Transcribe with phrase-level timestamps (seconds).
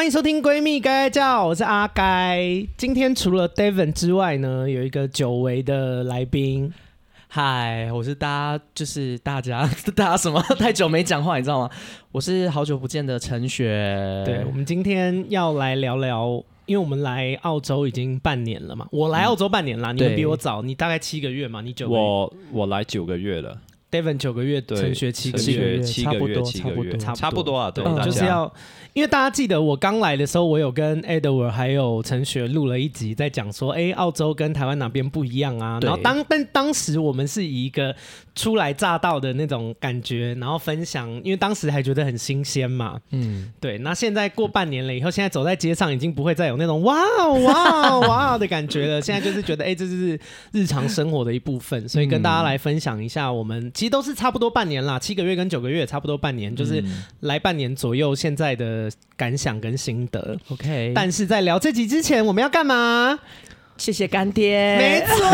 [0.00, 2.66] 欢迎收听《闺蜜该该叫》，我是阿该。
[2.78, 6.72] 今天除了 David 之外呢，有一个久违的来宾。
[7.28, 10.40] 嗨，我是大家，就是大家， 大家什么？
[10.58, 11.70] 太久没讲话，你知道吗？
[12.12, 14.22] 我是好久不见的陈雪。
[14.24, 18.88] 对，我们今天要来聊聊，因为我们来澳洲已经半年了嘛。
[18.92, 21.60] 我来澳洲半年了，嗯、你们比我早，你大概七个月嘛？
[21.60, 21.86] 你九？
[21.90, 23.54] 我我来九个月了。
[23.90, 28.52] Devin 九个月，陈学七个月，七个月，差不多，差不多啊，对，就是要，
[28.92, 35.80] 因为大家记得我刚来的时候，我有跟 Edward 还有陈学录了一集，在讲说，哎，澳洲跟台湾哪边不一样啊？
[35.82, 37.92] 然后当但当时我们是以一个
[38.36, 43.76] 初来乍到的那种感觉，然后分享，因为当时还觉得很新鲜嘛，嗯，对。
[43.78, 46.96] 那现在过半年了以后，现在走在街上已经不会再有那种哇
[47.28, 50.20] 哇哇的感觉了，现在就是觉得，哎，这就是
[50.52, 53.68] 日常生活的一部分，所以跟大家来分享一下我们。
[53.80, 56.84] 其实都是差不多半年啦，七个月跟九个月差不多半年，就是
[57.20, 58.14] 来半年左右。
[58.14, 60.92] 现在的感想跟心得，OK。
[60.94, 63.18] 但是在聊这集之前，我们要干嘛？
[63.78, 65.24] 谢谢干爹，没错，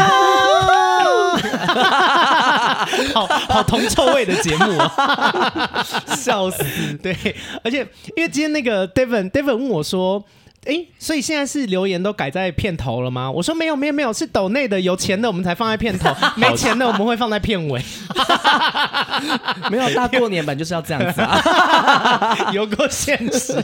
[3.15, 5.85] 好好铜臭味的节目啊，
[6.17, 6.63] 笑死！
[7.03, 7.17] 对，
[7.65, 7.79] 而且
[8.17, 10.25] 因为今天那个 Devin Devin 问我说。
[10.67, 13.31] 哎，所以现在是留言都改在片头了吗？
[13.31, 17.81] 我说没有，没有，没有，是抖内的，有钱的我们才放在片头， 没钱的我们会放在片尾。
[19.71, 23.55] 没有，大过年版就是要这样子啊， 有够现实，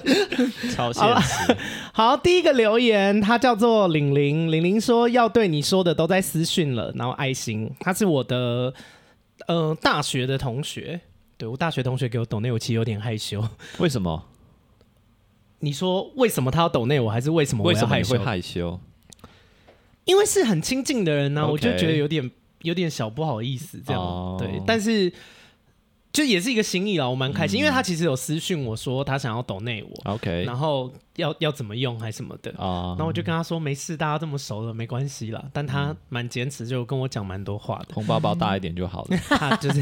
[0.75, 1.57] 超现实。
[1.93, 8.73] 好，第一个留言，他叫做玲玲，玲玲说要对你说的都在私讯了，然后爱心，他是我的
[9.49, 11.01] 呃大学的同学，
[11.37, 13.45] 对，我大学同学给我抖内，我其实有点害羞，
[13.79, 14.23] 为什么？
[15.65, 18.03] 你说为什么他要抖内我，还是为什么我要害羞？
[18.03, 18.81] 为什么会害羞？
[20.05, 22.29] 因为是很亲近的人呢、啊我就觉得有点
[22.63, 24.03] 有点小不好意思这样。
[24.03, 24.37] Oh.
[24.37, 25.13] 对，但是
[26.13, 32.99] 就也是一个心意啦，我蛮开心，嗯、因为他其实有私讯我说他想要抖内我，OK，然后要要怎么用还什么的啊，oh.
[32.99, 35.45] 然后我就跟他说没事，大家这么熟了没关系啦。
[35.53, 39.17] 但他蛮坚持，就跟我讲蛮多话的，红包包大一点就好了。
[39.17, 39.81] 嗯、 他就是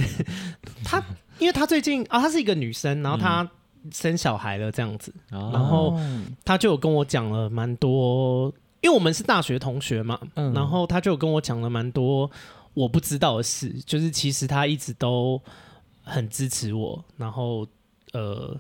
[0.85, 1.03] 他，
[1.39, 3.43] 因为他最近啊，她是一个女生，然后她。
[3.43, 3.51] 嗯
[3.93, 5.99] 生小孩了这样子，然后
[6.45, 12.31] 他就有跟我讲了蛮多，因为我们是大学同学嘛，嗯、然后他就有跟我讲了蛮多
[12.75, 15.41] 我不知道的事，就是其实他一直都
[16.03, 17.67] 很支持我，然后
[18.13, 18.57] 呃，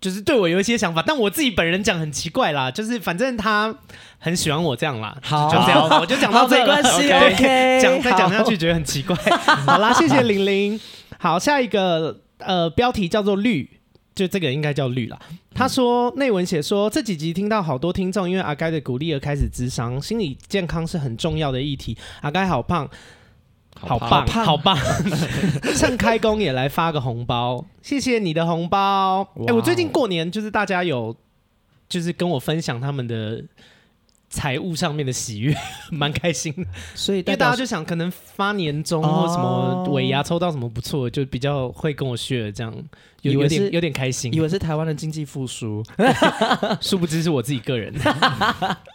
[0.00, 3.76] 就是对我有一些想法，但我自己本人讲很奇怪啦，就是反正他
[4.18, 9.16] 很喜欢我这样啦，好，就这样，我就讲到这关系，OK，讲再讲下去觉得很奇怪，
[9.66, 10.80] 好啦，谢谢玲玲，
[11.18, 13.70] 好，下一个呃标题叫做绿。
[14.16, 15.16] 就这个应该叫绿啦。
[15.54, 21.96] 他说内文写说，这几集听到好多听众因为阿该的鼓励而开始咨商，心理健康是很重要的议题。
[22.22, 22.88] 阿该好胖，
[23.78, 24.76] 好棒，好棒！
[25.76, 29.22] 趁 开工也来发个红包，谢谢你的红包。
[29.40, 31.14] 哎、欸，我最近过年就是大家有
[31.88, 33.44] 就是跟我分享他们的。
[34.28, 35.54] 财务上面的喜悦，
[35.90, 36.64] 蛮开心的，
[36.94, 42.74] 所以因为大家就想，可能发年终或什么尾牙抽到什么不错，就比较会跟我 share 这样，
[43.22, 45.82] 有有点有点开心，以为是台湾的经济复苏，
[46.80, 47.94] 殊不知是我自己个人。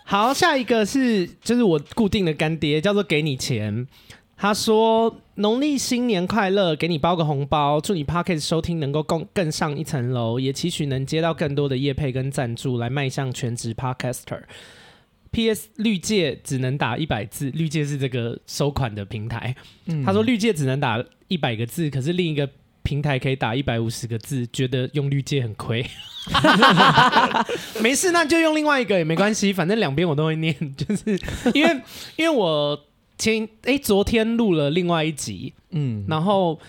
[0.03, 3.87] 好，下一个是就是我固定的干爹，叫做给你钱。
[4.35, 14.41] 他说农历新年快乐，给你包个红包，祝你 Podcast 收听能够更更上一层楼，也期许能接到更多的业配跟赞助，来迈向全职 Podcaster。
[15.31, 15.69] P.S.
[15.77, 19.55] 绿界只能打一百字，绿界是这个收款的平台。
[19.85, 22.49] 嗯、他说绿界只能打一百个字，可是另一个
[22.83, 25.85] 平台可以打一百五十个字，觉得用绿界很亏。
[27.81, 31.17] 没事，那就用另外一个也没关系，反正两边我都会念， 就是
[31.53, 31.81] 因为
[32.17, 32.85] 因为我
[33.17, 36.59] 前哎、欸、昨天录了另外一集，嗯，然后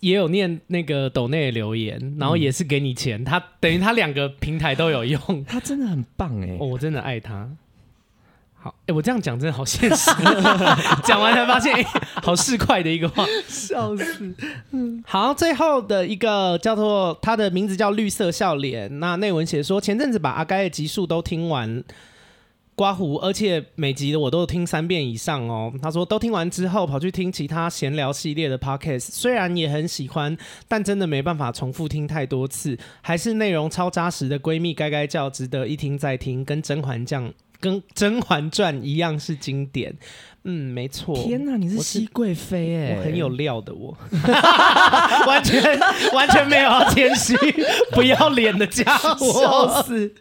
[0.00, 7.50] 也有念那个抖内的留言，然后也是给你钱，他等于他两个平台都有用，他真的很棒哎、欸哦，我真的爱他。
[8.68, 10.10] 好，哎、欸，我这样讲真的好现实，
[11.02, 11.86] 讲完才发现，欸、
[12.22, 14.34] 好市侩的一个话， 笑死。
[14.72, 19.00] 嗯，好，最后的一个叫做他的名字叫绿色笑脸。
[19.00, 21.82] 那内文写说，前阵子把阿该的集数都听完，
[22.74, 25.72] 刮胡，而且每集的我都听三遍以上哦。
[25.80, 30.36] 他说都听完之后，跑去听其他闲聊系列的 podcast，虽然也很喜欢，
[30.68, 37.32] 但真的没办法重复听太多次，还是内容超扎实的闺蜜该该叫，值得一听再听，跟甄嬛酱。
[37.60, 39.96] 跟《甄嬛传》一样是经典，
[40.44, 41.16] 嗯，没错。
[41.16, 43.96] 天哪，你是熹贵妃哎，我很有料的我，
[45.26, 45.60] 完全
[46.12, 47.34] 完全没有要谦虚、
[47.92, 50.14] 不要脸的家伙，笑死，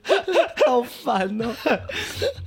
[0.66, 1.54] 好烦哦。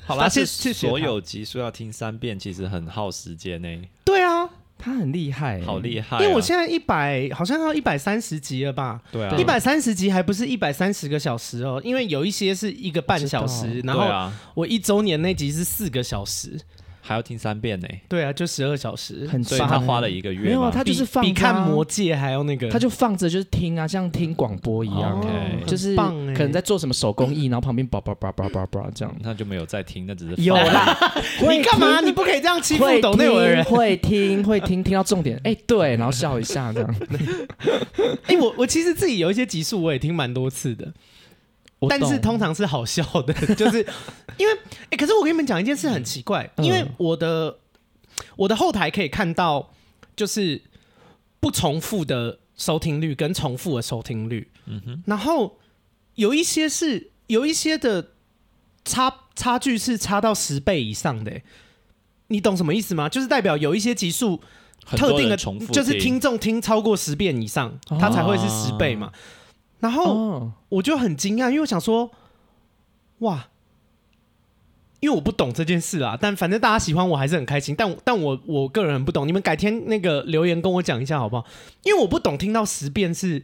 [0.04, 3.68] 好啦，是所有集数要听三遍，其实很耗时间呢。
[4.04, 4.48] 对啊，
[4.80, 6.18] 他很厉害，好厉害。
[6.20, 9.00] 因为我现在一百，好像要一百三十集了吧？
[9.12, 16.58] 对啊，一百三十集还不是一百三十个小时哦，因为有一些是一个半小时，然后我一周年那集是四个小时。
[17.00, 17.88] 还要听三遍呢？
[18.08, 20.46] 对啊，就十二小时，很所以他花了一个月。
[20.48, 25.20] 没有啊，他就是放比看魔戒还要那个，他就放着就是听啊，像听广播一样，
[25.66, 30.96] 就是可能在做什么手工艺，然后旁边叭叭叭叭叭叭这样， 他就没有在听，那只是有啦。
[31.40, 32.00] 你干嘛？
[32.00, 33.64] 你不可以这样欺负懂那种人。
[33.64, 36.96] 会听会听听到重点，哎，对，然后笑一下这样。
[38.26, 40.92] 哎，我我其实自己有一些集数我也听蛮多次的。
[41.88, 43.78] 但是通常是好笑的， 就是
[44.36, 47.58] 因为哎、欸，可是我跟你们讲一件事很奇怪，嗯、因为我的
[48.36, 49.72] 我的后台可以看到，
[50.14, 50.60] 就是
[51.40, 55.58] 不重复的收听率跟重复的收听率，嗯哼，然后
[56.16, 58.10] 有一些是有一些的
[58.84, 61.40] 差差距是差到十倍以上的，
[62.28, 63.08] 你懂什么意思吗？
[63.08, 64.40] 就是代表有一些集数
[64.84, 69.06] 特定的重复，就是听众听超过十遍以上，它才会是十倍嘛。
[69.06, 69.12] 哦
[69.80, 72.10] 然后我就很惊讶，因为我想说，
[73.20, 73.48] 哇，
[75.00, 76.18] 因为我不懂这件事啊。
[76.20, 77.74] 但反正大家喜欢我还是很开心。
[77.74, 81.46] 但但我我个人很不懂，你们改天那个留言跟我讲一下好不好？
[81.82, 83.42] 因为我不懂，听到十遍是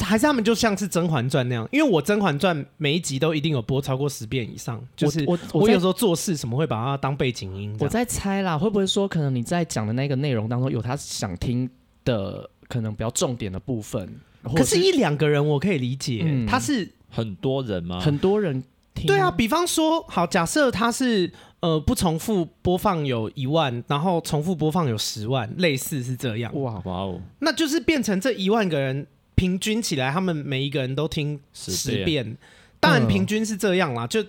[0.00, 1.68] 还是他们就像是《甄嬛传》那样？
[1.72, 4.80] 因为我《甄嬛传》每一集都一定有播超过十遍以上。
[4.94, 7.76] 就是我我，我有时候做事什么会把它当背景音。
[7.80, 11.68] 我在猜啦，会不会说可能你在讲的那个内容当中有他想听
[12.04, 14.20] 的可能比较重点的部分？
[14.44, 17.98] 可是，一两个人我可以理解，嗯、他是很多人吗？
[18.00, 18.62] 很多人
[18.94, 19.06] 听。
[19.06, 21.30] 对啊，比方说，好，假设他是
[21.60, 26.54] 呃不重复播放有一万，然后重复播放有十万，类似是这样。
[26.62, 27.20] 哇哇哦！
[27.40, 32.04] 那就是变成这一万个人平均起来，他们每一个人都听十遍。
[32.04, 32.36] 遍
[32.78, 34.04] 当然，平均是这样啦。
[34.04, 34.22] 嗯、就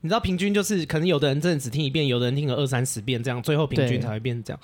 [0.00, 4.60] 你知道，平均就是可能有的人真的只听一遍，有的人听了二三十遍，这样最后平均才会变成这样。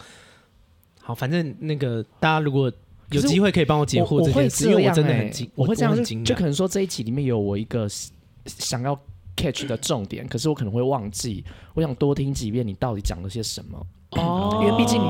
[1.01, 2.73] 好，反正那个大家如果。
[3.13, 7.87] 有机会可以帮我解惑这件事，因为我真的很惊，我会这样就，就可能说这一集里面有我一个
[8.47, 8.99] 想要
[9.37, 11.45] catch 的重点，可是我可能会忘记，
[11.75, 13.87] 我想多听几遍你到底讲了些什么。
[14.11, 15.07] 哦，因为毕竟你，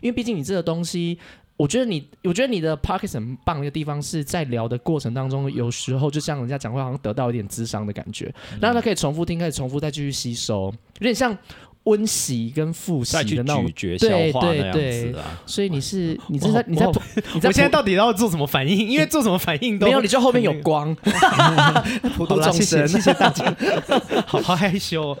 [0.00, 1.18] 因为毕竟你这个东西，
[1.56, 11.36] 我觉得你，我觉得你的 p o c k e t 很棒的一个地方是在聊的过程当中，有时候就像人家讲话，好像得到一点智商的感觉，然后他可以重复听，可以重复再继续吸收，有点像。
[11.84, 16.86] 温习跟复习的那种咀嚼消化那样子啊，对对对，所以你是你是在你在
[17.34, 18.88] 你在我现在到底要做什么反应？
[18.88, 20.94] 因为做什么反应都没有，你就后面有光。
[22.16, 23.54] 普度众生，谢谢大家。
[24.26, 25.16] 好好害羞。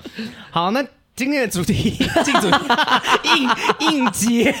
[0.50, 0.84] 好，那
[1.16, 1.90] 今天的主题
[2.24, 2.56] 进主题
[3.80, 4.54] 应应接。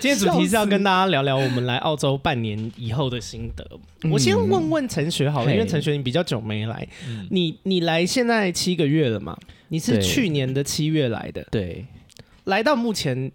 [0.00, 3.64] 今天主题是要跟大家聊聊我们来澳洲半年以后的心得。
[4.10, 6.86] 我先问问陈学好了，因为陈学你比较久没来，
[7.30, 9.36] 你你来现在七个月了嘛？
[9.68, 11.86] 你是去年的七月来的，对，
[12.44, 13.32] 来到目前，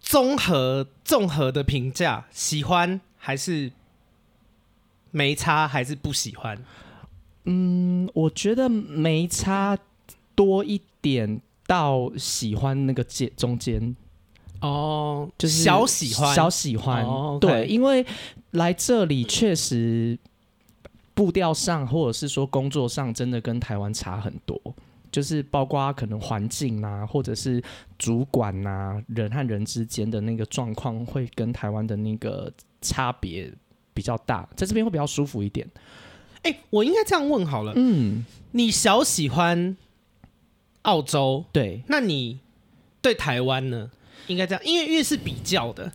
[0.00, 3.72] 综合综合的评价，喜欢还是
[5.10, 6.58] 没差，还是不喜欢？
[7.44, 9.76] 嗯，我觉得没差
[10.34, 13.96] 多一点到喜欢那个间中间。
[14.60, 16.34] 哦，就是小喜欢。
[16.34, 17.04] 小喜欢，
[17.40, 18.04] 对，因为
[18.50, 20.18] 来这里确实
[21.14, 24.60] 步调上或者是说工作上真的跟台湾差很多。
[25.10, 27.62] 就是包括可能环境啊，或者是
[27.98, 33.52] 主管啊，人和人之间的那个状况，会跟台湾的那个差别
[33.92, 35.68] 比较大，在这边会比较舒服一点。
[36.42, 39.76] 哎、欸，我应该这样问好了，嗯，你小喜欢
[40.82, 42.38] 澳洲，对，那你
[43.02, 43.90] 对台湾呢？
[44.28, 45.90] 应该这样，因为越是比较的，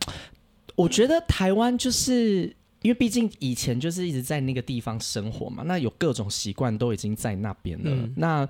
[0.74, 8.48] 我觉得台湾就是因为毕竟以前就是一直在那个地方生活嘛，那有各种习惯都已经在那边了，嗯、那。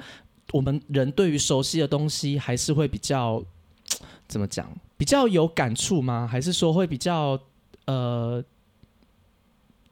[0.52, 3.42] 我们人对于熟悉的东西还是会比较
[4.28, 4.70] 怎么讲？
[4.96, 6.26] 比较有感触吗？
[6.30, 7.38] 还是说会比较
[7.86, 8.42] 呃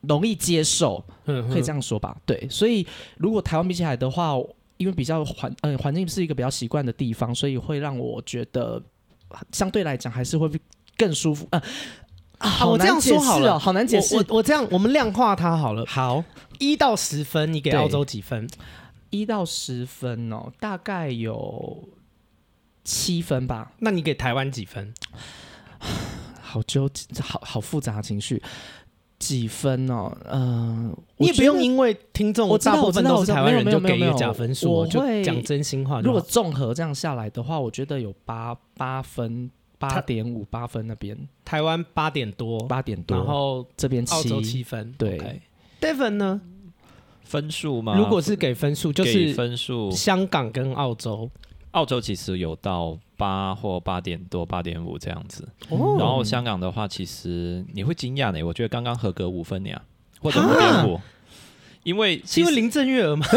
[0.00, 1.04] 容易接受？
[1.24, 2.16] 可以这样说吧。
[2.24, 4.34] 对，所以如果台湾比起来的话，
[4.76, 8.82] 因为比较环嗯环境是一个比较习惯的地方，所以会让我觉得
[9.52, 10.50] 相对来讲还是会
[10.96, 11.46] 更舒服。
[11.50, 11.62] 呃、
[12.38, 14.16] 啊，我这样说好了，好难解释。
[14.16, 15.84] 我我这样，我们量化它好了。
[15.86, 16.24] 好，
[16.58, 18.48] 一到十分，你给澳洲几分？
[19.14, 21.88] 一到十分哦，大概有
[22.82, 23.72] 七分吧。
[23.78, 24.92] 那你给台湾几分？
[26.42, 28.42] 好纠结，好好复杂的情绪。
[29.18, 30.12] 几分哦？
[30.24, 36.00] 嗯、呃，你也不用因为听众我大部分都是台湾人就给一个假分数，我就讲真心话。
[36.00, 41.16] 如果综合这样下来的话，我觉得有八八分，八点五八分那边。
[41.44, 44.92] 台湾八点多，八点多，然后这边澳洲七分。
[44.98, 46.40] 对 okay.，Devon 呢？
[47.24, 47.96] 分数吗？
[47.96, 49.90] 如果是给分数，就是分数。
[49.90, 51.28] 香港跟澳洲，
[51.72, 55.48] 澳洲其实有到八或八点多、八点五这样子。
[55.70, 55.96] 哦。
[55.98, 59.82] 然后香港的话，其实你会惊讶呢，我觉得刚刚合格五分呀，
[60.20, 61.00] 或者五点五。
[61.84, 63.26] 因为是因为林郑月娥吗？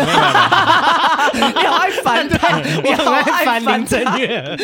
[1.33, 4.57] 你好爱翻他， 你好爱反林郑月娥。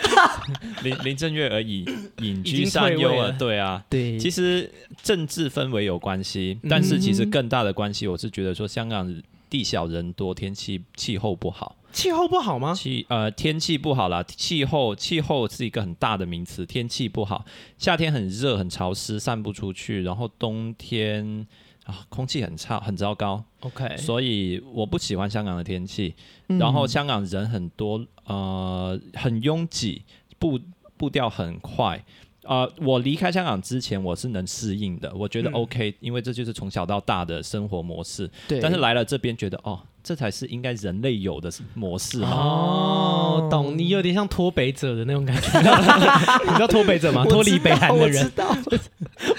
[0.82, 1.84] 林林郑月娥已
[2.18, 4.18] 隐居山优了，对啊，对。
[4.18, 4.68] 其实
[5.02, 9.14] 政治氛围有关系，但是其实更大的关系，我是觉得说香港
[9.48, 11.76] 地小人多，天气气候不好。
[11.92, 12.72] 气候不好吗？
[12.74, 17.44] 气呃天气不好啦，气候气候是一个很大的名词，天气不好，
[17.76, 21.46] 夏天很热很潮湿，散不出去，然后冬天。
[21.84, 23.44] 啊，空气很差，很糟糕。
[23.60, 26.14] OK，所以我不喜欢香港的天气。
[26.48, 30.04] 嗯、然后香港人很多，呃，很拥挤，
[30.38, 30.60] 步
[30.96, 32.04] 步调很快。
[32.44, 38.28] 呃，我离开香港之前，我是能适应的，我觉得 OK，嗯、因为这就是从小到大的生活模式。
[38.48, 38.58] 对。
[38.60, 42.30] 但是来了这边，觉得哦，这才是应该人类有的模式嘛。
[42.30, 43.78] 哦，懂。
[43.78, 45.60] 你有点像脱北者的那种感觉。
[46.44, 47.24] 你知道脱北者吗？
[47.24, 48.24] 脱离北韩的人。
[48.24, 48.56] 我知道。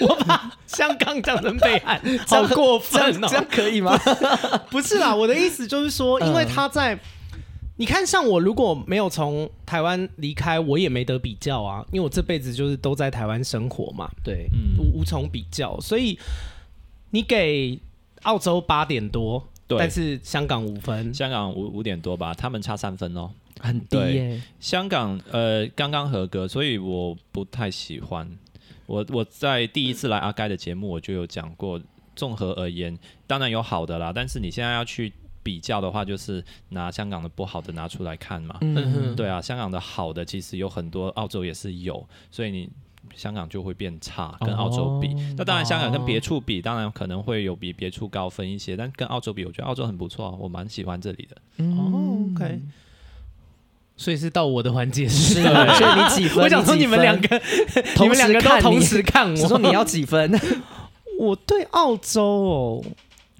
[0.00, 3.28] 我把香港讲成北韩， 好过分哦！
[3.28, 3.98] 这样可以吗？
[4.70, 6.98] 不是啦，我的意思就是说，因为他在。
[7.76, 14.08] 你看，像我如果没有从台湾离开，我也没得比较啊，因为我这辈子就是都在台湾生活嘛。
[14.22, 15.80] 对，嗯，无无从比较。
[15.80, 16.16] 所以
[17.10, 17.76] 你给
[18.22, 23.28] 澳洲八点多，对，但是香港五分，香港五五点多吧，他们差三分哦，
[23.58, 24.40] 很低耶。
[24.60, 28.30] 香港呃刚刚合格，所以我不太喜欢。
[28.86, 31.80] 我我在第一次来阿盖的节目，我就有讲过，
[32.14, 35.12] 综合而言，当然有好的啦，但是你现在要去。
[35.44, 38.56] 比较的话，就是拿香港的不好的拿出来看嘛。
[38.62, 42.68] 嗯哼，对啊，香港的好的其实有很多，澳洲也是有，所以你
[43.14, 45.14] 香港就会变差，跟澳洲比。
[45.36, 51.64] 那、哦、当然，香港跟别处比，当然可能会有比别处高分一些，但跟澳洲比，我觉得澳洲很不错，我蛮喜欢这里的。
[51.64, 52.60] 哦，OK。
[53.96, 56.42] 所以是到我的环节是， 所以你几分？
[56.42, 57.40] 我想说你们两个，
[58.00, 60.32] 你们两个都同时看我，说你要几分？
[61.20, 62.84] 我对澳洲哦。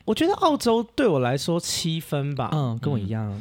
[0.04, 3.32] 我觉得澳洲对我来说七分吧，嗯，跟我一样。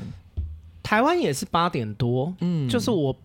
[0.82, 3.16] 台湾也是八点多，嗯，就是我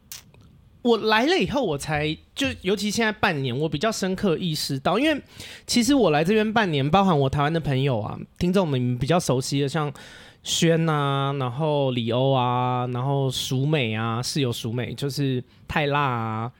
[0.82, 5.22] 我来了以后，我才就尤其现在半年，我比较深刻意识到，因为
[5.66, 9.92] 其实我来这边半年，包含我台湾的朋友啊，听众们比较熟悉的，像
[10.42, 16.52] 轩啊，然后李欧啊，然后淑美啊，室友淑美，就是泰辣啊，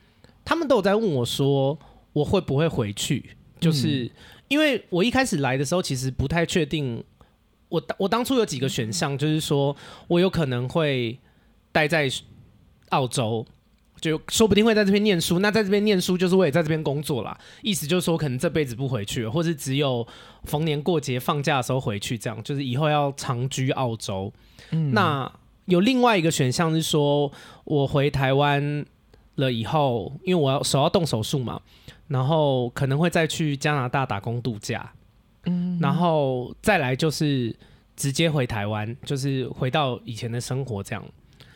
[0.45, 1.79] 他们都有在问我说，
[2.13, 4.05] 我会不会回去，就是。
[4.05, 4.11] 嗯
[4.51, 7.03] 因为我一开始来的时候，其实不太确定。
[7.69, 9.75] 我我当初有几个选项，就是说
[10.09, 11.17] 我有可能会
[11.71, 12.11] 待在
[12.89, 13.47] 澳洲，
[14.01, 15.39] 就说不定会在这边念书。
[15.39, 17.39] 那在这边念书，就是我也在这边工作啦。
[17.63, 20.05] 意思就是说，可能这辈子不回去，或是只有
[20.47, 24.33] 逢年过节放假的时候回去，这样就是以后要长居澳洲。
[24.73, 24.91] 嗯。
[24.91, 25.33] 那
[25.67, 27.31] 有另外一个选项是说，
[27.63, 28.85] 我回台湾
[29.37, 31.63] 了以后，因为我要手要动手术嘛。
[32.11, 34.93] 然后可能会再去加拿大打工度假，
[35.45, 37.55] 嗯，然后再来就是
[37.95, 41.05] 直接回台湾，就是回到以前的生活这样。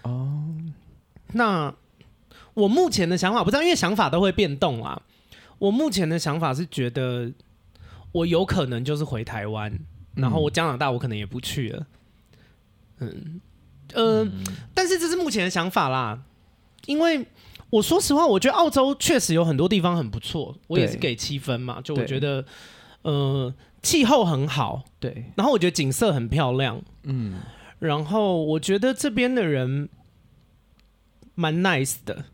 [0.02, 0.44] 哦，
[1.32, 1.74] 那
[2.54, 5.02] 我目前的想法不知道，因为想法都会变动啊。
[5.58, 7.32] 我目前的想法是觉得
[8.12, 9.76] 我有可能就是回台湾，
[10.14, 11.86] 然后我加拿大我可能也不去了。
[13.00, 13.40] 嗯，
[13.92, 16.22] 呃，嗯，但是这是目前的想法啦，
[16.86, 17.26] 因为。
[17.70, 21.80] 我说实话，我觉得澳洲确实有很多地方很不错，我也是给七分嘛。
[21.82, 22.44] 就我觉得，
[23.02, 23.52] 呃，
[23.82, 27.40] 气候很好，对，然后我觉得景色很漂亮，嗯，
[27.78, 29.88] 然后我觉得这边的人
[31.34, 32.24] 蛮 nice 的，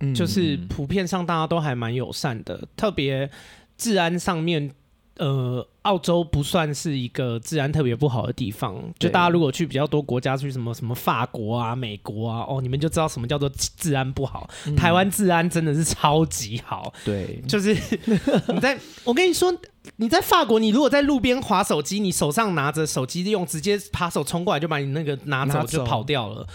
[0.00, 3.30] 嗯，就是普遍上大家都还蛮友善的，特别
[3.76, 4.72] 治安上面。
[5.20, 8.82] 呃，澳洲不算是一个治安特别不好的地方。
[8.98, 13.46] 就大家如果去比较多国家，去什么什么法国啊、美国啊，哦，你们就知道什么叫做
[13.76, 14.48] 治安不好。
[14.66, 16.90] 嗯、台湾治安真的是超级好。
[17.04, 17.76] 对，就是
[18.48, 19.54] 你在，我跟你说，
[19.96, 26.46] 你在法国，你如果在路边划手机，你手上拿着手机，用直接扒手冲过来就把你那个拿走就跑掉了。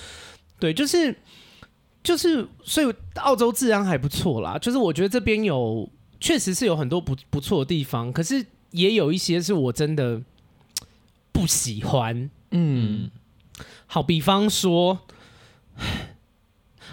[0.57, 1.15] 对，就是
[2.03, 4.57] 就是，所以澳洲治安还不错啦。
[4.57, 5.87] 就是我觉得这边有
[6.19, 8.43] 确实是有很多不不错的地方，可是。
[8.75, 10.21] 也有一些是我真的
[11.31, 13.09] 不喜欢，嗯，
[13.87, 14.99] 好，比方说，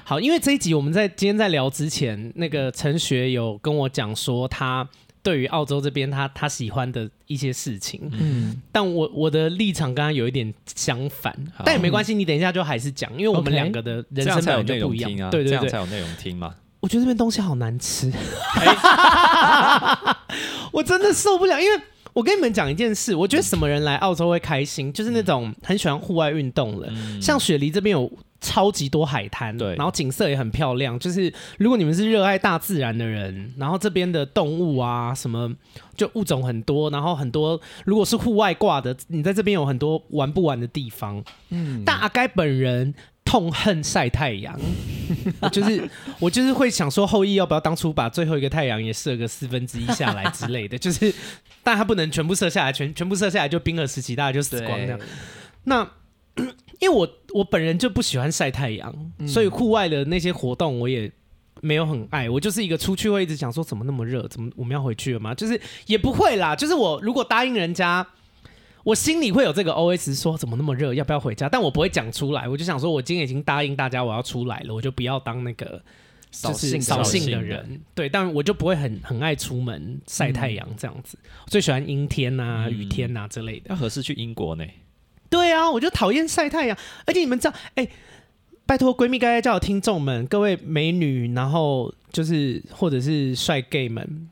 [0.04, 4.88] 好，因为这一集我们在今天在聊之前，那个陈学有跟我讲说，他
[5.22, 16.54] 对于澳洲这边他他喜欢的一些事情，嗯，但我我的立场跟他有一点相反，但也没关系，你等一下就还是讲，因为我们两个的人生才有内容听啊，对对对，才有内容听嘛。
[16.82, 18.12] 我觉得这边东西好难吃，
[20.72, 21.60] 我真的受不了。
[21.60, 21.80] 因为
[22.12, 26.92] 我跟你们讲一件事，我觉得什么人来澳洲会开心，就是那种很喜欢户外运动的。
[27.20, 28.10] 像雪梨这边有
[28.40, 30.98] 超级多海滩，对，然后景色也很漂亮。
[30.98, 35.54] 就是如果你们是热爱大自然的人，然后这边的动物啊什么，
[35.96, 41.22] 就物种很多，然后很多如果是户外挂的，你在这边有很多玩不完的地方。
[41.50, 42.92] 嗯，但阿该本人
[43.32, 44.60] 痛恨晒太阳，
[45.50, 51.10] 就是我就是会想说后羿要不要当初把最后一个太阳也射个四分之一下来之类的， 就是
[51.62, 55.00] 但他不能全部射下来，全全部射下来就冰河时期大家就死光这样。
[55.64, 55.90] 那
[56.78, 61.10] 因为我我本人就不喜欢晒太阳，嗯、所以户外的那些活动我也
[61.62, 62.28] 没有很爱。
[62.28, 65.34] 我就是一个出去会一直想说怎么那么热，怎么我们要回去了吗？
[65.34, 66.54] 就是也不会啦。
[66.54, 68.06] 就是我如果答应人家，
[68.84, 71.48] 我心里会有这个 OS 说怎么那么热，要不要回家？
[71.48, 72.48] 但我不会讲出来。
[72.48, 75.80] 我就想说，我今天已经答应大家我要出来了，我就不要当那个
[76.30, 77.80] 扫兴扫兴的人。
[77.94, 81.16] 对，但我就不会很很爱出门晒太阳这样子。
[81.22, 83.70] 嗯、我最喜欢阴天啊、雨天啊之类的。
[83.70, 84.64] 要何时去英国呢？
[85.30, 87.88] 对啊，我就讨厌晒太阳，而且你们知道，哎，
[88.66, 94.28] 拜托闺蜜该该叫的听众们，各位美女，然后就是或者是帅 gay 们。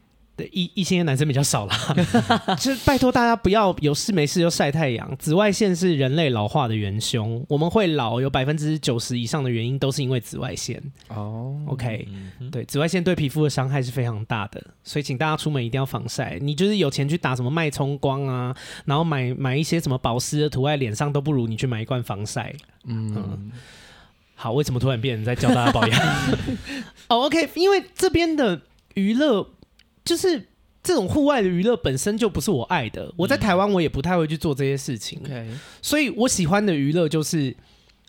[0.46, 1.76] 异异性的男生比较少啦，
[2.58, 5.16] 就拜托大家不要有事没事就晒太阳。
[5.18, 10.82] 紫外线是人类老化的元凶，我们会老有百分之九十以上的原因都是因为紫外线。
[11.08, 12.08] 哦，OK，
[12.50, 16.38] 对，紫外线对皮肤的伤害是非常大的，所以请大家出门一定要防晒。
[16.40, 18.54] 你就是有钱去打什么脉冲光啊，
[18.84, 22.54] 然后买买一些什么保湿的涂在脸上，都不如你去买一罐防晒。
[22.84, 23.52] 嗯，嗯，
[24.34, 26.00] 好，为什么突然变成在教大家保养？
[27.08, 28.62] 哦，OK，因为这边的
[28.94, 29.46] 娱乐。
[30.10, 30.44] 就是
[30.82, 33.14] 这种户外的娱乐本身就不是我爱的。
[33.16, 37.54] 我在台湾我也不太会去做这些事情，嗯、所以我喜欢的娱乐就是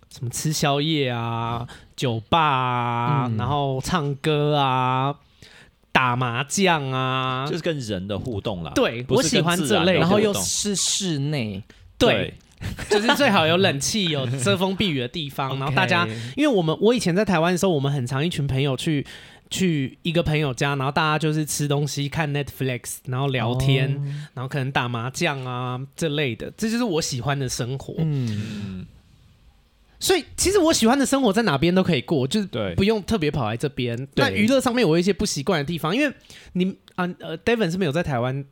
[0.09, 5.13] 什么吃宵夜啊、酒吧啊，嗯、然后唱歌啊、
[5.91, 8.71] 打麻将啊，就是跟人的互动啦。
[8.73, 11.61] 对，我喜欢这类，然后又是室内，
[11.99, 12.33] 对，
[12.89, 15.49] 对就是最好有冷气、有遮风避雨的地方。
[15.59, 19.05] 然后大家，因为我们我以前在台湾的时候，我们很常一群朋友去。
[19.51, 24.01] 去一个朋友家，然后大家就是吃东西、看 Netflix，然后聊天，哦、
[24.33, 27.93] 然后可能打麻将啊这类的，这就是我喜欢的生活。
[27.99, 28.87] 嗯，
[29.99, 34.07] 所以其实我喜欢的生活在哪边都可以过，就是不用特别跑来这边。
[34.15, 36.15] 但娱乐上面我有一些不习惯的地方，因为
[36.53, 38.45] 你啊呃，Devin 是没有在台湾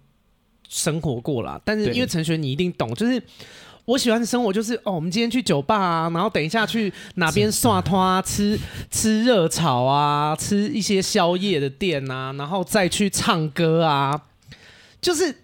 [0.67, 3.23] 生活过啦，但是因为陈学你一定懂，就是。
[3.89, 8.55] 我喜欢的生活就是哦，我们今天去酒吧啊，然后等一下去哪边涮摊啊，吃
[8.91, 14.21] 吃热炒啊，吃一些宵夜的店啊，然后再去唱歌啊，
[15.01, 15.35] 就是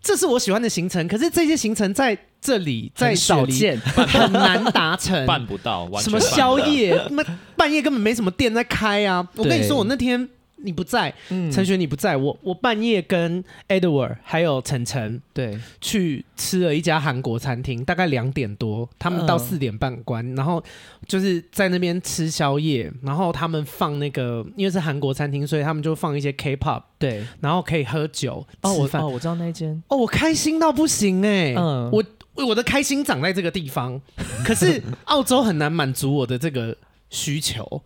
[0.00, 1.08] 这是我喜欢的行程。
[1.08, 5.90] 可是这些行程在这里在少见，很难达成，办不到。
[5.98, 6.96] 什么宵夜？
[7.10, 7.24] 那
[7.56, 9.28] 半夜根本没什么店在开啊！
[9.34, 10.28] 我跟你说，我那天。
[10.62, 15.58] 你不在，陈雪你不在，我我半夜跟 Edward 还有晨晨对。
[15.80, 20.62] 去吃了一家韩国餐厅，大概两点多，他们到四点半关，然后
[21.06, 29.82] 就是在那边吃宵夜，然后他们放那个，因为是韩国餐厅，所以他们就放一些 K-pop，对，然后可以喝酒哦，我哦我知道那间。
[29.88, 34.00] 哦，我开心到不行哎，嗯，我我的开心长在这个地方，
[34.44, 36.76] 可是澳洲很难满足我的这个
[37.10, 37.82] 需求，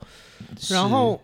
[0.68, 1.20] 然后。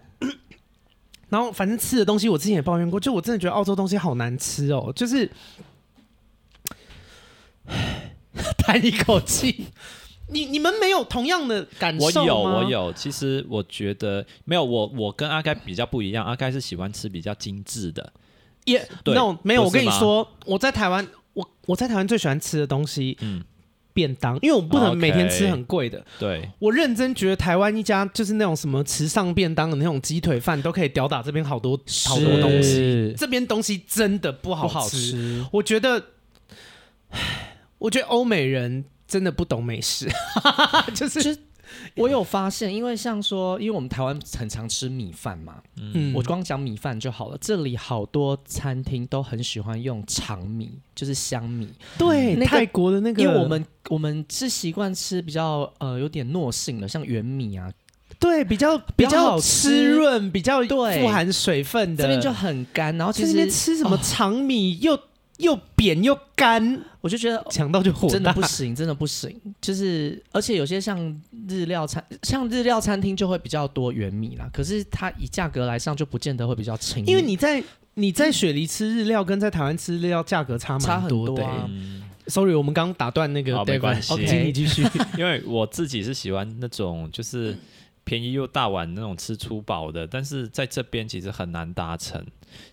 [1.33, 5.27] 然后反正吃的东西，我之前也抱怨过，就我真的觉得澳洲东西好难吃哦，就是
[8.59, 9.65] 叹一口气。
[10.29, 12.13] 你你们没有同样的感受吗？
[12.21, 12.93] 我有，我有。
[12.93, 18.13] 其实我觉得没有，我我跟阿该比较不一样，阿该是喜欢吃比较精致的。
[18.67, 19.63] 也对，no, 没有。
[19.65, 23.43] 我跟你说，我在台湾，我我在台湾最喜欢吃的东西，嗯。
[23.93, 26.01] 便当，因为我不能每天吃很贵的。
[26.01, 33.15] Okay, 对，我认真觉得台湾一家就是那种什么时尚便当的那种鸡腿饭，都可以吊打这边好多好多东西。
[33.17, 34.75] 这边东西真的不好吃。
[34.75, 36.03] 好吃我觉得，
[37.79, 40.09] 我觉得欧美人真的不懂美食，
[40.95, 41.37] 就是。
[41.97, 47.39] 我有发现，因为像说，因为我们台湾很常吃米饭嘛，嗯，我光讲米饭就好了。
[47.41, 51.69] 这里好多餐厅都很喜欢用长米，就是香米。
[51.99, 57.71] 对，那个、泰国的那个，因为我们我们是习惯吃比较呃有点糯性的，像圆米啊，
[58.19, 62.05] 对，比较比较好吃润，比较富含水分的。
[62.05, 64.99] 这边就很干，然后其实这边吃什么长米又。
[65.43, 69.39] 哦又扁又干，我就觉得强到就火大，真的不行，真的不行。
[69.61, 70.99] 就是而且有些像
[71.49, 74.49] 日料餐，像日料餐厅就会比较多原米啦。
[74.53, 77.63] 可是它以价格来上就不见得会比较轻，因为你在
[77.95, 81.45] 你在雪梨吃日料跟在台湾吃日料价格差蛮多的。
[82.29, 84.87] Sorry，我们刚打断那个，没关系，请你继续。
[85.19, 87.59] 因为我自己是喜欢那种就是
[88.05, 92.25] 便宜又大碗那种吃粗饱的，但是在这边其实很难达成。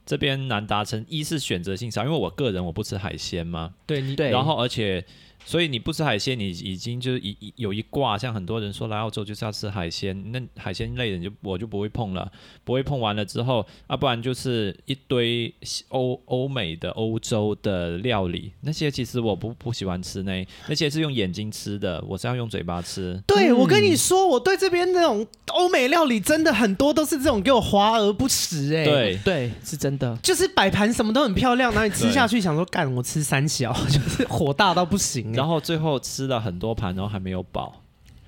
[0.05, 5.05] 这边难达成，一是选择性少，因为我个人我不吃海鲜嘛，对你对，然后而且。
[5.45, 12.31] 所以你不吃海鲜，你已经就是一有一挂，像很多人说来澳洲就是要吃海鲜，那海鲜类的你就我就不会碰了，
[12.63, 15.53] 不会碰完了之后，啊不然就是一堆
[15.89, 23.21] 欧欧美的欧洲的料理，那些其实我不不喜欢吃那那些是用眼睛吃的，我是要用嘴巴吃。
[23.25, 29.19] 对，我跟你说，我对这边那种欧美料理真的很多都是这种给我华而不实哎、欸，对。
[29.23, 35.35] 对，是真的，就是摆盘什么都很漂亮，然后你吃下去想说干我吃三小， 就是火大到不行、欸。
[35.35, 37.81] 然后最后吃了很多盘，然后还没有饱。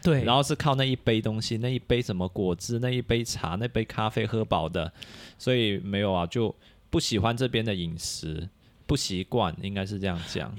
[0.04, 4.92] 对，然后是靠那一杯东西，那一杯什么果汁，那一杯茶，那杯咖啡喝饱的，
[5.38, 6.56] 所以没有啊，就
[6.90, 8.50] 不喜欢这边的饮食，
[8.88, 10.52] 不习惯，应该是这样讲。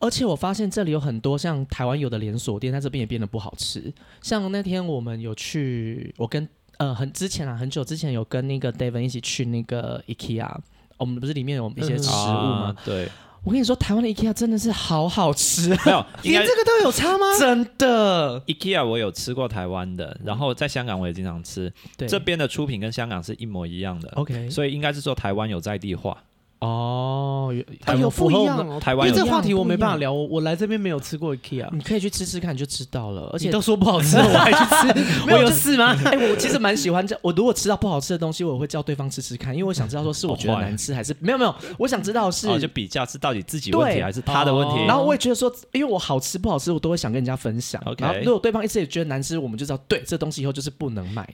[0.00, 3.92] 而且我发现这里有很多像台湾有的连锁店，在这边也变得不好吃。
[4.20, 10.56] 像那天我们有去，我跟呃很之前啊，很久之前有跟那个 David 一起去那个 IKEA，
[10.96, 12.64] 我们不是里面有一些食物吗？
[12.64, 13.08] 嗯啊、对。
[13.44, 17.26] 我跟你说，台湾的 IKEA 真的是好好吃，没有 连这个都有差吗？
[17.38, 26.16] 真的，IKEA 我有吃过台湾的，然后在香港我也经常吃，对，这边的出品跟香港是一模一样的，OK，所以应该是说台湾有在地化。
[26.60, 27.54] 哦，
[27.86, 28.80] 有有不一样哦。
[28.80, 33.30] 台湾因为这个话题我没办法聊，我我来这边没有吃过 IKEA，你可以去吃吃看就知道了。
[33.32, 35.96] 而且都说不好吃， 我还去吃， 我有事吗？
[36.04, 37.16] 哎，我其实蛮喜欢这。
[37.22, 41.54] 我如果吃到不好吃的东西，我会叫对方吃吃看，因为我想知道说是我觉得难吃还是没有没有。
[41.78, 44.84] 我想知道是就比较是到底自己问题还是他的问题。
[44.86, 47.80] 然后我也觉得说，因为我好吃不好吃，我都会想跟人家分享。
[47.98, 51.28] 然后如果对方一直也觉得难吃，我们就知道对这东西以后就是不能买。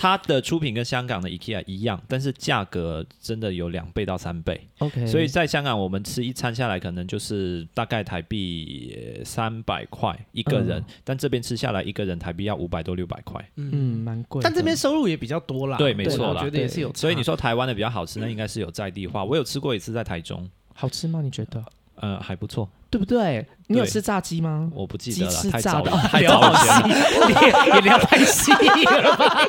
[0.00, 4.68] 它的出品跟香港的 IKEA 一样，但是价格真的有两倍到三倍。
[4.78, 13.44] OK，所以在香港我们吃一餐下来可能就是大概台币三百块一个人，嗯、但这边吃下来一个人台币要五百多六百块。
[13.56, 14.40] 嗯，蛮贵。
[14.40, 15.76] 但这边收入也比较多啦。
[15.78, 16.40] 对，没错啦。
[16.40, 16.94] 我觉得也是有。
[16.94, 19.24] 所以你说台湾的比较好吃，那应该是有在地化。
[19.24, 21.20] 我有吃过一次在台中，好吃吗？
[21.20, 21.64] 你觉得？
[22.00, 23.44] 呃，还不错，对不对？
[23.66, 24.70] 你有吃炸鸡吗？
[24.72, 26.56] 我不记得了，鸡翅炸的，太早了，
[27.74, 29.42] 你聊太细了吧？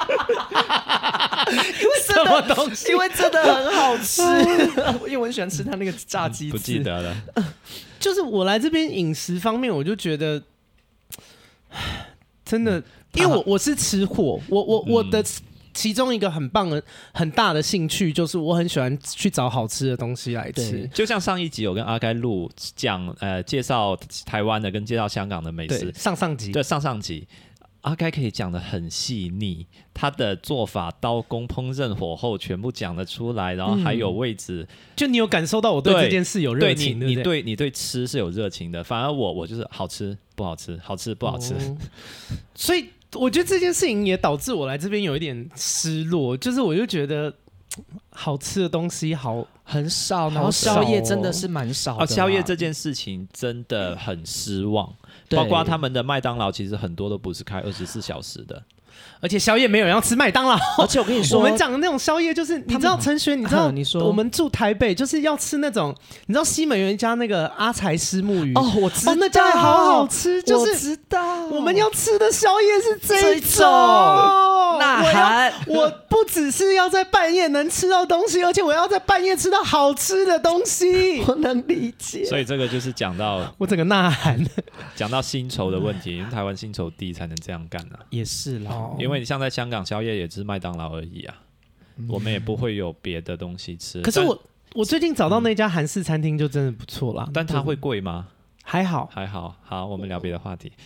[1.52, 2.92] 因为什么东西？
[2.92, 4.22] 因为真的很好吃，
[5.08, 6.52] 因为我很喜欢吃他那个炸鸡。
[6.52, 7.16] 不记得了，
[8.00, 10.42] 就是我来这边饮食方面，我就觉得
[12.46, 12.82] 真的，
[13.14, 15.24] 因为我我是吃货，我我我的。
[15.72, 16.82] 其中一个很棒的、
[17.14, 20.86] 很大的兴趣，就是我很喜欢去找好吃的东西来吃。
[20.94, 25.90] 就像上一集我跟阿该录讲，呃，介绍台湾的跟介绍香港的美食。
[25.94, 27.26] 上上集对上上集，
[27.82, 34.68] 阿该可以讲的很细腻，他的做法、刀工、烹饪、火候全部讲得出来，然后还有位置。
[34.70, 38.84] 嗯、就你有感受到我对这件事有热情，你对你对吃是有热情的。
[38.84, 41.78] 反而我我就是好吃不好吃，好吃不好吃，哦、
[42.54, 42.90] 所以。
[43.16, 47.34] 我觉得这件事情也导致我来这边有一点失落，就是我就觉得
[48.12, 52.06] 好吃的东西好很少，然后宵夜真的是蛮少的。
[52.06, 54.94] 宵夜这件事情真的很失望，
[55.30, 58.64] 包括他们的麦当劳，其实很多都不是开二十四小时的。
[59.22, 64.06] 而且宵夜没有人要吃麦当劳，而且我跟你说，我们讲的那种宵夜就是，你知道陈璇，你知道， 你说。
[64.06, 65.94] 我们住台北就是要吃那种，
[66.28, 68.54] 你知道西门有一家那个阿财虱目鱼。
[68.56, 71.46] 哦，我知道，那家也好好吃，就是知道。
[71.48, 73.68] 我们要吃的宵夜是这种，
[74.80, 75.54] 那还？
[75.68, 82.24] 我不只是要在半夜能吃到东西，而且我要在半夜吃到好吃的东西， 我能理解。
[82.24, 84.40] 所以这个就是讲到 我整个呐喊，
[84.96, 88.72] 讲到薪酬的问题，因为台湾薪酬低才能这样干啊，也是啦。
[88.98, 91.34] 因为你像在香港宵夜也只是麦当劳而已啊，
[91.98, 94.02] 嗯、我们也不会有别的东西吃。
[94.02, 94.40] 可是我
[94.74, 98.28] 我最近找到那家韩式餐厅就真的不错啦，但它会贵吗？
[98.62, 99.56] 还好还好。
[99.64, 100.72] 好，我们聊别的话题。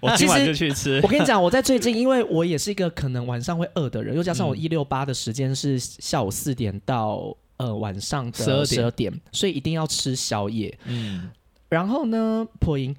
[0.00, 1.00] 我今晚就去吃。
[1.02, 10.78] 我跟你讲，我在最近，因为我也是一个可能晚上会饿的人，又加上我一六八的时间是下午四点到呃晚上的十二，十二点，所以一定要吃宵夜。
[10.84, 11.28] 嗯。
[11.68, 12.94] 然后呢，破音。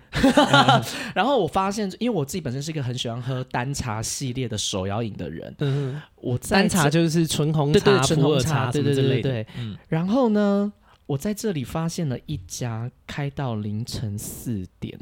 [1.16, 5.54] 然后我发现，因为我自己本身是一个很喜欢喝单茶系列的手摇饮的人。
[5.60, 9.48] 嗯，我单茶就是纯红茶、对对纯红茶，对对对对对。
[9.58, 9.78] 嗯。
[9.88, 10.72] 然后呢，
[11.08, 15.00] 我在这里发现了一家开到凌晨四点。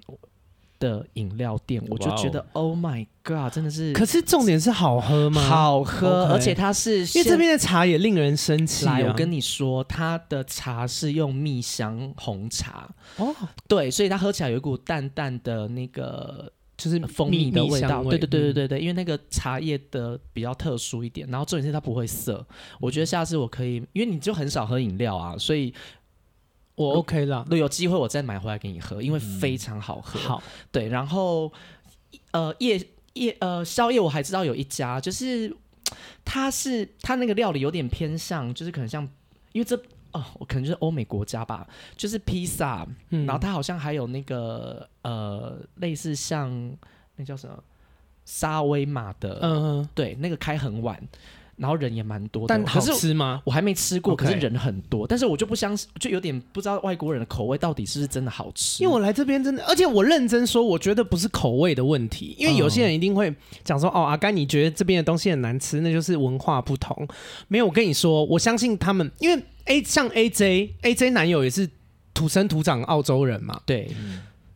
[0.79, 3.93] 的饮料店，我就觉得 Oh my God，真的是。
[3.93, 5.41] 可是重点是好喝吗？
[5.41, 8.85] 好喝，而且它是因为这边的茶也令人生气。
[8.85, 13.35] 来，我跟你说，它的茶是用蜜香红茶哦，
[13.67, 18.03] 对，所以它喝起来有一股淡淡的那个就是蜂蜜的味道。
[18.03, 22.45] 对对对对对对，因为那个茶叶的比较特殊一点，然后重点是它不会涩。
[22.79, 25.73] 我觉得下次我可以，因为你就很少喝饮料啊，所以。
[26.77, 30.19] 我 OK 了，如果有机会我再买回来给你喝，因为非常好喝。
[30.19, 31.51] 好，对，然后
[32.31, 32.79] 呃夜
[33.13, 35.51] 夜呃宵夜我还知道有一家，就是
[36.23, 39.01] 它是它那个料理有点偏向，就是可能像，
[39.53, 39.75] 因为这
[40.11, 46.77] 哦，我可能就是欧美国家吧，就是披萨，嗯、然后它好像还有那个呃，类似像
[47.15, 47.57] 那叫什么
[48.23, 51.01] 沙威玛的，嗯嗯，对，那个开很晚。
[51.57, 53.41] 然后人也蛮多的，但好吃吗？
[53.43, 55.07] 我还没吃过可是人很多。
[55.07, 58.83] 但是我就不相信，就有点不知道外国人的口味到底是不是真的好吃。
[58.83, 62.35] 因为我来这边真的，而且我认真说，我觉得不是口味的问题。
[62.37, 67.07] 因为有些人一定会讲说：“嗯、哦，阿甘你觉得这边的东西很难吃，那就是文化不同。”
[67.49, 71.67] 没有，我跟你说，我相信他们，因为 A 像 AJ AJ 男友也是
[72.13, 73.59] 土生土长澳洲人嘛。
[73.65, 73.89] 对，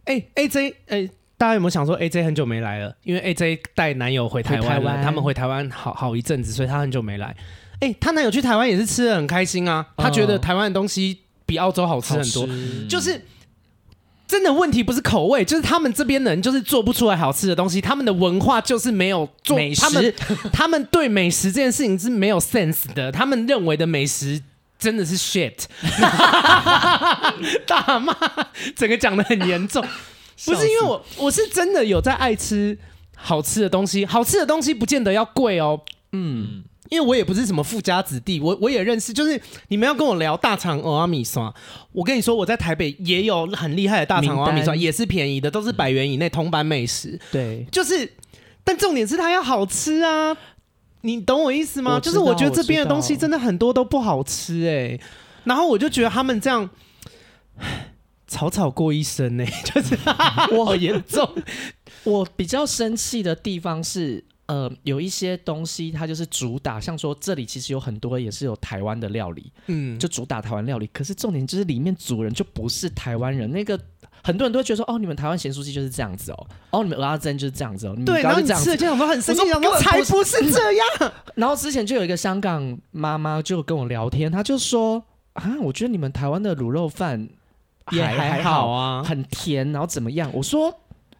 [0.05, 1.11] 哎、欸、AJ 哎、欸。
[1.41, 2.95] 大家有没有想说 AJ 很久没来了？
[3.03, 7.35] 因为 AJ 带男友回台湾他们回台湾好好一阵子，所以他很久没来。
[7.79, 12.47] 哎、欸，他男友去台湾也是吃的很开心啊，他觉得台湾的东西比澳洲好吃很多。
[12.87, 13.25] 就是
[14.27, 20.13] 真的问题不是口味，就是他们这边人就是做不出来好吃的东西，他们的文化就是没有做美食，他们
[20.53, 24.39] 他们对美食这件事情是没有 sense 的，他们认为的美食
[24.77, 25.55] 真的是 shit，
[27.65, 28.15] 大骂，
[28.75, 29.83] 整个讲的很严重。
[30.45, 32.77] 不是因为我我是真的有在爱吃
[33.15, 35.79] 好吃的东西，好吃的东西不见得要贵哦。
[36.13, 41.53] 嗯，因为我也不是什么富家子弟，我我也认识，就是你们要跟我聊大肠蚵仔面线，
[41.91, 47.19] 我跟你说我在台北也有很厉害的大肠蚵仔面线，也是便宜的，都是百元以内铜板美食。
[47.31, 48.11] 对，就是，
[48.63, 50.35] 但重点是它要好吃啊，
[51.01, 51.99] 你懂我意思吗？
[51.99, 55.01] 就是我觉得这边的东西真的很多都不好吃哎、欸，
[55.43, 56.69] 然后我就觉得他们这样。
[58.31, 59.93] 草草过一生呢、欸， 就是
[60.55, 61.29] 我好严重。
[62.05, 70.87] 我比较生气的地方是，呃，有一些东西它就是主打，像说这里其实有很多也是有台湾的料理，嗯，就主打台湾料理。
[70.93, 73.77] 可是重点就是里面主人就不是台湾人，那个
[74.23, 77.95] 很多人都会觉得说，哦，你们台湾咸酥鸡就是这样子哦，哦，你们蚵仔煎就是这样子哦。
[78.05, 81.11] 对，然后你吃的就想说很生气，想说才不是这样。
[81.35, 87.27] 然后之前就有一个香港妈妈就跟我聊天，她就说啊，我觉得你们台湾的卤肉饭。
[87.91, 90.29] 也还，还好啊，很甜，然后怎么样？
[90.33, 90.73] 我说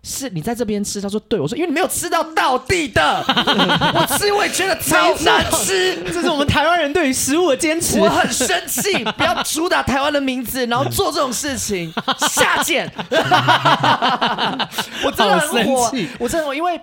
[0.04, 3.24] 是你在这边吃，他说对，我说因为你没有吃到到地的，
[3.94, 8.00] 我吃我也觉得超难吃，这是我们台湾人对于食物的坚持。
[8.00, 12.92] 我很生气，不要主打台湾的名字，然后做这种事情，下贱。
[15.06, 16.82] 我真的很生气，我真的因为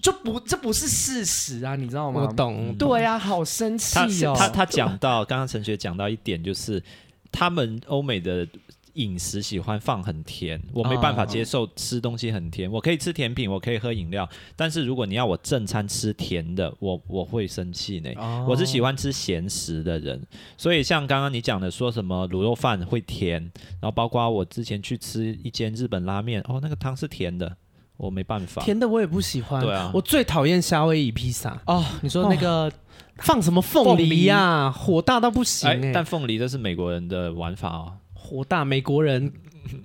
[0.00, 2.22] 就不这不是事实啊，你知道吗？
[2.22, 4.34] 我懂，对呀、啊，好生气哦。
[4.34, 6.82] 他他讲到刚刚陈学讲到一点，就是
[7.30, 8.48] 他们欧美的。
[8.96, 12.68] 饮食喜欢放很甜，我没办法接受吃东西很甜。
[12.68, 12.76] Oh.
[12.76, 18.10] 我可以吃甜品，我可以喝饮料，但是如果你要我正餐吃甜的，我我会生气呢。
[18.16, 18.50] Oh.
[18.50, 20.20] 我是喜欢吃咸食的人，
[20.56, 23.40] 所以像刚刚你讲的，说什么卤肉饭会甜，
[23.80, 27.56] 然后包括我之前去吃一间日本拉面，哦，那个汤是甜的，
[27.96, 28.62] 我没办法。
[28.62, 29.62] 甜的我也不喜欢。
[29.62, 31.60] 对啊，我最讨厌夏威夷披萨。
[31.66, 32.72] 哦，你说那个
[33.18, 34.74] 放什么凤梨呀、啊？
[34.74, 37.92] 梨火大到不行、欸、但凤梨这是美国人的玩法哦。
[38.26, 39.32] 火大美国人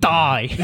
[0.00, 0.48] die，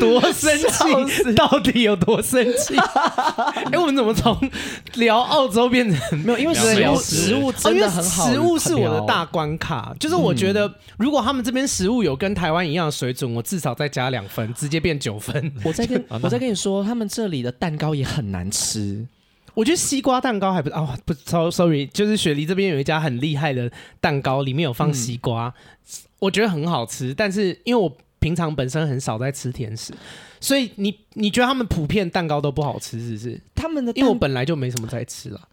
[0.00, 2.74] 多生气，到底有多生气？
[2.76, 4.36] 哎、欸，我们怎么从
[4.94, 6.38] 聊澳洲变成没有？
[6.38, 9.94] 因为食物食物真的很好，哦、食物是我的大关卡。
[10.00, 15.52] 就是我觉得，如果他们这边食物有跟台湾一样的水准，我至少再加两分，直接变九分。
[15.62, 19.06] 我再跟 我再跟你说，他们这里的蛋糕也很难吃。
[19.58, 21.12] 我觉得西瓜蛋糕还不哦，不
[21.50, 23.68] ，sorry，就是雪梨这边有一家很厉害的
[24.00, 25.52] 蛋糕，里面有放西瓜，
[26.20, 27.12] 我觉得很好吃。
[27.12, 29.92] 但是因为我平常本身很少在吃甜食，
[30.38, 33.40] 所以你你觉得他们普遍蛋糕都不好吃，是不是？
[33.56, 35.48] 他们的，因为我本来就没什么在吃了。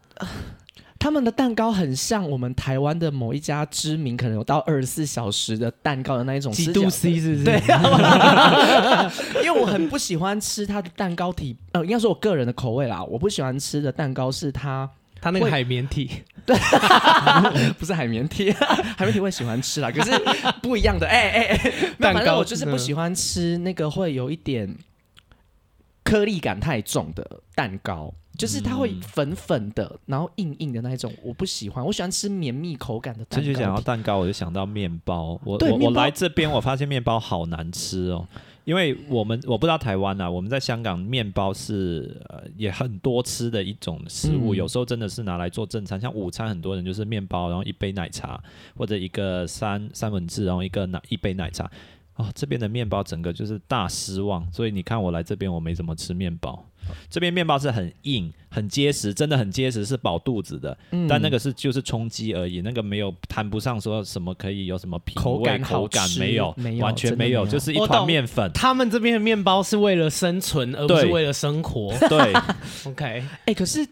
[1.06, 6.52] 他们的蛋糕很像我们台湾的某一家知名，可能有到二十四小时的蛋糕的那一种。
[6.52, 7.44] 几度 C 是不是？
[7.44, 7.62] 对，
[9.46, 13.04] 因为我很不喜欢吃它的蛋糕体，呃，应该说我个人的口味啦。
[13.04, 14.90] 我不喜欢吃的蛋糕是它，
[15.22, 16.10] 它那个海绵体，
[16.44, 16.58] 对，
[17.78, 18.52] 不是海绵体，
[18.98, 20.12] 海绵体我也喜欢吃啦，可是
[20.64, 21.06] 不一样的。
[21.06, 24.76] 哎哎哎，蛋糕我就是不喜欢吃那个会有一点
[26.04, 28.12] 颗粒感太重的蛋糕。
[28.38, 31.86] 就是它会粉粉的，嗯、然后硬硬的那一种，我不喜欢。
[31.86, 33.46] 我喜欢吃绵密口感的蛋糕。
[33.46, 35.40] 这就讲到蛋糕，我就想到面包。
[35.44, 38.28] 我我我来这边，我发现面包好难吃哦。
[38.64, 48.44] 因为我们我不知道台湾啊，我们在香港面包是呃也很多吃的一种食物，嗯、有时候真的是拿来做正餐，像午餐很多人就是面包，然后一杯奶茶
[48.76, 51.70] 或者一个三三文治，然后一个奶一杯奶茶。
[52.16, 56.66] 哦，这边的面包整个就是大失望，所以你看我来这边我没怎么吃面包。
[57.10, 60.78] 这边面包是很硬、很结实，真的很结实，是饱肚子的。
[60.92, 68.52] 嗯、但那个是就是充饥而已，那个没有谈不上说什么可以有什么品味、口感，口感没有，没有，完全没有，没有就是一团面粉。
[68.54, 71.96] 他们这边的面包是为了生存，而不是为了生活。
[72.08, 72.34] 对，对，
[72.92, 73.24] OK。
[73.46, 73.86] 哎，可是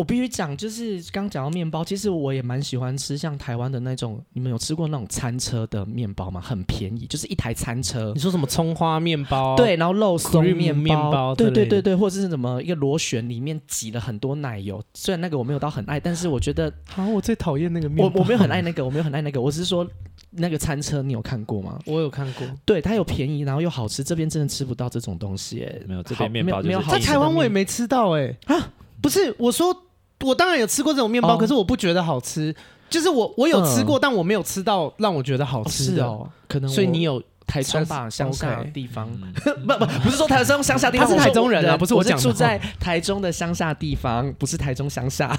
[0.00, 4.18] 我必须讲，就是刚讲到面包，其实我也蛮喜欢吃像台湾的那种。
[4.32, 6.40] 你们有吃过那种餐车的面包吗？
[6.40, 8.10] 很便宜，就是一台餐车。
[8.14, 9.54] 你说什么葱花面包？
[9.56, 14.82] 对，然后肉松面包，面包对对对对，或者是什么一个螺旋里面挤了很多奶油。
[14.94, 18.10] 虽然那个我没有到很爱，但是我觉得，好、啊，我最讨厌那个面包。
[18.14, 19.38] 我我没有很爱那个，我没有很爱那个。
[19.38, 19.86] 我只是说
[20.30, 21.78] 那个餐车，你有看过吗？
[21.84, 22.46] 我有看过。
[22.64, 24.02] 对，它有便宜，然后又好吃。
[24.02, 29.76] 这边真的吃不到这种东西，哎，没有这边面包没有在台湾我也没吃到，哎啊，不是我说。
[30.24, 32.54] 我当然有吃过这种面包，哦，可是我不觉得好吃。
[32.88, 36.04] 就是我我有吃过，嗯，但我没有吃到让我觉得好吃的。
[36.04, 39.08] 哦，可能所以你有台中吧乡下的地方，
[39.64, 42.18] 不不不是说台中乡下地方，他是台中人啊，不是我讲。
[42.18, 45.38] 住在台中的乡下地方，不是台中乡下。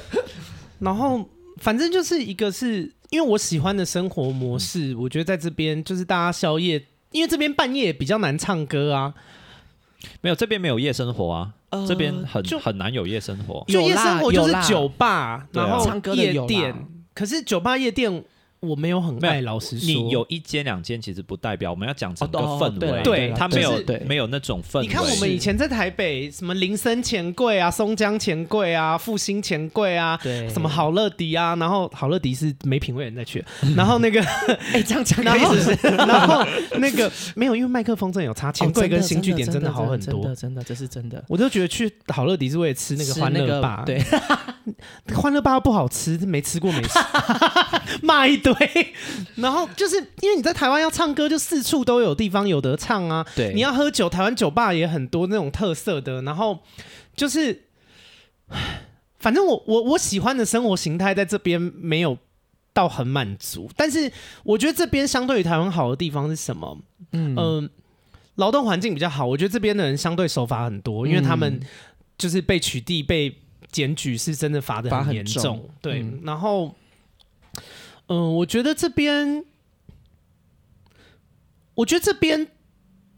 [0.78, 9.14] 然后反正就是一个是因为我喜欢的生活模式，我觉得在这边就是大家宵夜，因为这边半夜比较难唱歌啊。
[10.20, 13.64] 没有，这边没有夜生活啊，呃、这边很很难有夜生活。
[13.68, 16.74] 就夜生活就是酒吧，然后唱歌夜店。
[17.14, 18.24] 可是酒吧夜店。
[18.60, 24.86] 我没有很爱，老实说，你有一间两间其实不代表我们要讲整个氛围，哦、对，他没有没有那种氛围。
[24.86, 33.44] 你看我们以前在台北，什么林森钱柜啊、松江钱柜啊、复兴钱柜啊，对，什么好乐迪啊，然后好乐迪是没品味人在去，
[33.76, 34.20] 然后那个
[34.74, 35.54] 哎这样讲，然后
[36.06, 36.44] 然后
[36.78, 41.24] 那个没有，因为麦克风真的有差，钱柜跟新据点真的好很多，真的真的这是真的。
[41.28, 44.02] 我就觉得去好乐迪是为了吃那个欢乐吧，对，
[45.14, 46.98] 欢乐吧不好吃，没吃过没吃，
[48.02, 48.47] 骂一顿。
[48.54, 48.94] 对，
[49.36, 53.26] 然后就是因为你在台湾要唱歌，就四处都有地方有得唱啊。
[53.36, 56.22] 对，你要喝酒，台湾酒吧也很多那种特色的。
[56.22, 56.60] 然后
[57.14, 57.64] 就是，
[59.18, 62.16] 反正我我我喜欢的生活形态在这边没有
[62.72, 63.68] 到很满足。
[63.76, 64.10] 但是
[64.44, 66.78] 我觉得这边相对于台湾好的地方是什么？
[67.12, 67.68] 嗯、呃、
[68.36, 69.26] 劳动环境比较好。
[69.26, 71.60] 我觉得这边的人相对守法很多，因为他们
[72.16, 73.36] 就是被取缔、被
[73.70, 75.42] 检举，是真的罚的很严重。
[75.42, 76.74] 重对，嗯、然后。
[78.08, 79.44] 嗯，我觉得这边，
[81.74, 82.48] 我觉得这边，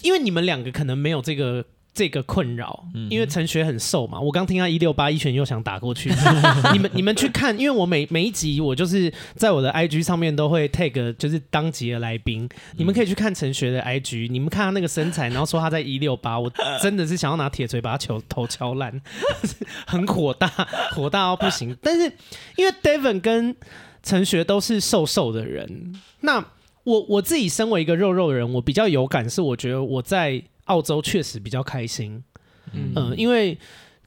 [0.03, 4.20] 因为你们两个可能没有这个这个困扰，嗯、因为陈学很瘦嘛。
[4.20, 6.11] 我刚听他一六八一拳又想打过去，
[6.72, 16.50] 你们你们去看，因为我每每一集我就是在我的 IG 上面都会 tag 就是当集的来宾，嗯、你们可以去看陈学的 IG，你们看他那个身材，然后说他在一六八，我
[16.83, 19.00] 真的是想要拿铁锤把他球头敲烂，
[19.87, 20.48] 很火大，
[20.92, 21.76] 火大到不行。
[21.83, 22.12] 但是
[22.57, 23.55] 因为 Devon 跟
[24.02, 26.42] 陈学都是瘦瘦的人，那
[26.84, 32.24] 我我自己身为一个肉肉的人，我比较有感，是我觉得我在澳洲确实比较开心，
[32.72, 33.56] 嗯、呃，因为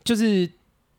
[0.03, 0.49] 就是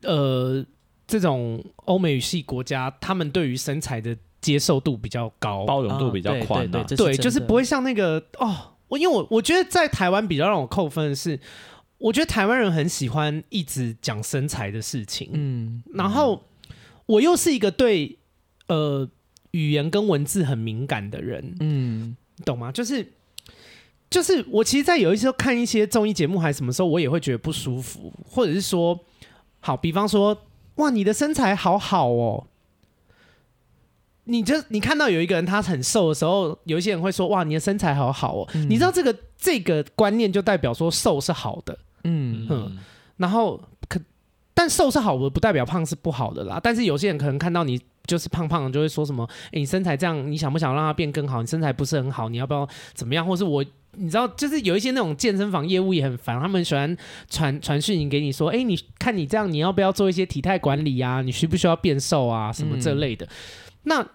[0.02, 0.64] 呃
[1.08, 11.40] 这种欧美语系国家，他们对于身材的接受度比较高，包容度比较宽、啊，对，对，就是不会像那个哦，我因为我我觉得在台湾比较让我扣分的是，
[11.98, 16.44] 我觉得台湾人很喜欢一直讲身材的事情，嗯，然后
[17.06, 18.18] 我又是一个对。
[18.66, 19.06] 呃，
[19.50, 22.72] 语言跟文字很敏感的人，嗯，懂吗？
[22.72, 23.12] 就是
[24.08, 28.98] 就是，我其实，在有一些看一些综艺节目还是什么时候，我也会觉得不舒服，或者是说，
[29.60, 30.36] 好，比方说，
[30.76, 32.46] 哇，你的身材好好哦，
[34.24, 42.78] 你就你看到有一个人他很瘦的时候，有一些人会说，哇，你的身材好好哦，嗯、你知道这个这个观念就代表说瘦是好的，嗯嗯，
[43.18, 44.00] 然后可
[44.54, 46.58] 但瘦是好的，不代表胖是不好的啦。
[46.62, 47.78] 但是有些人可能看到你。
[48.06, 49.24] 就是胖胖的，就会说什么？
[49.52, 51.40] 诶、欸，你身材这样，你想不想让它变更好？
[51.40, 53.26] 你身材不是很好，你要不要怎么样？
[53.26, 56.94] 或是我，你知道，就是有一些那种健身房业务也很烦，他们喜欢
[57.30, 61.22] 传传讯息给你说，哎、欸，你看你这样，你要不要做一些体态管理啊？
[61.22, 62.52] 你需不需要变瘦啊？
[62.52, 63.24] 什么这类的？
[63.24, 63.30] 嗯、
[63.84, 64.06] 那，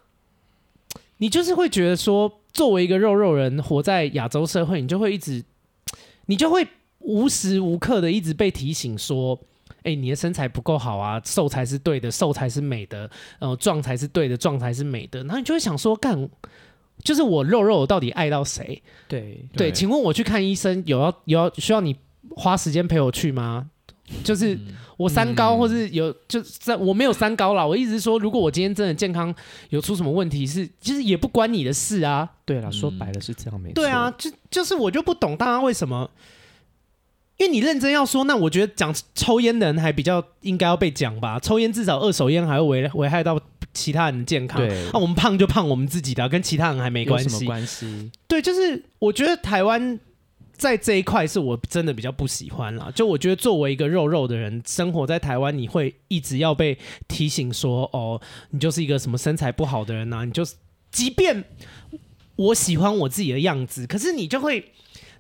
[1.18, 5.44] 你就是会觉得说，作为一个肉肉人，活在亚洲社会，你就会一直，
[6.28, 6.68] 你就会
[7.00, 9.40] 无时无刻的一直被提醒说。
[9.80, 15.20] 哎、欸，你的身材不够好啊，瘦才是对的，瘦才是美的，呃，壮才是对的，壮才是美的。
[15.24, 16.30] 然后你就会想说，干，
[17.04, 18.82] 就是我肉肉我到底爱到谁？
[19.08, 21.96] 对对，对，请问我去看医生，有要有要需要你
[22.36, 23.70] 花时间陪我去吗？
[24.24, 24.58] 就是
[24.98, 27.64] 我三高，或是有、嗯、就在我没有三高啦。
[27.64, 29.34] 我意思是说，如果我今天真的健康
[29.70, 32.28] 有出什么问题是，是其实也不关你的事啊。
[32.44, 33.76] 对了，说白了是这样没错。
[33.76, 36.10] 对啊，就就是我就不懂大家为什么。
[37.40, 41.40] 因为你认真要说，那我觉得讲抽烟的人还比较应该要被讲吧。
[41.40, 43.40] 抽烟至少二手烟还会危危害到
[43.74, 44.60] 其他人的健康。
[44.60, 47.24] 对，那、啊、我们胖就胖我们自己的，跟其他人还没关系。
[47.24, 48.12] 有什么关系？
[48.28, 49.98] 对，就是我觉得台湾
[50.52, 52.92] 在这一块是我真的比较不喜欢啦。
[52.94, 56.78] 就我觉得作为一个肉肉的人，生活在台湾，你会一直要被
[57.08, 58.20] 提醒说，哦，
[58.50, 60.26] 你就是一个什么身材不好的人呐、啊。
[60.26, 60.56] 你就是，
[60.92, 61.46] 即便
[62.36, 64.74] 我喜欢我自己的样子，可是你就会。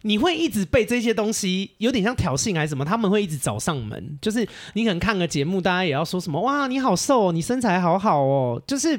[0.03, 2.85] 你会一直被这些东西有点像挑衅还是什么？
[2.85, 8.97] 他们会一直找上门，就是你可能看个节目，大家也要说什么哇，你好瘦哦，你身材好好哦，就是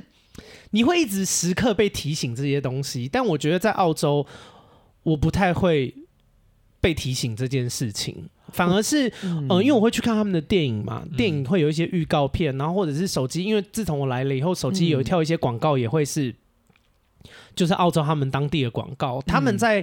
[0.72, 3.08] 你会一直时刻被提醒这些东西。
[3.10, 4.26] 但我觉得在澳洲，
[5.02, 5.94] 我不太会
[6.82, 16.34] 被提醒这件事情，反而是嗯、呃，因为我会去看他们的电影嘛，电影会有一些预告片，然后或者是手机，因为自从我来了以后，手机有跳一些广告也会是，
[17.56, 19.82] 就是澳洲他们当地的广告，他们在。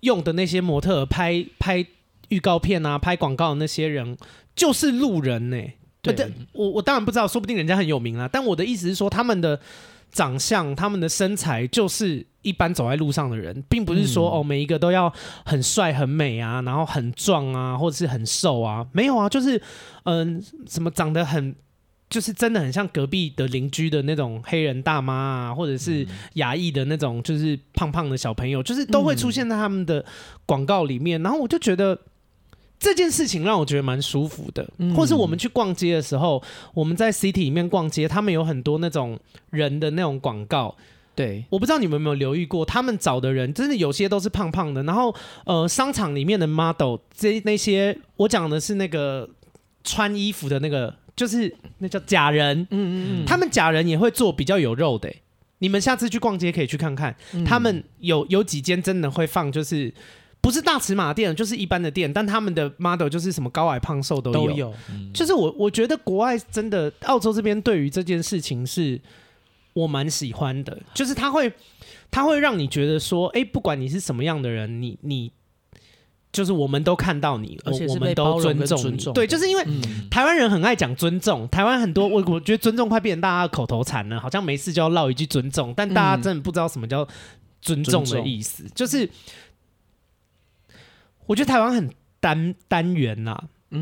[0.00, 1.86] 用的那些模特拍拍
[2.28, 4.16] 预告片啊，拍广告的那些人
[4.54, 5.74] 就是路人呢、欸。
[6.00, 8.28] 对，我我当然不知道，说不定人家很有名啊。
[8.30, 9.60] 但我的意思是说，他们的
[10.10, 15.12] 长相、他们的身材，就是一般走在路上的人，并不是说、嗯、哦，每一个都要
[15.44, 19.60] 很帅、很美啊，然后很壮啊，或者是很瘦啊，没有啊，就是
[20.04, 21.54] 嗯、呃，什么长得很。
[22.10, 30.02] 就是真的很像隔壁的邻居的那种黑人大妈啊，或者是亚裔的那种，就是胖胖的小朋友，就是都会出现在他们的
[30.46, 31.22] 广告里面。
[31.22, 31.98] 然后我就觉得
[32.78, 34.66] 这件事情让我觉得蛮舒服的。
[34.96, 36.42] 或是我们去逛街的时候，
[36.72, 40.74] 我们在 City 里面逛街，他们有很多那种人的那种广告。
[41.14, 44.82] 对，我不知道你们有没有留意过，他们找的人真的有些都是胖胖的。
[44.84, 49.28] 然后呃，商场里面的 model 这那些，我讲的是那个
[49.84, 50.94] 穿衣服的那个。
[51.18, 55.12] 就是那叫假人，嗯嗯嗯，他们假人也会做比较有肉的。
[55.58, 59.92] 你们下次去逛街可以去看看，嗯、他们有有几间真的会放，就是
[60.40, 64.46] 不是大尺码店，就是一般的店，但他们的 model 就是什么高矮胖瘦都有。
[64.46, 69.00] 都有嗯、就是我我觉得国外真的，澳洲这边对于这件事情是
[69.72, 71.52] 我蛮喜欢的，就是他会
[72.10, 75.32] 他会让你觉得说，哎、欸，不管你是什么样的人，你你。
[76.30, 78.96] 就是我们都看到你，而且我们都尊重你。
[79.14, 79.64] 对，就是因为
[80.10, 87.08] 台湾人很爱讲尊重，台湾很多我我觉得尊重快变成大家的口头禅了，好像没事就要唠一句尊重，但大家真的不知道什么叫
[87.62, 88.64] 尊重的意思。
[88.74, 89.08] 就是
[91.24, 93.34] 我觉得台湾很单单元呐，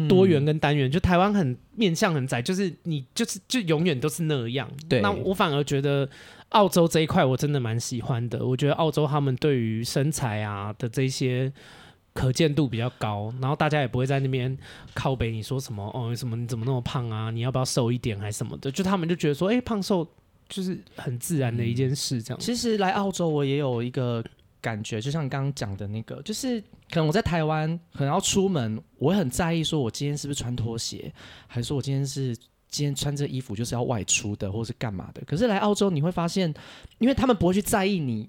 [0.09, 4.71] 多元跟单元，就台湾很面向很窄，就是你就是就永远都是那样。
[4.89, 6.09] 对，那我反而觉得
[6.51, 8.47] 澳洲这一块我真的蛮喜欢的。
[8.47, 11.53] 我觉得澳洲他们对于身材啊的这些。
[12.17, 14.57] 可见度比较高，然后大家也不会在那边
[14.95, 17.31] 靠北你说什么哦，什么你怎么那么胖啊？
[17.31, 18.73] 你要不要瘦一点还什么的？
[18.73, 20.05] 就他们就觉得说，哎、胖瘦
[20.49, 24.25] 就是很自然的一件事，这样、其实来澳洲我也有一个
[24.61, 26.59] 感觉，就像刚刚讲的那个，就是
[26.91, 31.12] 可能我在台湾可能要出门，我会很在意说我今天是不是穿拖鞋，
[31.47, 32.35] 还是说我今天是
[32.69, 35.23] 今天穿这衣服就是要外出的，或是干嘛的？
[35.27, 36.53] 可是来澳洲你会发现，
[36.99, 38.29] 因为他们不会去在意你。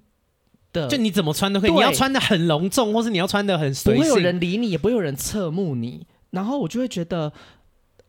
[0.88, 6.06] 就你怎么穿都可以，你要穿的很隆重，或是你要穿的很随性，不会有人理你，也不会有人侧目你。
[6.30, 7.32] 然后我就会觉得，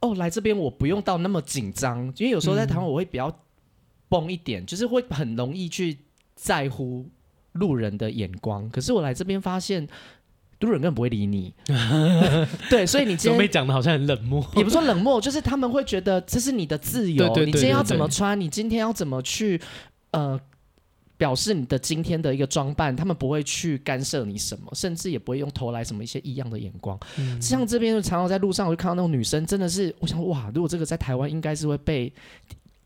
[0.00, 3.32] 哦，来这边我不用到那么紧张，因为有时候在台湾我会比较
[4.08, 5.96] 崩一点，嗯、就是会很容易去
[6.34, 7.06] 在乎
[7.52, 8.68] 路人的眼光。
[8.70, 9.86] 可是我来这边发现，
[10.60, 11.54] 路人根本不会理你。
[12.68, 19.60] 对，所以你今天被讲的好像很冷漠，也不说冷漠，就是他们会觉得这是你的自由，你今天要怎么穿，你今天要怎么去，
[20.10, 20.38] 呃。
[21.18, 26.96] 表示你的今天的一个装扮，他们不会去干涉你什么，甚至也不会用投来什么一些异样的眼光。
[27.18, 32.12] 嗯、像这边常常在路上，我就看到那种女生，真的是，我想哇，如果这个在台湾，应该是会被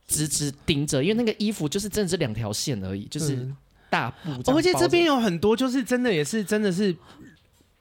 [0.08, 3.46] 直直盯着，因为那个衣服就是真的是两条线而已，就是
[3.90, 4.50] 大布。
[4.50, 6.96] 而且这边有很多就是真的也是真的是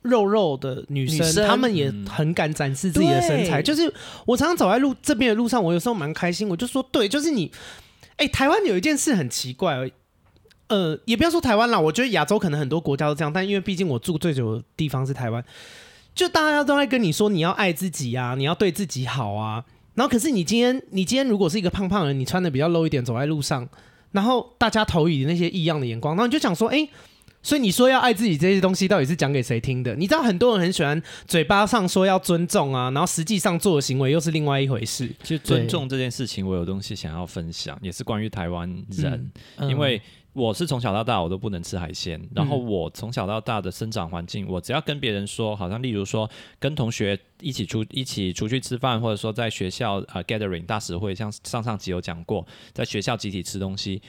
[0.01, 3.61] 肉肉的女生，女生她们也很敢展示自己的身材。
[3.61, 3.93] 对就是
[4.25, 7.49] 我常常走在路这边的路上，我有时候蛮开心，我就说对，就是你，
[8.17, 9.89] 哎、欸，台湾有一件事很奇怪。
[10.71, 15.43] 呃，也不要说台湾啦，我觉得亚洲可能很多国家都这样，但因为毕竟我住最久的地方是台湾，
[16.15, 19.65] 就大家都在跟你说你要爱自己啊，你要对自己好啊。
[19.95, 23.67] 然后可是你今天，你今天如果是一个胖胖人，你穿的比较 low 一点，走在路上，
[24.11, 26.87] 然后大家投以那些异样的眼光，然后你就想说，哎，
[27.43, 29.93] 所以你说要爱自己这些东西，到底是讲给谁听的？
[29.95, 35.13] 你知道很多人很喜欢嘴巴上说要尊重啊，然后实际上做的行为又是另外一回事。
[35.21, 40.01] 其实尊重这件事情，我有东西想要分享，也是关于台湾人，嗯、因为。
[40.33, 46.29] 我是从小到大我都不能吃海鲜，然后我从小到大的生长环境，我只要跟别人说，好像例如说
[46.59, 54.01] 跟同学一起出一起出去吃饭，或者说在学校啊、呃、gathering 大食会，像上上集有讲过，在学校集体吃东西，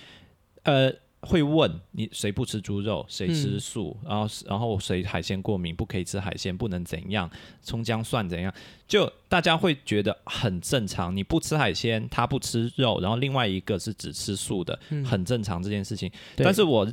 [0.65, 0.93] 呃。
[1.23, 7.31] 会问你谁不吃猪肉，谁吃素，嗯、然后然后谁海鲜过敏，不可以吃海鲜，不能怎样，
[7.63, 8.53] 葱姜蒜怎样，
[8.89, 11.17] 就大家会觉得很正常。
[11.17, 16.11] 你不吃海鲜，他不吃肉，然后另外一个是只吃素的，嗯、很正常这件事情。
[16.37, 16.93] 但是我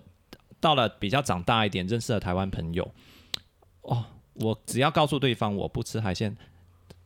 [0.60, 2.92] 到了比较长大一点，认识了台湾朋友，
[3.82, 4.06] 哦，
[4.36, 6.38] 我只要告诉对方我不吃海鲜，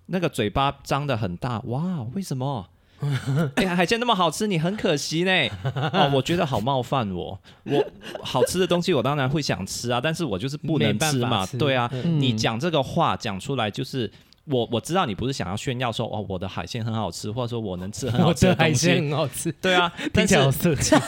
[0.08, 2.70] 那个嘴巴张得很大，哇，为什么？
[3.76, 5.32] 海鲜那么好吃，你很可惜呢。
[5.94, 7.40] 哦，我觉得好冒犯我。
[7.64, 7.84] 我
[8.22, 11.46] 好吃的东西，我当然会想吃啊，但是我就是不能吃嘛。
[11.46, 14.12] 吃对啊，嗯、你讲这个话讲出来就是。
[14.46, 21.00] 我我知道你不是想要炫耀说哦，我的海鲜很好吃，或者说我能吃很好吃的东西，海鲜很好吃，对啊， 听起来好色情。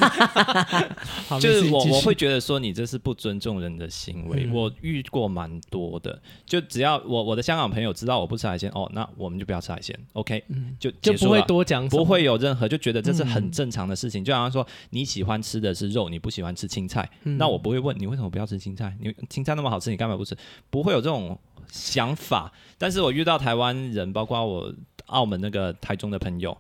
[1.41, 4.45] 就是我我会觉得说你这是不尊重人的行为。
[4.45, 14.23] 嗯、我遇过蛮多的，就只要我我的香港朋友知道我不吃海鲜，哦，那我们就不要吃海鲜，OK，、嗯、就就不会多讲，不会有任何就觉得这是很正常的事情。
[14.23, 20.37] 嗯、就好像说你喜欢吃的是肉，你不喜欢吃青菜，嗯、那我不会问你为什么不要吃青菜，你青菜那么好吃，你干嘛不吃？
[20.69, 21.37] 不会有这种。
[21.71, 24.73] 想法，但是我遇到台湾人，包括我
[25.07, 26.57] 澳门那个台中的朋友，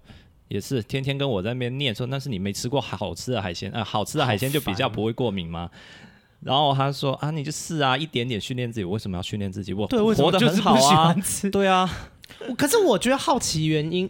[0.47, 5.69] 也是天天跟我在那边念说，那是你没吃过好吃的海鲜，呃，好吃的海鲜就比较不会过敏吗？
[6.41, 9.73] 然后他说啊，你就是啊，一点点训练自己，我为什么要训练自己？
[9.73, 11.15] 我活得很好啊，
[11.51, 11.89] 对啊。
[12.57, 14.09] 可是我觉得好奇原因，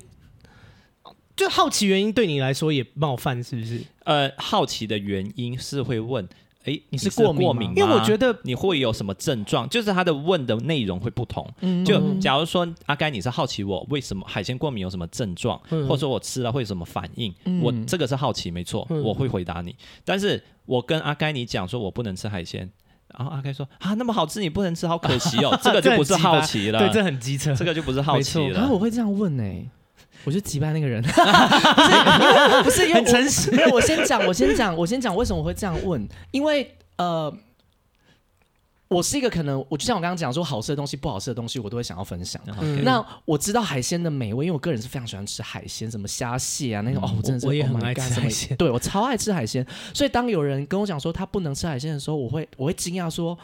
[1.36, 3.82] 就好奇原因对你来说也冒犯，是不是？
[4.04, 6.28] 呃，好奇的原因是会问。
[6.66, 7.74] 哎，你是过敏吗？
[7.76, 11.48] 因为我觉得你会有什么症状，就是他的问的内容会不同。
[11.86, 19.76] 就假如说阿该你是好奇我为什么海鲜过敏有什么症状，或者说我吃了会有什么反应，我这个是好奇没错，我会回答你。
[20.04, 22.70] 但是我跟阿该你讲说我不能吃海鲜，
[23.16, 28.60] 然后阿该说啊那么好吃你不能吃，好可惜哦， 这个就不是好奇了，对，这很机车，这个就不是好奇了。
[28.60, 29.44] 然后我会这样问呢。
[30.26, 31.02] 我就击败那个人，
[32.64, 33.52] 不是，因为很诚实。
[33.52, 37.32] 因为我先讲，我先讲，我先讲为什么我会这样问，因为呃，
[38.88, 42.42] 我是一个可能，我就像我刚刚讲说，好吃的东西、不好吃的东西，我都会想要分享。
[42.60, 47.08] 嗯、那我知道海鲜的美味，因为我个人是非常喜欢吃海鲜，什么虾蟹啊那种、个。
[47.08, 49.66] 哦，我真的是我也很爱吃海鲜，对我超爱吃海鲜。
[49.94, 53.38] 所以当有人跟我讲说他不能吃海鲜的时候，我会我会惊讶说。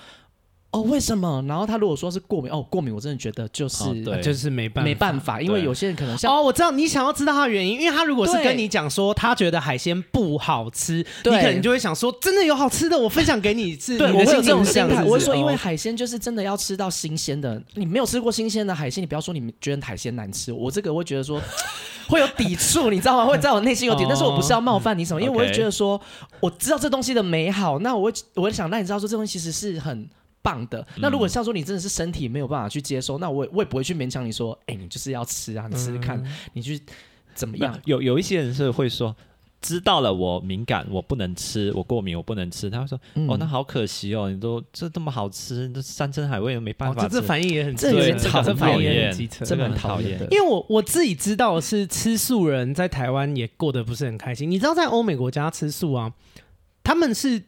[0.71, 1.43] 哦，为什么？
[1.49, 4.21] 然后他如果说是过敏，哦，过敏，我真的觉得就是、哦、对。
[4.21, 11.35] 就是没办法，没办法，因为有些人可能像哦，我知道你想要知道他的原因，因为他如果是跟你讲说他觉得海鲜不好吃，对。
[11.35, 21.41] 你可能就会想说真的有好吃的，我分享给你吃，对，我会有这种心态，我会说，因为海鲜就是真的要吃到新鲜的，你没有吃过新鲜的海鲜，你不要说你觉得海鲜难吃，我这个会觉得说
[22.07, 23.25] 会有抵触，你知道吗？
[23.25, 25.99] 会在我内心有点，但是我不是要冒犯你什么，因为我会觉得说
[26.39, 30.07] 我知道这东西的美好，那我会我会想让你知道说这东西其实是很。
[30.41, 30.85] 棒的。
[30.97, 36.81] 那如果像说你真的是身体没有办法去接受，嗯、那我也我也不会去勉强你说，哎、欸，你就是要吃啊，你试试看，嗯、你去
[37.33, 37.79] 怎么样？
[37.85, 39.15] 有有一些人是会说，
[39.61, 42.69] 知道了我敏感，我不能吃，我过敏，我不能吃。
[42.69, 47.05] 他会说，嗯、哦，那好可惜哦，你都这这么好吃，这山珍海味都没办法吃。
[47.05, 48.41] 哦、这这反应也很这有点讨
[48.81, 50.19] 厌，这很讨厌。
[50.31, 54.49] 因为我我自己知道是吃素人在台湾也过得不是很开心。
[54.49, 56.11] 你知道在欧美国家吃素啊，
[56.83, 57.43] 他们是。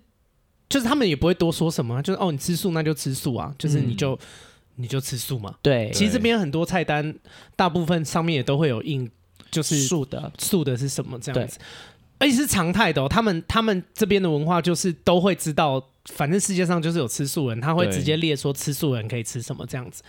[0.74, 4.18] 就是他们也不会多说什么，就是哦，你吃素那就吃素啊，就是你就、嗯、
[4.78, 5.54] 你就吃素嘛。
[5.62, 7.14] 对，其实这边很多菜单，
[7.56, 9.08] 大部分上面也都会有印，
[9.52, 11.60] 就是素的，素的是什么这样子，
[12.18, 13.08] 而且是常态的哦。
[13.08, 20.02] 他们他们这边的文化就是都会知道，反正世界上就是有吃素人，他会直接列说吃素人可以吃什么这样子。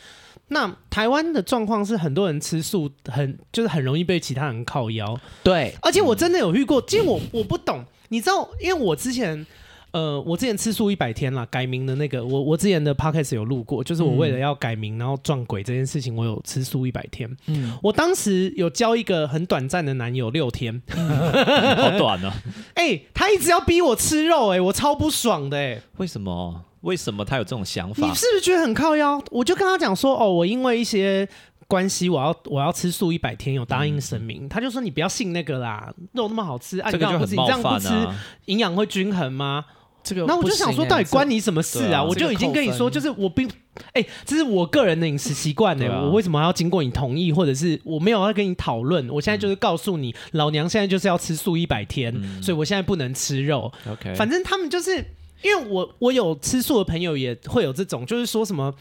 [0.49, 5.21] 那台湾的状况是很多人吃素很就是很容易被其他人靠腰。
[5.43, 9.47] 对，而且我真的有遇过，其实我我不懂，你知道，因为我之前。
[9.95, 17.31] 呃，我之前吃素一百天啦，改名的那个，我我之前的 podcast 有录过，就是我为了要改名，然后撞鬼这件事情，我有吃素一百天。
[17.47, 22.35] 嗯，我当时有交一个很短暂的男友六天， 好短呢、啊。
[22.75, 26.65] 哎、欸，他一直要逼我吃肉、欸，哎，我超不爽的、欸，哎，为什么？
[26.81, 28.05] 为什么他有这种想法？
[28.05, 29.23] 你是不是觉得很靠腰？
[29.31, 31.29] 我就跟他讲说，哦，我因为一些
[31.69, 34.47] 关系，我要我要吃素一百天，有答应神明。
[34.47, 39.65] 嗯、他就说你不要信那个啦，肉那么好吃，啊、这个就很冒犯啊，你这样不吃营养会均衡吗？
[40.05, 42.05] 这个，那我就想说，到底关你什么事啊？
[42.05, 43.49] 我就已经跟你说，就是我并，
[43.95, 45.87] 哎、欸，这是我个人的饮食习惯呢。
[46.05, 49.09] 我为什么还要经过你同意，或者是我没有要跟你讨论？
[49.09, 53.73] 我现在就是告诉你，嗯、老娘现在就是要吃素一百天，嗯、所以我现在不能吃肉。
[53.91, 54.97] OK，反正他们就是
[55.43, 58.75] 因为我我有吃素的朋友，也会有这种，就是说什么，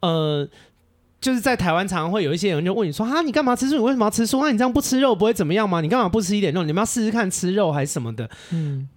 [0.00, 0.48] 呃，
[1.20, 3.76] 就是在台湾常常会有一些人就问你说，哈，你干嘛吃素？
[3.76, 4.40] 你为什么要吃素？
[4.40, 5.82] 那你这样不吃肉不会怎么样吗？
[5.82, 6.62] 你干嘛不吃一点肉？
[6.62, 8.30] 你们要试试看吃肉还是什么的？
[8.52, 8.88] 嗯。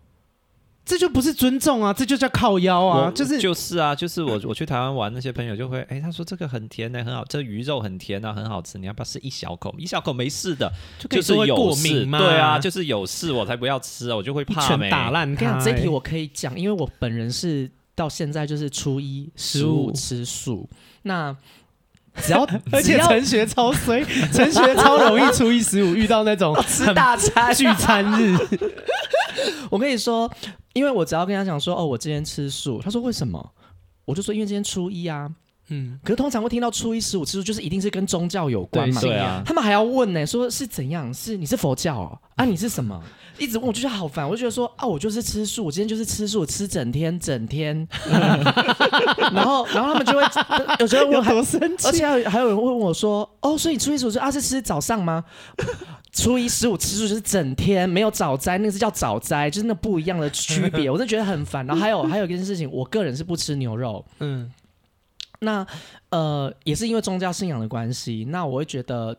[0.85, 3.09] 这就不是尊重啊，这就叫靠腰啊！
[3.15, 9.73] 就是就是啊，就是我 我去台湾玩，那些朋友就会哎，他说这个很甜呢，很好，这鱼肉很甜啊，很好吃，你要不要吃一小口？
[9.77, 10.69] 一小口没事的，
[11.09, 12.19] 就是有过敏吗？
[12.19, 14.75] 对啊，就是有事我才不要吃啊，我就会怕。
[14.89, 15.57] 打烂你看。
[15.63, 20.69] 这题我可以讲，因为我本人是到现在就是初一十五吃素，
[21.03, 21.33] 那
[22.17, 24.03] 只要 而且陈学超衰，
[24.33, 28.37] 陈学超容易初一十五遇到那种吃大餐聚餐日。
[29.69, 30.29] 我跟你说。
[30.73, 33.51] 因为我只要跟他讲说哦，我今天吃素，他说为什么？
[34.05, 35.31] 我就说因为今天初一啊。
[35.69, 38.99] 嗯，可是通常会听到初一十五吃素，就是一定是跟宗教有关嘛？
[38.99, 41.11] 对啊，他们还要问呢、欸，说是怎样？
[41.13, 42.19] 是你是佛教哦？
[42.35, 43.01] 啊，你是什么？
[43.37, 44.27] 一直问，我就觉得好烦。
[44.27, 47.75] 我就觉得说啊，我就是吃素，我今天就是吃素，吃整天整天。
[48.07, 48.43] 嗯、
[49.33, 50.23] 然后，然后他们就会
[50.79, 55.23] 有时候问，好生气，而且还有还有人问我说，哦，所以初一十五是啊是吃早上吗？
[56.11, 60.89] 初一十五吃素就是整天没有早斋，那个是叫早斋，就是那不一样的区别。
[60.89, 61.65] 我真的觉得很烦。
[61.65, 64.05] 然后还有 还有一件事情，我个人是不吃牛肉。
[64.19, 64.51] 嗯，
[65.39, 65.65] 那
[66.09, 69.17] 呃也是因为宗教信仰的关系，那我会觉得。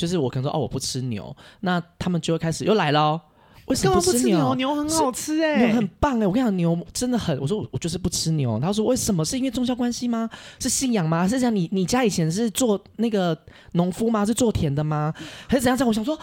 [0.00, 3.20] 就是我可能说哦，我不吃牛，那他们就会开始又来了。
[3.66, 4.54] 为什么不吃牛？
[4.54, 6.26] 牛很好吃哎、欸，牛很棒哎、欸！
[6.26, 7.38] 我跟你讲，牛真的很……
[7.38, 8.58] 我说我我就是不吃牛。
[8.58, 9.24] 他说为什么？
[9.24, 10.28] 是因为宗教关系吗？
[10.58, 11.28] 是信仰吗？
[11.28, 11.54] 是讲？
[11.54, 13.36] 你你家以前是做那个
[13.72, 14.26] 农夫吗？
[14.26, 15.14] 是做田的吗？
[15.46, 15.76] 还是怎样？
[15.76, 16.18] 这样我想说，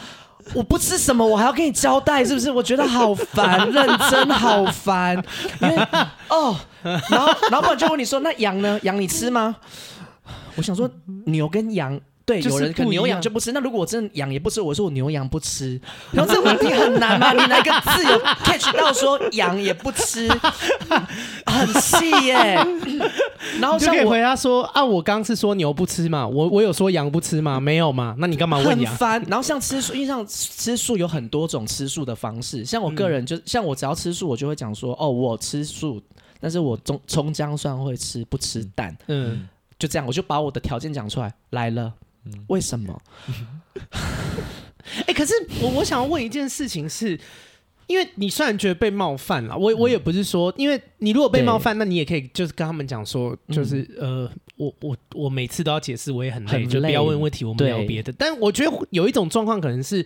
[0.53, 2.51] 我不吃什么，我还要跟你交代，是不是？
[2.51, 5.15] 我觉得好烦，认真好烦。
[5.61, 5.75] 因为
[6.27, 6.53] 哦，
[6.83, 8.77] 然后老板就问你说，那羊呢？
[8.83, 9.55] 羊你吃吗？
[10.57, 10.89] 我想说
[11.27, 11.97] 牛跟羊。
[12.27, 13.53] 对，有人可能牛羊就不吃。
[13.53, 15.79] 那如果我真的羊也不吃，我说我牛羊不吃，
[16.11, 17.31] 然后这个问题很难吗？
[17.31, 20.27] 你来个自由 catch 到说羊也不吃，
[21.47, 22.57] 很细耶。
[23.61, 27.61] 然后就可以回答说啊，我刚是说牛不吃嘛，我我有说羊不吃吗？
[27.61, 28.13] 没有嘛？
[28.17, 28.91] 那你干嘛问羊？
[28.91, 29.23] 很烦。
[29.29, 32.65] 然后像吃素，因为像吃素有很多种吃素的方式。
[32.65, 36.01] 像我个人就、嗯、像我只要吃素，我就会讲说哦，我吃素，
[36.41, 38.93] 但是我葱葱姜蒜会吃，不吃蛋。
[39.07, 39.47] 嗯，
[39.79, 41.93] 就这样，我就把我的条件讲出来来了。
[42.47, 43.01] 为什么？
[45.01, 47.19] 哎、欸，可是我我想要问一件事情是，是
[47.87, 58.13] 因为你虽然觉得被冒犯了，我我也不是说，因为你如果被冒犯，那你也可以就是跟他们讲说，就是呃，我我我每次都要解释，我也很累，很累就不要问问题，我们聊别的。
[58.17, 60.05] 但我觉得有一种状况可能是。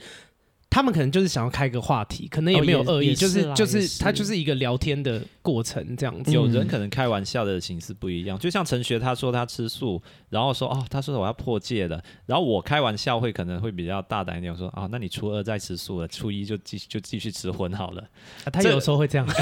[0.72, 6.32] 他们可能就是想要开个话题，可能也没有恶意，哦、就是就是他就是一个聊天的过程这样子。
[6.32, 18.02] 有人可能开玩笑的形式不一样，就像陈学他说他吃素，然后说哦，他说我要破戒了，然后我开玩笑会可能会比较大胆一点，我说啊、哦，那你初二再吃素了，初一就继续就继续吃荤好了。
[18.46, 19.28] 啊、他有时候会这样，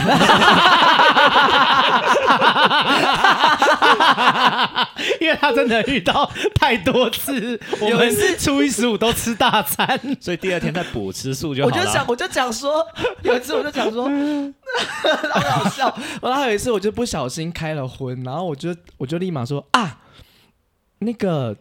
[5.21, 11.13] 因为他真的遇到太多次， 我们是初一十五都吃大餐，所以第二天再补。
[11.20, 11.76] 吃素就好了。
[11.76, 12.86] 我就想，我就讲说，
[13.24, 14.05] 有一次我就讲说，
[15.34, 15.93] 好搞笑。
[16.22, 19.99] 然后还有一次，我就不小心开了荤，然后我就我就立马说啊，
[20.99, 21.55] 那个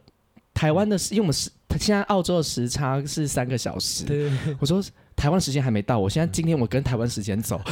[0.54, 1.50] 台湾的时，因为我们是
[1.80, 4.30] 现在澳洲的时差是三个小时，对
[4.60, 4.82] 我说
[5.16, 7.60] 台湾时间还没到，我现在今天我跟台湾时间走，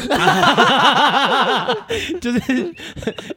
[2.21, 2.75] 就是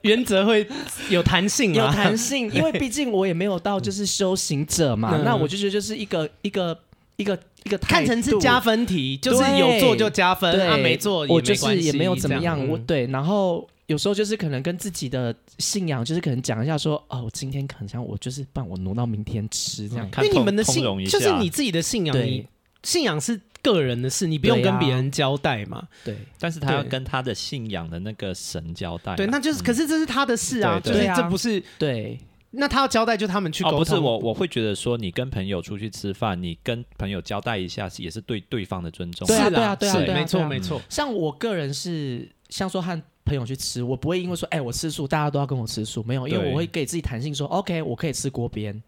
[0.01, 0.67] 原则会
[1.09, 6.77] 有弹性，有弹性，因为毕竟我也没有到就是修行者嘛，那我就觉得就是一个一个。
[7.19, 12.65] 一个一个看成是加分题，就是有做就加分，他、啊、没做也没，我就是也没有怎么样。
[12.65, 20.09] 我对，然后有时候就是可能跟自己的信仰，就是可能讲一下说，哦，我今天可能想我就是帮我挪到明天吃这样。
[20.17, 22.47] 因为你们的信就是你自己的信仰，你
[22.83, 25.85] 信仰是个人的事，你不用跟别人交代嘛。
[26.05, 29.17] 对，但是他要跟他的信仰的那个神交代。
[29.17, 32.17] 对，那就是，可是这是他的事啊，就是这不是对。
[32.51, 33.77] 那他要交代，就他们去沟通。
[33.77, 39.27] 哦，不是我，我会觉得说，你跟朋友出去吃饭，你跟朋友交代一下，也是对对方的尊重。
[39.27, 40.81] 对啊，对啊，对啊，对啊，没错，没错。
[40.89, 48.81] 像我个人是，像说和朋友去吃，我不会因为说，哎，我吃素，大家都要跟我吃素，没有，因为我会给自己弹性说，OK，我可以吃锅边。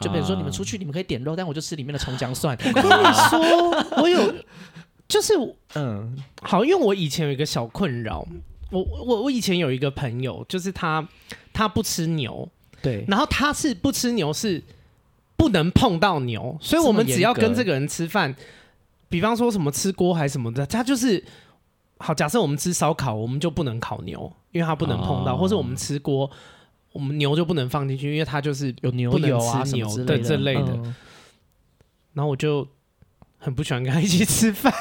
[0.00, 2.58] 就比如说你们出去，你们可以点肉，但我就吃里面的葱姜蒜。
[2.60, 2.88] 我跟你
[3.30, 4.34] 说，我有，
[5.06, 5.32] 就是
[5.74, 8.26] 嗯，好，因为我以前有一个小困扰，
[8.70, 11.06] 我我我以前有一个朋友，就是他
[11.52, 12.46] 他不吃牛。
[12.82, 14.62] 对，然后他是不吃牛，是
[15.36, 18.34] 不能碰到牛，所以我们只要跟这个人吃饭，
[19.08, 21.22] 比方说什么吃锅还是什么的，他就是
[21.98, 22.14] 好。
[22.14, 26.30] 假设我们吃烧烤，我们就不能烤牛，因为他不能碰到，哦、或是我们吃锅，
[26.92, 30.72] 我们牛就不能放进去，因为他就是有牛油啊什么之类的这类的。
[30.72, 30.94] 嗯、
[32.14, 32.66] 然后我就
[33.38, 34.72] 很不喜欢跟他一起吃饭，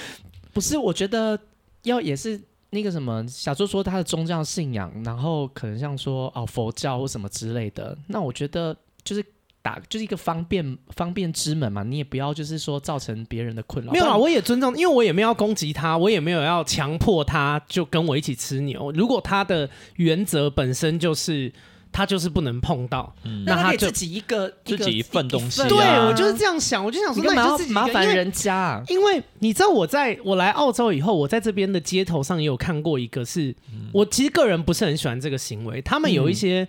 [0.52, 0.76] 不是？
[0.76, 1.38] 我觉得
[1.82, 2.40] 要也是。
[2.70, 9.24] 那个什么小周说他的宗教信仰，然后可能像说哦佛教或什么之类的，那我觉得就是
[9.62, 13.92] 打就是一个方便方便之门嘛，你也不要就是说造成别人的困扰。
[13.92, 18.92] 没有啊，我也尊重，因为我也没有要攻击他，我也没有要强迫他就跟我一起吃牛。
[18.92, 21.52] 如果他的原则本身就是。
[21.90, 25.68] 他就是不能碰到，嗯、那他就自己一个自己一份东西、啊。
[25.68, 35.82] 对，我就是这样想，我就想说，那你就麻烦人家、啊因，因为你知道，我在我来澳洲以后，我在这边的街头上也有看过一个是，是、嗯、我其实个人不是很喜欢这个行为。
[35.82, 36.68] 他们有一些、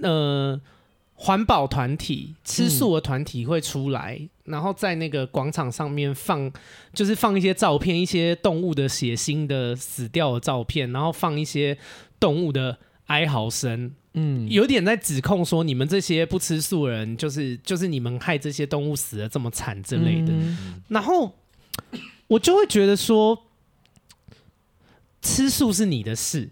[0.00, 0.60] 嗯、呃
[1.14, 6.52] 环保团体、吃素的团体会出来，嗯、然后在那个广场上面放，
[6.92, 11.78] 就是放一些照片，一些动物的血腥的死掉的照片，然后放一些
[12.20, 12.76] 动物的。
[13.06, 20.32] 哀嚎声，嗯，有点在指控说你们这些不吃素人，就是就是你们害这些动物死的这么惨之类的。
[20.32, 21.34] 嗯、然后
[22.26, 23.46] 我就会觉得说，
[25.22, 26.48] 吃素是你的事，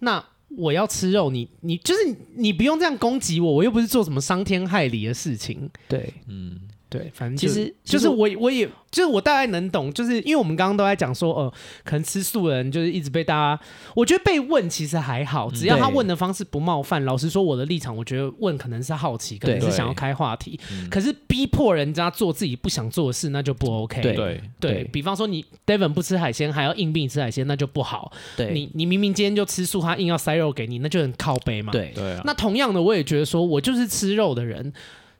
[0.00, 5.70] 那我要吃肉，你你就是你不用这样攻击我，我又不是做什么伤天害理的事情。
[5.88, 6.60] 对，嗯。
[6.88, 11.52] 对，反正其实就是我，我也就是我大概能懂，就是因为我们刚刚都在讲说，呃，
[11.84, 13.60] 可能吃素的人就是一直被大家，
[13.94, 17.04] 我觉得被问其实还好，只要他问的方式不冒犯。
[17.04, 20.58] 老实说，我的立场，我觉得问可能是好奇，可能是想要开话题，
[20.88, 24.00] 可是逼迫人家做自己不想做的事，那就不 OK。
[24.00, 28.12] 对对，比方说你 Devon 不吃海鲜，还要硬逼你吃海鲜，那就不好。
[28.36, 31.72] 对，你你明明今天就吃素，他硬要塞肉给你，那就很靠背嘛。
[31.72, 32.16] 对对。
[32.24, 34.72] 那同样的，我也觉得说我就是吃肉的人，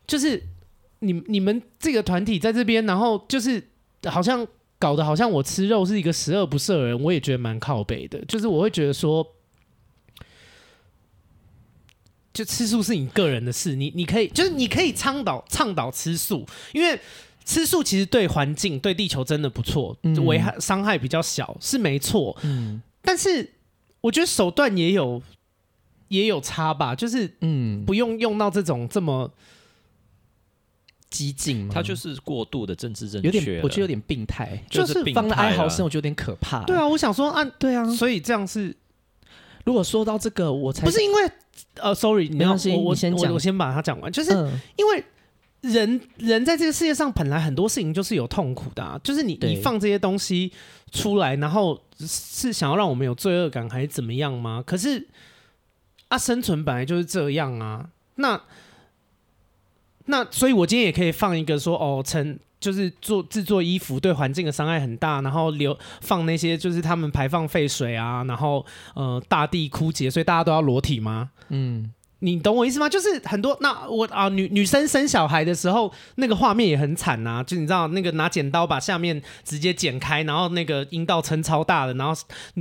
[0.07, 0.41] 就是。
[1.07, 3.63] 你你们这个团体在这边，然后就是
[4.07, 4.47] 好像
[4.79, 8.23] 搞得好像我吃肉是一个十恶不赦的人，我也觉得蛮靠北的。
[8.27, 9.27] 就是我会觉得说，
[12.33, 16.99] 就吃素是你个人的事，你你可以就是你可以倡导倡导吃素，因为
[17.45, 19.97] 吃素其实对环境对地球真的不错，
[20.27, 22.37] 危害伤害比较小是没错。
[22.43, 23.55] 嗯，但是
[24.01, 25.23] 我觉得手段也有
[26.09, 29.33] 也有差吧，就是嗯，不用用到这种这么。
[31.09, 35.35] 激进，他就是过度的政治正确，有点，我觉得有点病态，就是放了。
[35.37, 36.65] 哀嚎声，我觉得有点可怕。
[36.65, 38.75] 对啊，我想说，啊对啊，所以这样是，
[39.65, 41.31] 如果说到这个，我才不是因为
[41.77, 44.33] 呃，sorry，没关系，我先讲，我先把它讲完，就是
[44.77, 45.05] 因为
[45.61, 50.53] 人人在这个世界上本来很多事情就是有痛苦的啊，就是你你放这些东西
[50.91, 54.63] 出来，然后是想要让我们有罪恶感还是怎么样吗？
[54.67, 55.07] 可是
[56.09, 58.41] 啊，生存本来就是这样啊，那。
[60.07, 71.31] 那所以，我今天也可以放一个说，哦，成就是做制作衣服对环境的伤害很大，然后流放那些就是他们排放废水啊，然后呃大地枯竭，所以大家都要裸体吗？
[71.51, 72.89] 嗯，你懂我意思吗？
[72.89, 82.19] 就是很多那我啊女女生生小孩的时候，那个画面也很惨呐，就你知道那个拿剪刀把下面直接剪开，然后那个阴道撑超大的，然后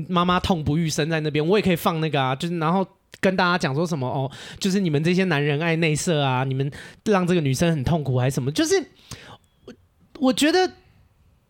[0.09, 2.85] 妈妈痛不欲生在那边，我也可以放那个啊，就是然后。
[3.19, 6.71] 跟大家讲说什么哦，就是你们这些男人爱内射啊，你们
[7.05, 8.51] 让这个女生很痛苦还是什么？
[8.51, 8.75] 就是
[9.65, 9.73] 我
[10.19, 10.73] 我觉得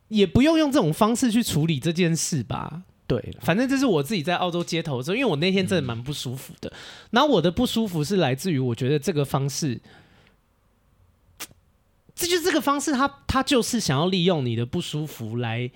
[0.08, 2.84] 也不用用这种方式去处理这件事吧。
[3.08, 6.72] 对，反正这是我自己在澳洲街头的时候，因为我那天真的蛮不舒服的。
[7.12, 9.80] 然后我的不舒服是来自于我觉得这个方式，
[12.16, 15.70] 这就是这个方式，他他就是想要利用你的不舒服来。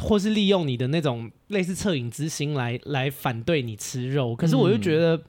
[0.00, 5.20] 或是利用你的那种类似恻隐之心来来反对你吃肉，可是我就觉得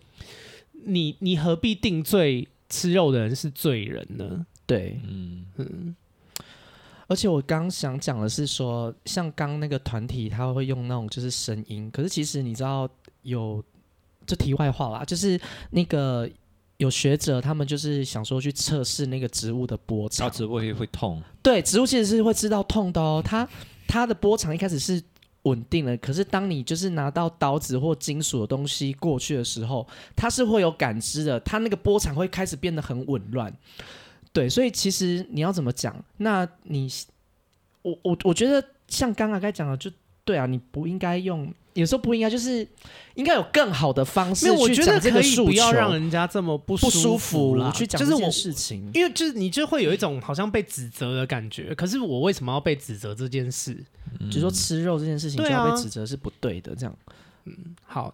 [0.86, 4.46] 你，你你何必定罪吃肉的人是罪人呢？
[4.66, 5.96] 对，嗯嗯。
[7.08, 12.88] 而且我刚想讲的是说，像刚那个团体他会用那种就是声音，可是其实你知道
[13.24, 13.64] 有
[14.28, 15.40] 这题外话啦，就是
[15.72, 16.30] 那个
[16.78, 23.50] 有学者他们就是想说去测试那个植物的波长，植物会会痛，对，植物其实是会知道痛的哦，它。
[23.90, 25.02] 它的波长一开始是
[25.42, 33.52] 稳定的，可是当你就是拿到刀子或金属的东西过去的时候，它是会有感知的，它那个波长会开始变得很紊乱。
[34.32, 35.96] 对，所以其实你要怎么讲？
[36.18, 36.88] 那你，
[37.82, 39.90] 我我我觉得像刚刚该讲的，就
[40.24, 41.52] 对啊，你不应该用。
[41.74, 42.68] 有时候不应该，就是
[43.16, 47.72] 应该有更好的方式去讲这个诉求，不要让人家这么不舒服啦。
[47.72, 51.74] 去讲这件事情，因为就是你就会有一种好像被指责的感觉。
[51.76, 53.78] 可是我为什么要被指责这件事？
[54.20, 56.96] 嗯、就是说吃肉这件事情就要被指责是不对的，这样。
[57.46, 57.56] 嗯，
[57.86, 58.14] 好。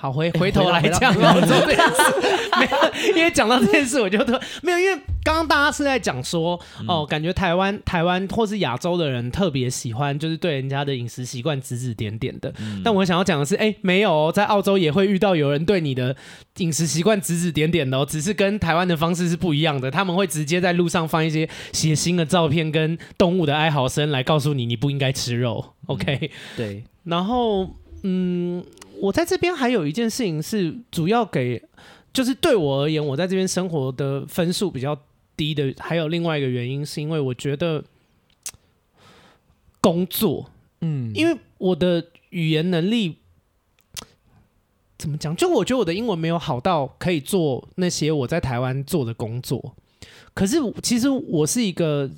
[0.00, 2.02] 好，回回头来讲澳洲这件事，
[2.58, 12.50] 没有，因为讲到这件事，我就特没有，因为刚刚大家是在讲说，哦，感觉台湾台湾或是亚洲的人特别喜欢，就是对人家的饮食习惯指指点点的。
[12.60, 16.16] 嗯、但我想要讲的是，哎、欸，没有，在澳洲也会遇到有人对你的
[16.56, 19.90] 饮食习惯指指点点的哦，只是跟台湾的方式是不一样的。
[19.90, 25.74] 他们会直接在路上放一些血腥的照片跟动物的哀嚎声来告诉你，你不应该吃肉。
[25.88, 27.68] OK，、嗯、对，然后
[28.02, 28.64] 嗯。
[29.00, 31.62] 我在这边还有一件事情是主要给，
[32.12, 34.96] 就是对我而言，我在这边生活的分数比较
[35.36, 37.82] 低的，还有另外一个原因是因为我觉得
[39.80, 43.16] 工作，嗯，因为我的语言能力
[44.98, 45.34] 怎么讲？
[45.34, 49.74] 就我觉得我的英文没有好到可以做那些我在台湾做的工作，
[50.34, 52.10] 可是其实我是一个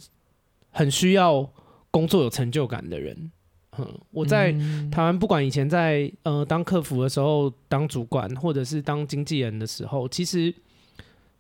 [0.71, 1.49] 很需要
[1.93, 3.31] 工作有成就感的人。
[3.79, 4.53] 嗯，我在
[4.91, 10.55] 台湾，不管以前在呃当客服的时候，当主管，或者是当经纪人的时候，其实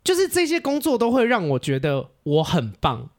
[0.03, 3.11] 就是这些工作都会让我觉得我很棒，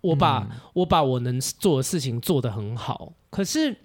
[0.00, 3.12] 我把、嗯、我把我能做的事情做得很好。
[3.28, 3.76] 可是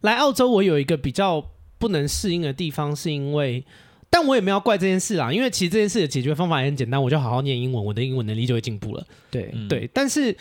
[0.00, 3.64] 来澳洲，我有一个比较不能适应的地方，是因为，
[4.10, 9.06] 但我也没有怪这件事啦，因为其实这件事的解决方法也很简单，我就好好念英文，我的英文能力就会进步了。
[9.30, 10.36] 对、嗯、对，但是，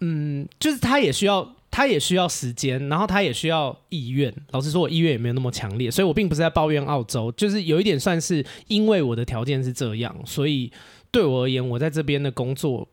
[0.00, 4.32] 嗯，就是他也需要，他也需要时间，然后他也需要意愿。
[4.52, 10.70] 老实说，我意愿也没有那么强烈，所以我并不是在抱怨澳洲，就是有一点算是因为我的条件是这样，所以
[11.10, 12.86] 对我而言，我在这边的工作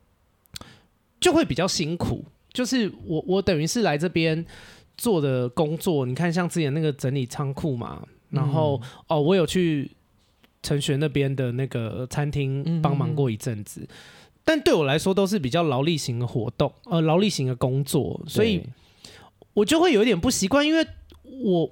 [1.19, 2.25] 就会比较辛苦。
[2.51, 4.43] 就是我我等于是来这边。
[4.97, 9.89] 做的工作，你看像之前那个整理仓库嘛，然后、嗯、哦，我有去
[10.61, 13.87] 陈学那边的那个餐厅帮忙过一阵子，
[14.49, 18.63] 但对我来说都是比较劳力型的活动，呃，劳力型的工作，所以
[19.53, 20.83] 我就会有一点不习惯，因为
[21.43, 21.71] 我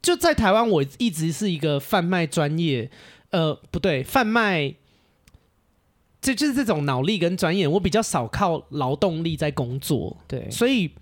[0.00, 2.90] 就在台湾，我一直是一个贩卖专业，
[3.28, 4.74] 呃，不对，贩卖，
[6.22, 10.92] 这就是这种脑力跟专业，我比较少靠劳动力在工作，对，所以。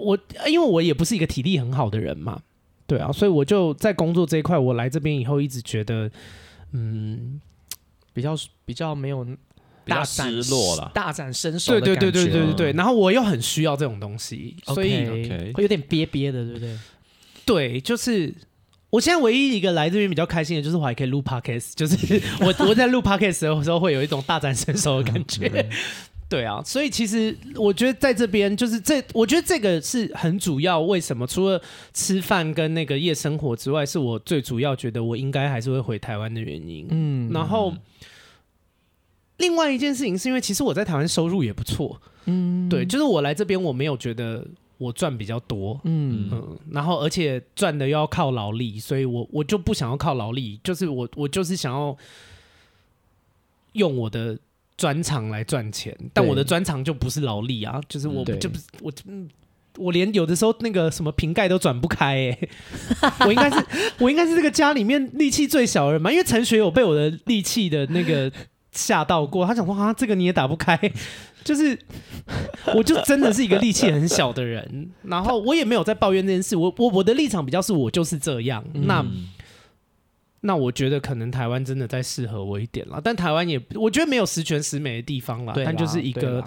[0.00, 0.16] 我
[0.46, 2.40] 因为我也不是一个体力很好的人嘛，
[2.86, 6.08] 对啊，所以我就在工作这一块，我来这边以后一直觉得，
[6.70, 7.40] 嗯，
[8.18, 9.24] 比较比较没有
[9.84, 12.72] 大失落了，大展身手的感觉，对对对对对对对。
[12.72, 15.06] 然后我又很需要这种东西，所以
[15.52, 16.78] 会有点憋憋的，对不对？
[17.46, 18.34] 对，就是
[18.90, 25.48] 我现在唯一一个来这边比较开心的就是我还可以录 podcast，就是 我我在录 podcast 的时候会有一种大展身手的感觉。
[26.28, 30.78] 对啊，所以其实我觉得在这边就是这，我觉得这个是很主要。
[30.78, 31.26] 为什么？
[31.26, 31.58] 除了
[31.94, 36.86] 吃饭跟那个夜生活之外，是我最主要觉得我应该还是会回台湾的原因。
[36.90, 37.72] 嗯，然后
[39.38, 42.00] 另外一件事情是因为其实我在台湾收入也不错。
[42.26, 45.80] 嗯，对，就是我来这边我没有觉得我赚比较多。
[45.84, 51.96] 嗯嗯，然后而且赚的又要靠劳力，所以我我就不想要靠劳力，就是我我就是想要
[53.72, 54.38] 用我的。
[54.78, 58.92] 专长来赚钱，但我的专长就不是劳力啊，就是我就不是我，
[59.76, 62.48] 我连有的时候那个什么瓶盖都转不开哎、欸，
[63.26, 63.66] 我应该是
[63.98, 68.30] 我应该是这个家里面力气最小的人嘛，因为陈学友被我的力气的那个
[68.72, 70.78] 吓到过，他想说啊，这个你也打不开，
[71.44, 71.78] 就是
[72.74, 79.04] 我就真的是一个力气很小的人，然后我也没有在抱怨这件事，我我我的立场比较是我就是这样，嗯、那。
[80.42, 86.42] 那我觉得可能台湾真的再适合我一点了，但台湾也我觉得没有十全十美的地方啦，但就是一个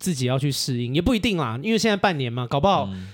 [0.00, 3.06] 自己要去适应，也不一定啦，因为现在半年嘛，搞不好，嗯、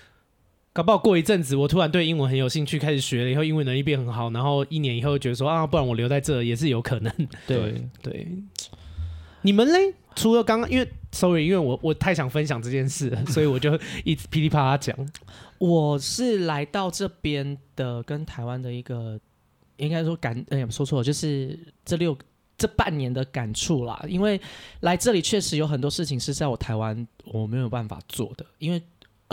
[0.72, 7.12] 搞不好过一阵子我突然对英文很有兴趣，开始学了以后英文能力变很好，然后一年以后觉得说啊，不然我留在这也是有可能。
[7.46, 8.28] 对对，
[9.42, 9.94] 你们嘞？
[10.14, 14.96] 除了刚刚因为 sorry，因为我我太想分享这件事了，所以我就一直噼里啪啦讲。
[15.58, 19.18] 我是来到这边的，跟台湾的一个。
[19.78, 22.16] 应该说感，哎、欸，说错了，就是这六
[22.56, 24.00] 这半年的感触啦。
[24.06, 24.40] 因为
[24.80, 28.46] 来这里确实有很多事情是在我台湾我没有办法做的。
[28.58, 28.80] 因为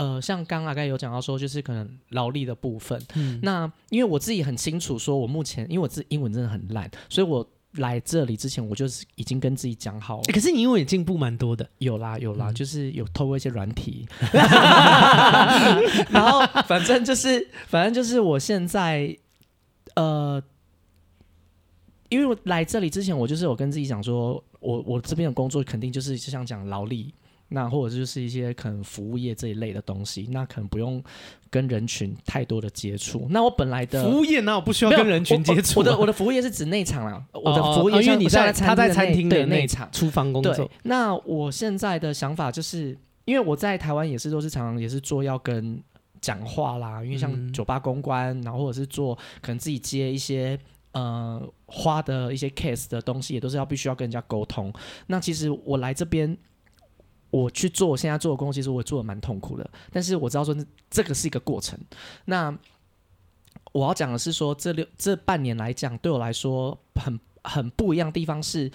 [0.00, 3.00] 呃，像刚刚大概有讲到说，就是可能劳力的部分。
[3.14, 3.38] 嗯。
[3.42, 10.22] 那因为我自己很清楚，说我目前因为我自己英文真的很烂，所以我来这里之前，我就是已经跟自己讲好了。
[10.24, 11.68] 欸、可是你英文也进步蛮多的。
[11.78, 14.06] 有啦有啦，嗯、就是有透过一些软体。
[16.10, 19.16] 然后反正就是反正就是我现在。
[19.96, 20.40] 呃，
[22.10, 27.12] 因为我来这里之前，我就是有跟自己讲说，我我这边的工作肯定就是就像讲劳力，
[27.50, 31.02] 那或者就是一些可能服务业这一类的东西，那可能不用
[31.50, 33.26] 跟人群太多的接触。
[33.30, 35.80] 那我本来的服务业那我不需要跟人群接触。
[35.80, 40.70] 我的我的服务业是指内场啦，我的服务业、哦、因为你在他在餐厅的内场厨房工作。
[40.84, 45.82] 那我现在的想法就是，因为我在台湾也是都是常常也是做要跟。
[46.22, 50.58] 讲话啦，因为像酒吧公关，嗯、然后或者是做可能自己接一些
[50.92, 54.70] 呃花的一些 case 的东西，也都是要必须要跟人家沟通。
[55.06, 56.36] 那其实我来这边，
[57.30, 59.70] 我去做我现在做的工作，其实我做的蛮痛苦的。
[59.92, 60.56] 但是我知道说
[60.90, 61.78] 这个是一个过程。
[62.24, 62.56] 那
[63.72, 68.70] 我要讲的是说，这六这半年来讲，对我来说很很不一样的地方是。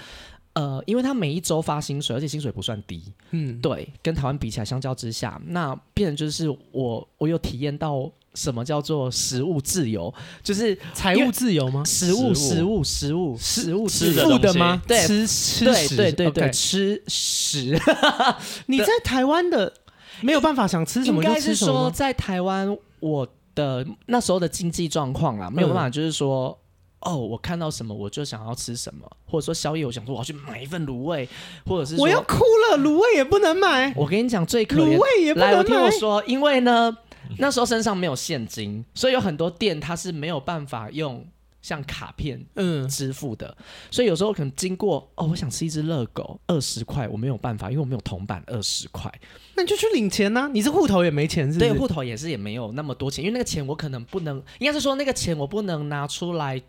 [0.54, 10.14] 呃，因为他每一周发薪水，而且薪水不算低，嗯，对，跟台湾比起来，相较之下，那变成就是我，我有体验到什么叫做食物自由，
[10.44, 11.84] 就是财务自由吗？
[11.84, 14.82] 食物，食物，食物，食物，吃的，的吗？
[14.88, 17.80] 对，吃吃对对对对吃食。
[18.68, 19.74] 你在台湾的
[20.22, 21.72] 没有办法想吃什么就吃什么。
[21.72, 26.50] 应该是说，在台湾，我的那时候的经济状况啊，没有办法，就是说。
[26.50, 26.58] 嗯
[27.06, 31.30] 哦，我看到什么我就想要吃什么，或者说宵夜，我想说我要去买一份卤味，
[31.68, 32.40] 或者是我要哭
[32.72, 33.94] 了，卤味也不能买。
[33.96, 35.54] 我跟你讲，最可怜卤味也不能买。
[35.54, 36.98] 来，我听我说，因为呢，
[37.40, 41.26] 那时候身上没有现金，所以有很多店它是没有办法用
[41.62, 49.12] 像卡片嗯支付的，嗯、所以有时候可能经过哦，我想吃一只热狗，二十块我没有办法，因为我没有铜板二十块，
[49.56, 50.48] 那你就去领钱呐、啊。
[50.54, 51.72] 你是户头也没钱是不是？
[51.72, 56.62] 对，户头也是也没有那么多钱，因为那个钱我可能不能，应该是说那个钱我不能拿出来。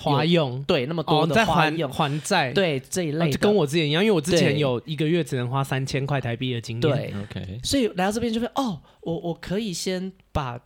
[0.00, 0.62] 花用。
[0.64, 1.90] 对那么多的花用。
[1.92, 2.52] 还债。
[2.52, 6.82] 对这一类就，跟我之前一样，因为我之前有一个月只能花三千块台币的经验。
[6.82, 10.60] 对，OK，所以来到这边就会哦，我我可以先把。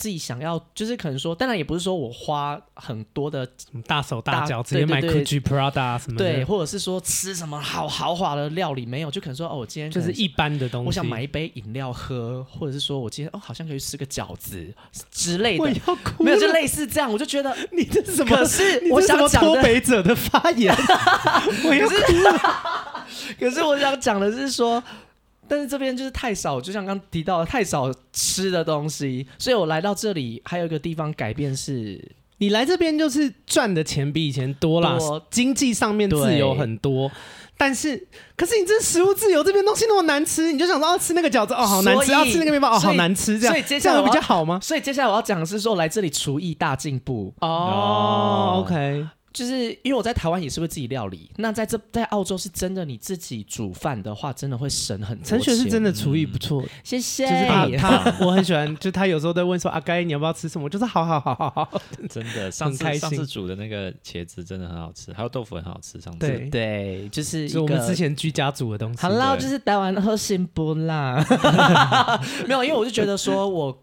[0.00, 3.46] 自己想要，就是可能说，当然也不是说我花很多的
[3.86, 14.72] 大手大脚直接买 Gucci Prada 什么的，对，或者是说吃什么好豪华的料理没有，就可能说哦，我今天就是一般的东西，我想买一杯饮料喝，或者是说我今天哦，好像可以吃个饺子
[15.10, 18.34] 之类的，我要哭，没有就类似这样，我就觉得你这是什么？
[18.34, 20.74] 可是我想讲脱北者的发言，
[21.68, 21.94] 我要哭
[23.38, 24.82] 可是我想讲的是说。
[25.50, 32.00] 但是这边就是太少，就像刚刚提到的，太少吃的东西，所以我来到这里还有一个地方改变是，
[32.38, 37.10] 你来这边就是赚的钱比以前多啦，多经济上面自由很多。
[37.58, 44.58] 但是，可是你这食物自由这边东西那么难吃，你就想说要，吃那个饺子哦好难吃，要吃那个面包哦好难吃，这样，所以接下来比较好吗？
[44.62, 49.06] 所以接下来我要讲的是说，来这里厨艺大进步哦，哦，OK。
[49.32, 55.38] 就是因为我在台湾也是会自己料理，那在这在澳洲是真的，你自己煮饭的话，真的会省很多钱。
[55.38, 57.24] 陈雪是真的厨艺不错，谢谢。
[57.26, 62.50] 就是他，他我很喜欢，就他有时候在问说：“阿该你要不要吃什么？”就是好好好好好，真的。
[62.50, 66.00] 上次上次煮的那个茄子真的很好吃，还有豆腐很好吃。
[66.00, 69.00] 上次对对，就是就我们之前居家煮的东西。
[69.00, 71.24] 好啦，就是台湾喝新不辣，
[72.48, 73.82] 没有，因为我就觉得说我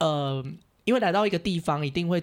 [0.00, 0.44] 呃，
[0.84, 2.22] 因为来到一个地方一定会。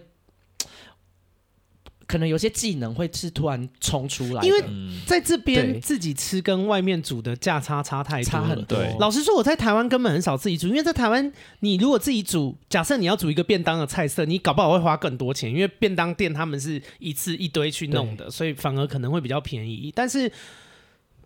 [2.15, 4.63] 可能有些技能会是突然冲出来，因为
[5.05, 8.79] 在这边自己吃跟外面煮的价差差太多，差很多。
[9.01, 19.91] 老实说，我在台湾根本很少自己煮，因为在台湾，你如果自己煮，假设你要煮一个便当的菜色，你搞不好会花更多钱，因为便当店他们是一次一堆去弄的，所以反而可能会比较便宜。
[19.93, 20.31] 但是，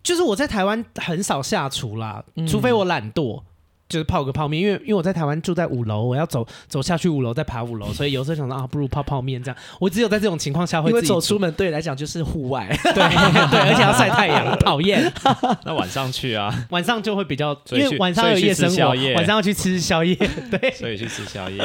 [0.01, 3.43] 就是我在台湾很少下厨啦，除非我懒惰。
[3.89, 9.57] 就是泡个泡面，因为因为我在台湾住在五楼，我要走走下去五楼再爬五楼，所以有时候想到啊，不如泡泡面这样。
[9.79, 15.11] 我只有在这种情况下会自己走出门，对你来讲就是户外，对对，而且要晒太阳， 讨厌。
[15.65, 20.15] 那晚上去啊，晚上就会比较，因为晚上有夜生活，晚上要去吃宵夜，
[20.51, 21.59] 对， 所以去吃宵夜。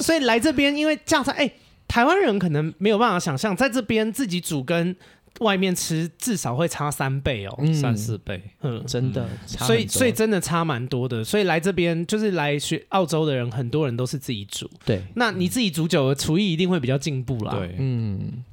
[0.00, 1.48] 所以来这边，因为这样子，哎，
[1.86, 4.96] 台湾人可能没有办法想象，在这边自己煮跟。
[5.40, 11.22] 外面吃至少会差三倍哦，嗯、三四倍，嗯，真的，所以所以真的差蛮多的。
[11.24, 14.70] 所以来这边就是来学澳洲的人，很多人都是自己煮。
[14.84, 17.52] 对，那你自己煮久了，厨艺一定会比较进步啦。
[17.52, 18.44] 对，嗯。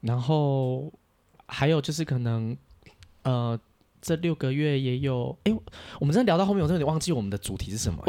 [0.00, 0.92] 然后
[1.46, 2.56] 还有就是可能，
[3.22, 3.58] 呃。
[4.02, 5.52] 这六个月也有，哎，
[5.98, 8.02] 我们真的聊到后面，我真的有点忘记我们的主题是什么。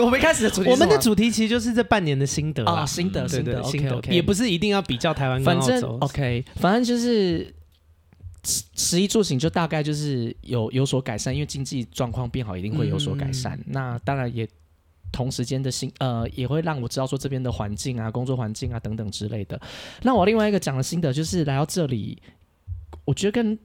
[0.00, 5.66] 我 们一开始的主题，我们的主题其实就是这半年的心得啊，心得，心得，心得，也不是一定要比较台湾跟澳洲。
[5.66, 7.54] 反正 OK，反正就是
[8.42, 13.58] 食衣住行，就大概就是有有所改善，因为经济状况变好，一定会有所改善。
[13.66, 14.48] 那当然也
[15.12, 19.60] 同时间的心，呃，也会让我知道说这边的环境啊，工作环境啊等等之类的。
[20.02, 22.20] 那我另外一个讲的心得就是来到这里，
[23.04, 23.56] 我觉得跟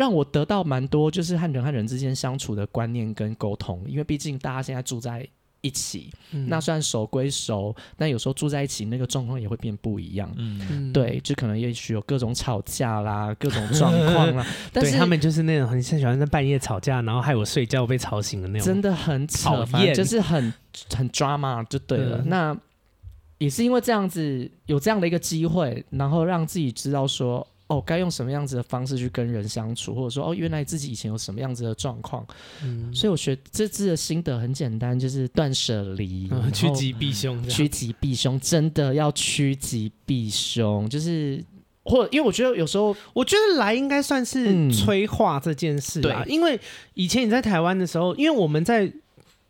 [0.00, 5.28] 让我得到蛮多，就是和人和人之间相处的观念跟沟通，因为毕竟大家现在住在
[5.60, 10.32] 一起，嗯、那虽然熟归熟，但有时候住在一起那个状况也会变不一样。
[10.38, 14.46] 嗯，对，就可能也许有各种吵架啦，各种状况啦。
[14.72, 20.50] 但是他们就是那种很喜欢在半夜吵架，然后害我睡觉被吵醒的那种，真的很讨厌，就是很
[20.96, 22.22] 很 drama 就对了。
[22.22, 22.56] 嗯、那
[23.36, 27.46] 也是因为这样子有这样的一个机会，然后让自己知道说。
[27.70, 32.26] 哦，该用什么样子的方式去跟人相处，或者说，哦，原来自己以前有什么样子的状况，
[32.64, 41.40] 嗯，所以我学这次的心得很简单，就是断舍离，趋吉避凶，趋吉避凶，真的要趋吉避凶，就是
[41.84, 46.58] 或因为我觉得有时候，我觉得来应该算是催化这件事，吧，因为
[46.94, 48.92] 以前你在台湾的时候，因为我们在。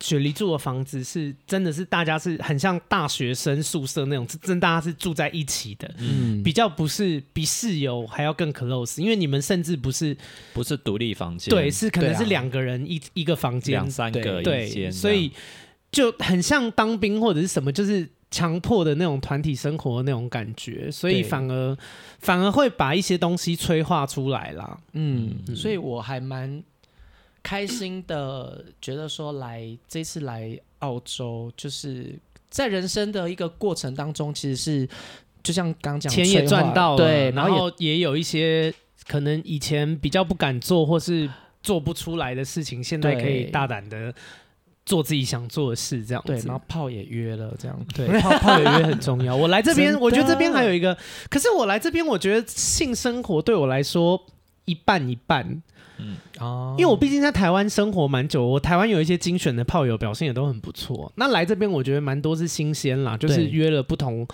[0.01, 10.16] 雪梨住的房子是真的是大家是很像大学生宿舍那种，是真大家是住在一起的，嗯，比较不是比室友还要更 close，因为你们甚至不是
[10.55, 15.30] 不是独立房间，对，是可能是两个人一、啊、一个房间，两三个一间，对，所以
[15.92, 21.76] 就很像当兵或者是什么，就是强迫的那种团体生活的那种感觉，所以反而
[22.20, 26.62] 反而会把一些东西催化出来啦，嗯，嗯，所以我还蛮。
[27.43, 32.18] 开心的觉得说来这次来澳洲，就是
[32.49, 34.88] 在人生的一个过程当中，其实是
[35.43, 38.72] 就像刚讲，钱也赚到了，对，然后也有一些
[39.07, 41.28] 可能以前比较不敢做或是
[41.62, 44.14] 做不出来的事情，现在可以大胆的
[44.86, 46.32] 做自己想做的事，这样子。
[46.32, 47.86] 对，然后炮也约了，这样。
[47.95, 49.36] 对， 炮炮也约很重要。
[49.36, 50.97] 我来这边，我觉得这边还有一个，
[51.28, 54.20] 可是我来这边，我觉得性生活对我来说
[54.64, 55.62] 一半一半。
[55.98, 61.12] 嗯哦，因为我毕竟在台湾生活蛮久，我台湾有一些精选的炮友表现也都很不错。
[61.16, 64.26] 那来这边，我觉得蛮多是新鲜啦，就是约了不同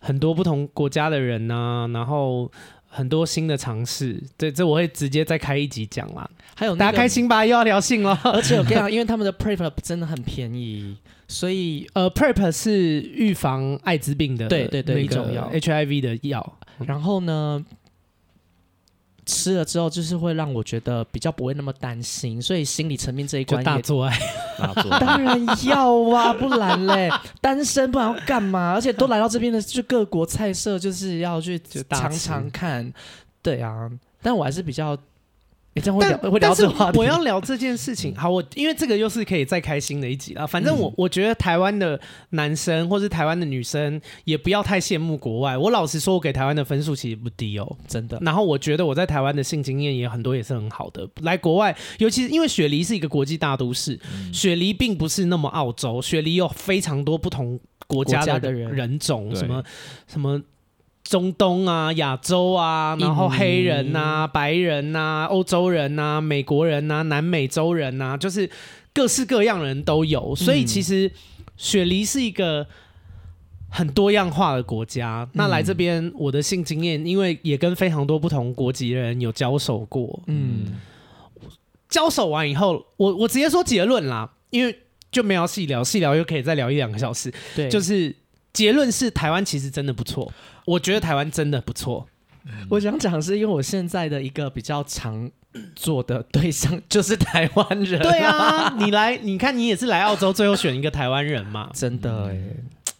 [0.00, 2.50] 很多不同国家的人呐、啊，然后。
[2.94, 6.28] 很多新的尝试，对，这我会直接再开一集讲啦。
[6.54, 8.12] 还有、那个、大家开心吧，又要聊性了。
[8.22, 10.94] 而且我跟你讲， 因为他们的 PrEP 真的很便宜，
[11.26, 16.58] 所以呃，PrEP 是预防艾滋病的，对对对，一种药，HIV 的药。
[16.86, 17.64] 然后呢？
[19.32, 24.18] 吃了之后，就是会让我觉得比较不会那么担心，所以心理层面这一关大做爱，
[25.00, 27.10] 当然要啊，不然嘞，
[27.40, 28.72] 单身不然要干嘛？
[28.74, 31.58] 而且都来到这边的，就各国菜色就是要去
[31.88, 32.92] 尝尝看，
[33.40, 34.96] 对啊，但我还是比较。
[35.74, 38.14] 你这样会聊会聊这话题，我要聊这件事情。
[38.14, 40.46] 好，我因为这个又是可以再开心的一集了。
[40.46, 41.98] 反正我、嗯、我觉得台湾的
[42.30, 45.56] 男生或是台湾的女生也不要太羡慕国外。
[45.56, 48.18] 我老实说，我给台湾的分数其实不低哦，真的。
[48.20, 51.08] 然后我觉得我在台湾的性经验也很多，也是很好的。
[51.22, 59.62] 来国外，尤其是因为雪梨是一个国际大都市，嗯、雪梨并不是那么澳洲，雪梨有非常多不同国家的人人种，什么
[60.06, 60.42] 什么。
[61.04, 68.48] 中东啊，亚洲啊，然后黑人啊，白人啊，欧洲人啊，美国人啊，南美洲人啊，就是
[68.94, 70.34] 各式各样的人都有。
[70.34, 71.10] 所以其实
[71.56, 72.66] 雪梨是一个
[73.68, 75.22] 很多样化的国家。
[75.24, 80.20] 嗯、那来这边，我的性经验，因为也跟非常多不同国籍的人有交手过。
[80.28, 80.66] 嗯，
[81.88, 84.78] 交手完以后，我我直接说结论啦，因为
[85.10, 87.30] 就没有细聊，细聊又可以再聊一两个小时。
[87.54, 88.14] 对，就是。
[88.54, 90.30] 结论是台湾其实真的不错，
[90.64, 92.06] 我觉得台湾真的不错。
[92.44, 95.30] 嗯、我想讲是因为我现在的一个比较常
[95.76, 98.00] 做的对象就是台湾人。
[98.02, 101.70] 对啊，你来，你看你也是来澳洲，最后选一个台湾人嘛？
[101.72, 102.38] 真的哎。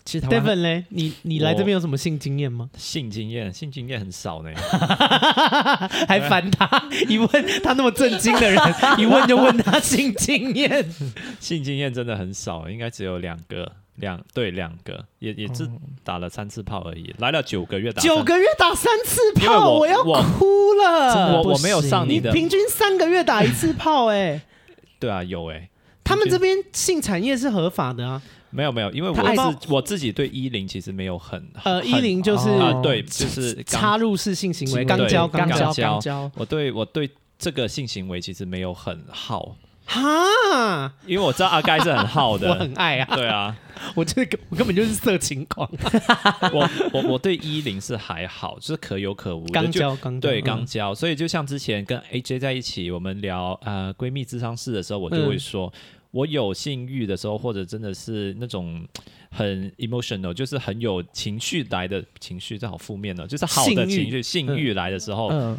[0.05, 2.69] 其实 Devin 嘞，你你来这边有什么性经验吗？
[2.77, 4.51] 性经验，性经验很少呢。
[6.09, 7.29] 还烦他一问，
[7.63, 8.61] 他那么震惊的人，
[8.99, 10.85] 一问就问他性经验。
[11.39, 13.71] 性经验真的很少，应该只有两个。
[13.97, 15.69] 两对两个也也是
[16.03, 21.43] 打了三次炮而已，来了九个月打九个月打三次炮，我，我要哭了。
[21.43, 24.43] 我我没有上你的，你平均三个月打一次炮，欸，哎，
[24.99, 25.71] 对啊，有哎，欸，
[26.03, 28.21] 他们这边性产业是合法的啊。
[28.55, 36.31] 没有没有，因为我是我自己对一零其实没有很呃一零就是啊对，就是插入式性行为，肛交肛交肛交。
[36.37, 39.57] 我对我对这个性行为其实没有很好。
[39.85, 43.17] 哈，因为我知道阿该是很好的，我很爱啊。
[43.17, 43.55] 对啊，
[43.95, 45.69] 我这个我根本就是色情狂。
[46.53, 49.45] 我我我对一零是还好，就是可有可无。
[49.47, 55.81] 刚交肛交，对刚交，所以就像之前跟 AJ 在一起，我们聊呃闺蜜智商室的时候，我就会说，嗯、
[56.13, 58.83] 我有性欲的时候，或者真的是那种
[59.31, 65.29] 很 emotional，就是很有情绪来的情绪，这好负面的，就是好的情绪性欲来的时候。
[65.29, 65.57] 嗯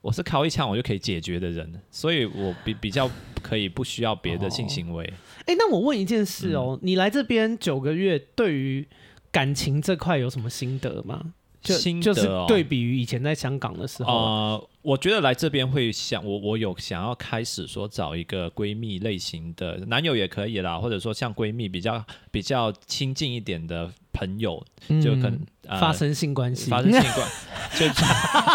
[0.00, 3.10] 我是靠一枪我就可以解决的人，所以我比比较
[3.42, 5.04] 可以不需要别的性行为。
[5.46, 8.86] 哎、那我问一件事哦，嗯、你来这边九个月，对于
[9.32, 11.34] 感情这块有什么心得吗？
[11.60, 24.64] 就心得、哦、就是对比于以前在香港的时候，呃，我觉得来这边会想我，我有想要开始说找一个闺蜜类型的男友也可以啦，或者说像闺蜜比较比较亲近一点的朋友，
[25.02, 25.32] 就可能。
[25.32, 25.46] 嗯
[25.78, 27.28] 发生性关系，发生性关，
[27.76, 27.86] 就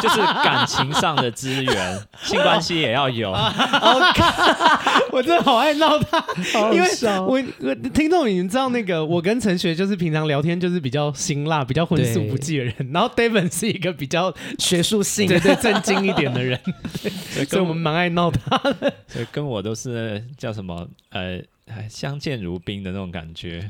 [0.01, 3.29] 就是感情上的资源， 性关系也要有。
[5.13, 6.25] 我真的好爱闹他，
[6.71, 6.89] 因为
[7.19, 16.59] 我我听众已经知道那个，我跟陈学就是平常聊天就是比较辛辣、比较荤素不忌的人，然后 David 是一个比较学术性、对对正经一点的人，
[17.47, 18.91] 所以我们蛮爱闹他的。
[19.07, 21.39] 所以跟我都是叫什么呃，
[21.87, 23.69] 相见如宾的那种感觉。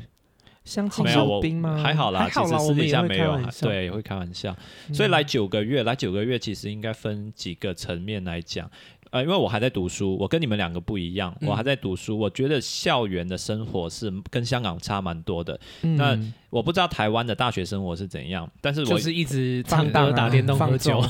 [0.64, 1.80] 相敬如宾吗？
[1.82, 4.56] 还好啦，还好啦，其实私底下没有，对，也会开玩笑。
[4.92, 8.70] 所以来九个月，来九个月，其实应该分几个层面来讲。
[9.10, 12.18] 呃，因为我还在读书，我跟你们两个不一样，我还在读书。
[12.18, 15.60] 我觉得校园的生活是跟香港差蛮多的。
[15.82, 16.18] 那
[16.54, 21.02] 我不知道台湾的大学生活是怎样，但是我就是一直唱歌、打电动、 喝酒。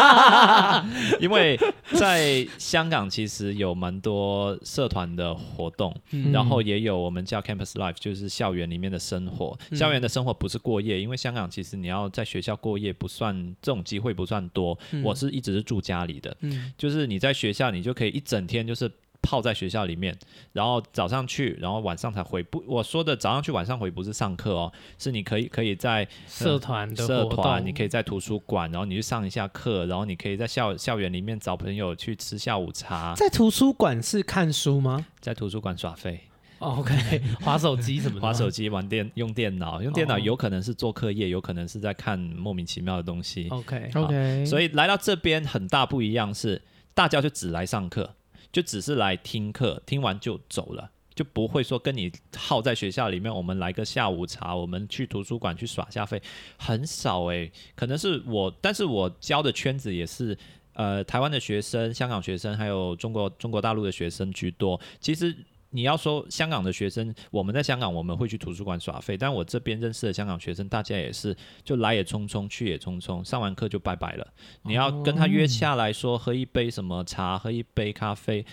[1.18, 1.58] 因为
[1.94, 9.58] 在香港其实有蛮多社团的活动，嗯、然后也有我们叫 campus life，就是校园里面的生活。
[9.70, 14.78] 嗯、校园的生活不是过夜，因为香港其实你要在学校过夜不算这种机会不算多。
[14.90, 18.92] 嗯、我是一直是住家里的，嗯、就是你在学校你就可以一整天就是。
[19.22, 20.16] 泡在学校里面，
[20.52, 22.42] 然后早上去，然后晚上才回。
[22.42, 33.14] 不，我说的早上去晚上回不是上课哦，是你可以可以在社团的社团，你可以在图书馆，然后你去上一下课，然后你可以在校校园里面找朋友去吃下午茶。
[33.14, 35.06] 在图书馆是看书吗？
[35.20, 36.20] 在图书馆耍废。
[36.58, 36.94] OK，
[37.40, 43.48] 划手机什么的，划手机、玩电、用电脑，用电脑有可能是做课业，有可能是在看莫名其妙的东西。
[43.48, 46.60] OK，OK，所以来到这边很大不一样是，
[46.92, 48.14] 大家就只来上课，
[48.52, 50.90] 就只是来听课，听完就走了。
[51.12, 56.22] 就不会说跟你耗在学校里面，我们来个下午茶，我们去图书馆去耍下费，
[56.56, 60.38] 很少诶、可能是我，但是我教的圈子也是，
[60.72, 64.80] 呃，台湾的学生、香港学生，还有中国中国大陆的学生居多。
[64.98, 65.36] 其实
[65.70, 74.26] 你要说香港的学生，我们在香港我们会去图书馆耍费，但我这边认识的香港学生，大家也是就来也匆匆，去也匆匆，上完课就拜拜了。
[74.62, 78.44] 你要跟他约下来说喝一杯什么茶，喝一杯咖啡。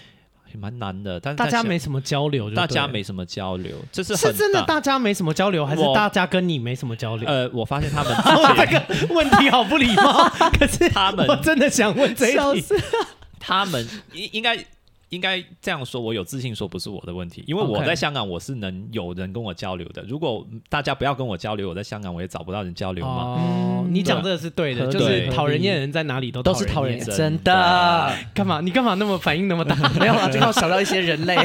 [0.53, 7.27] 也蛮难的，但是大家没什么交流，大家没什么交流，这是是真的，大家没什么交流，还是大家跟你没什么交流？
[7.27, 8.15] 呃，我发现他们
[8.56, 10.23] 这个问题好不礼貌，
[10.57, 12.76] 可是他们我真的想问这一题，
[13.41, 14.57] 他们应应该。
[15.10, 20.04] 应该这样说，我有自信说不是我的问题，因为我在香港我是能有人跟我交流的。
[20.04, 23.24] 如果大家不要跟我交流，我在香港我也找不到人交流嘛。
[23.40, 28.14] 哦，你讲这个是对的，就是讨人厌的人在哪里都都是讨人厌，真的。
[28.34, 28.60] 干嘛？
[28.62, 29.76] 你干嘛那么反应那么大？
[30.00, 31.38] 没有啊，就要想到一些人类。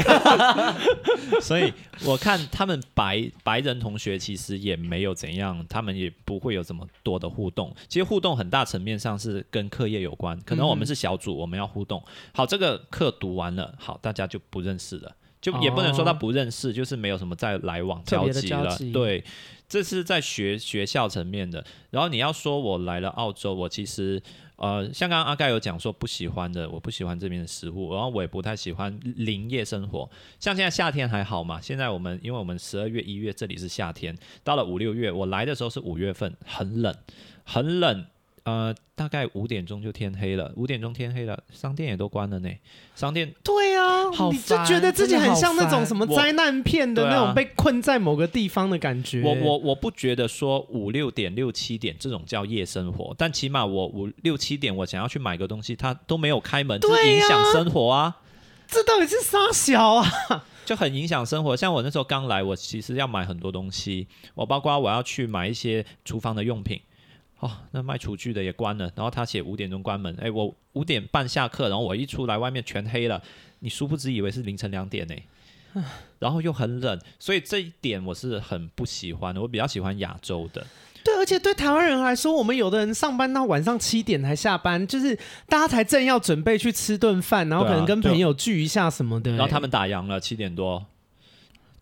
[1.40, 1.72] 所以
[2.04, 7.74] 我看他们白白人同学其实也没有怎样，他们也不会有这么多的互动。
[7.88, 12.02] 其实互动很大层面上是跟课业有关，可能我们是小组，我们要互动。
[12.32, 18.76] 好，这个课读完了，好，大家就不认识了，就也不能说他不认识，就是没有什么再来往交集了。
[18.92, 19.24] 对，
[19.68, 21.64] 这是在学学校层面的。
[21.90, 24.22] 然后你要说我来了澳洲，我其实。
[24.56, 30.08] 呃，像刚刚阿盖有讲说不喜欢的，我不喜欢这边的食物，然后我也不太喜欢林业生活。
[30.38, 36.94] 像现在夏天还好嘛，现在我们因为我们十二月、一月这里是夏天，到了五六月，我来的时候是五月份，很冷，
[37.42, 38.06] 很冷。
[38.44, 42.50] 呃，大概五点钟就天黑了，五点钟天黑了，商店也都关了呢。
[42.96, 49.22] 商店对啊，好，你就觉得自己很像那种什么灾难片的那种被困在某个地方的感觉。
[49.22, 58.18] 我我我不觉得说五六点六七点这种叫夜生活，但起码我五六七点我想要去买个东西，它都没有开门，这影响生活啊。
[58.66, 60.04] 这到底是啥小啊？
[60.64, 61.56] 就很影响生活。
[61.56, 66.80] 像我那时候刚来，我其实要买很多东西，我包括我要去买一些厨房的用品。
[67.42, 73.20] 哦，那卖厨具的也关了，然后他写五点钟关门，哎，我五点半下课，然后我一出来，外面全黑了，
[73.58, 75.14] 你殊不知以为是凌晨两点呢，
[76.20, 80.64] 然后又很冷，所以这一点我是很不喜欢的，我比较喜欢亚洲的。
[81.02, 85.16] 对，而且对台湾人来说，我们有的人上班到晚上七点才下班，就是
[85.48, 90.86] 大家才正要准备去吃顿饭，然后可能跟朋友聚一下什么的，然后他们打烊了七点多。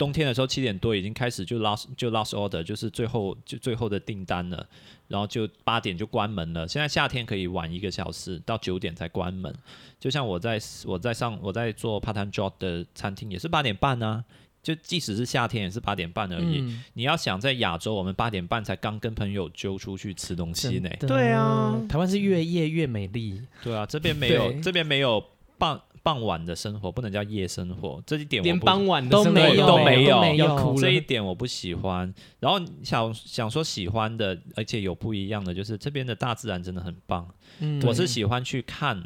[0.01, 4.67] 冬天的时候七点多已经开始就 last 就 last order 就是最后就最后的订单了，
[5.09, 6.67] 然后就八点就关门了。
[6.67, 9.55] 现在夏天可以晚一个小时到九点才关门。
[9.99, 14.25] 就像我在我在上我在做 part time job 的餐厅也是八点半呢、啊，
[14.63, 16.61] 就即使是夏天也是八点半而已。
[16.61, 20.89] 嗯、你要想在亚洲，我们八点半才刚跟朋友揪出去吃东西呢。
[21.01, 23.43] 对啊，台湾是越夜越美丽。
[23.63, 25.23] 对啊，这边没有这边没有
[25.59, 25.79] 棒。
[26.03, 32.13] 傍晚的生活不能叫夜生活，这一点我连傍晚的都没有，都没有，没有这一点我不喜欢。
[32.39, 37.29] 然后想想说喜欢的，而且有不一样的，就是这边的大自然真的很棒。
[37.59, 39.03] 嗯，我是喜欢去看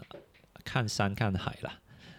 [0.65, 1.73] 看山看海啦。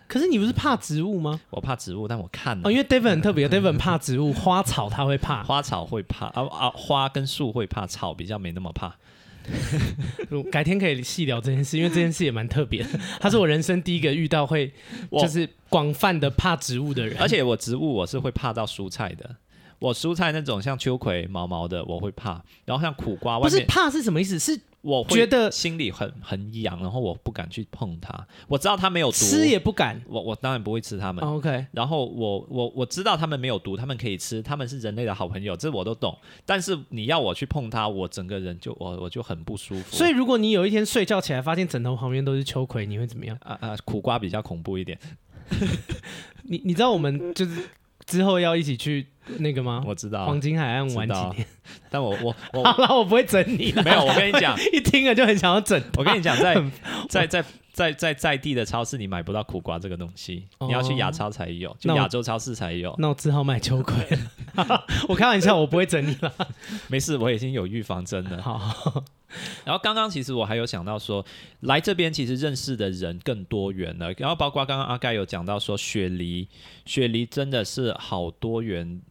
[0.08, 1.42] 可是你不是怕植物吗？
[1.50, 8.98] 我怕植物，但我看哦，因为 David 很特别，David 怕植物，花草他会怕，花草会怕啊啊，花跟树会怕，草比较没那么怕。
[10.52, 12.90] 改天可以细聊这件事，因为这件事也蛮特别的。
[13.20, 14.72] 他是我人生第一个遇到会
[15.12, 19.36] 就是广泛的怕植物的人，而且我植物我是会怕到蔬菜的。
[19.80, 24.40] 我蔬菜那种像秋葵毛毛的我会怕，然后像苦瓜，不是怕是什么意思？
[24.40, 24.60] 是。
[24.86, 28.28] 我觉得心里很很痒，然后我不敢去碰它。
[28.48, 30.00] 我知道它没有毒，吃也不敢。
[30.08, 31.26] 我我当然不会吃它们。
[31.26, 31.66] Oh, OK。
[31.72, 36.16] 然后我我我知道它们没有毒，它们可以吃，它们是人类的好朋友，这我都懂。
[36.46, 39.96] 但是你要我去碰它，我整个人就我我就很不舒服。
[39.96, 43.36] 所以如果你有一天睡觉起来发现枕头旁边都是秋葵，你会怎么样？
[43.42, 45.00] 啊啊，苦瓜比较恐怖一点。
[46.44, 47.70] 你你知道我们就是。
[48.06, 49.08] 之后要一起去
[49.40, 49.84] 那个吗？
[49.86, 51.48] 我知道黄金海岸玩几天，
[51.90, 53.84] 但我我 我好了，我不会整你了。
[53.84, 55.82] 没有，我跟你讲， 一听了就很想要整。
[55.98, 56.62] 我跟你讲，在
[57.10, 57.44] 在在
[57.76, 62.96] 在在在地的超市你买不到苦瓜这个东西，你要去亚超才有，就亚洲超市才有。
[62.98, 64.86] 那我只好买秋葵了。
[65.10, 66.34] 我开玩笑，我不会整你了。
[66.88, 68.42] 没事，我已经有预防针了。
[68.42, 69.04] 好。
[69.66, 71.26] 然后刚刚其实我还有想到说，
[71.60, 74.14] 来这边其实认识的人更多元了。
[74.14, 76.48] 然后包括刚刚阿盖有讲到说，雪梨，
[76.86, 79.02] 雪梨真的是好多元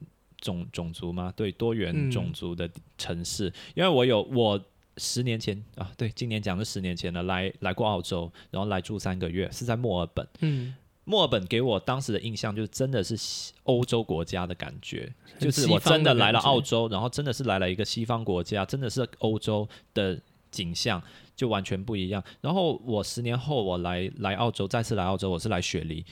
[0.41, 1.31] 种种族吗？
[1.37, 3.51] 对，多元种族的城市。
[3.51, 4.59] 嗯、因为我有我
[4.97, 10.27] 十年前啊，对，今年讲的十年前了，来来过澳洲，然后来住三个月，是在墨尔本。
[10.41, 20.17] 嗯，墨尔本给我当时的印象就是真的是欧洲国家的感觉，就是我真的来了澳洲，然后真的是来了一个西方国家，真的是欧洲的
[20.51, 21.03] 景象
[21.35, 22.23] 就完全不一样。
[22.41, 26.05] 然后我十年后我来来澳洲，再次来澳洲，我是来雪梨，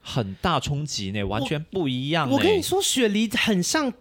[0.00, 2.30] 很大冲击呢，完全不一样。
[2.30, 3.92] 我跟你说，雪梨很像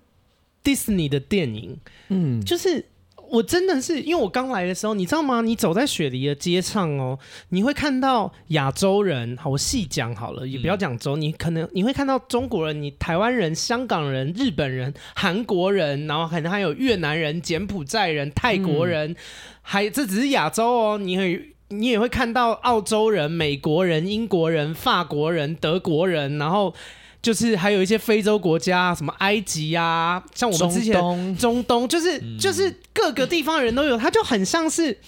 [0.62, 1.80] 迪士尼的电影，
[2.10, 2.86] 嗯，就是。
[3.34, 5.42] 我真的是，因为我刚来的时候，你知道吗？
[5.42, 7.18] 你走在雪梨的街上哦，
[7.50, 9.36] 你会看到亚洲人。
[9.38, 11.16] 好，我细讲好了，也不要讲洲。
[11.16, 19.16] 你可能你会看到中国人、你台湾人、香港人、日本人、韩国人，然后可能还有越南人、柬埔寨人、泰国人，嗯、
[19.64, 20.98] 还这只是亚洲哦。
[21.00, 26.76] 你会你也会看到澳洲人、美国人、英国人、法国人、德国人，然后。
[27.24, 35.00] 就是还有一些非洲国家，什么埃及啊，像我们之前中东，中东就是、嗯、就是各个地方的人都有，它就很像是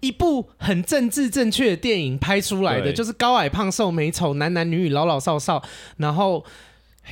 [0.00, 5.62] 一部很政治正确的电影拍出来的，就是高矮胖瘦美丑男男女女老老少少，
[5.98, 6.44] 然后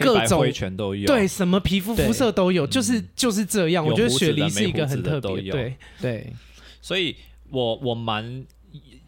[0.01, 3.86] 各种全都有，对，什么皮肤肤色都有，就是就是这样。
[3.86, 5.77] 我觉得雪梨是一个很特别，对。
[6.01, 6.32] 对，
[6.81, 7.14] 所以
[7.48, 8.44] 我我蛮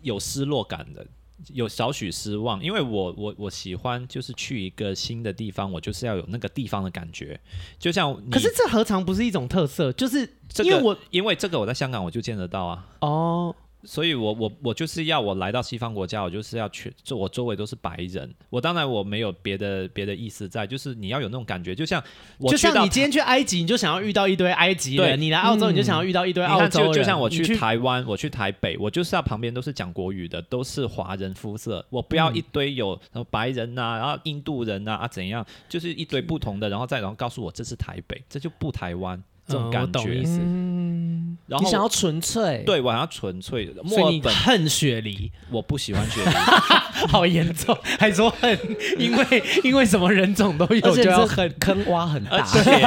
[0.03, 1.05] 有失落感的。
[1.53, 7.39] 有少许失望，因为我我我喜欢就是去一个新的地方，我就是要有那个地方的感觉，
[7.79, 8.15] 就像。
[8.31, 9.93] 可是这何尝不是一种特色？
[9.93, 10.21] 就是
[10.63, 12.87] 因为我、这个、因为这个我在香港我就见得到啊。
[13.01, 13.55] 哦。
[13.87, 18.33] 所以我，我我我就是要我来到西方国家，我就是要去，就我周围都是白人。
[18.51, 22.03] 我当然我没有别的别的意思在，就是你要有那种感觉，就像
[22.39, 26.93] 我就像你今天去埃及，你就想要遇到一堆埃及人；你来澳洲，你就想要遇到一堆澳洲人。
[26.93, 31.85] 就，就像我去台湾，我去台北，我就是要旁边都是讲国语的，都是华人肤色。
[31.91, 39.23] 我不要一堆有什么白人呐、啊，然后印度人呐啊，啊怎样，就是一堆不同的，然后再然后告诉我这是台北，这就不台湾。
[39.47, 43.83] 这种感觉，嗯，然后你想要纯粹，对，我想要纯粹的。
[43.83, 46.31] 墨尔本恨雪梨，我不喜欢雪梨，
[47.09, 48.59] 好严重，还说恨，
[48.99, 52.83] 因为 因为什么人种都有，就要恨，坑挖很大，而且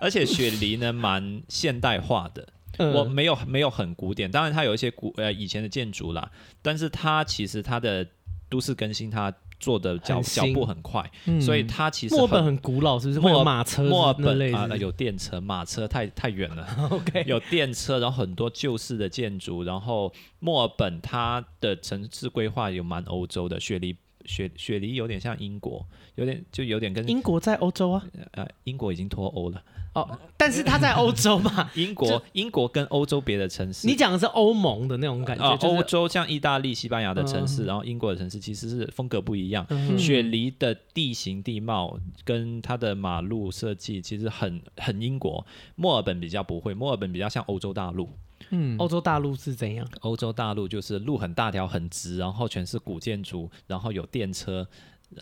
[0.00, 2.48] 而且雪梨呢蛮现代化的，
[2.78, 6.30] 嗯、我没有没有很古典，当然它有一些古呃以前的建筑啦，
[6.62, 8.06] 但是它其实它的
[8.48, 9.32] 都市更新它。
[9.60, 13.20] 做的脚脚步很快，嗯、所以它其实墨尔本很古老，是不是？
[13.20, 16.66] 墨马车，墨尔本啊，有电车，马车太太远了。
[16.90, 25.86] OK，有电车，然后很多旧式的建筑，然后墨尔本它的城市规划有蛮欧洲的，雪梨雪雪梨有点像英国，
[26.16, 29.62] 有点就有点跟英国在欧洲啊，呃，英国已经脱欧了。
[29.94, 31.70] 哦，但是他在欧洲嘛？
[31.74, 35.48] 英国，英国跟欧洲别的城市，你讲的是欧盟的那种感觉。
[35.48, 39.64] 欧、就是、洲像意大利、西班牙的城市，嗯、然后英国的城市其实是风格不一样。
[39.70, 45.46] 嗯、雪梨的地形地貌跟它的马路设计其实很很英国。
[45.76, 48.08] 墨尔本比较不会，墨尔本比较像欧洲大陆。
[48.50, 49.86] 嗯，欧洲大陆是怎样？
[50.00, 54.66] 欧洲大陆就是路很大条、很直，然后全是古建筑，然后有电车、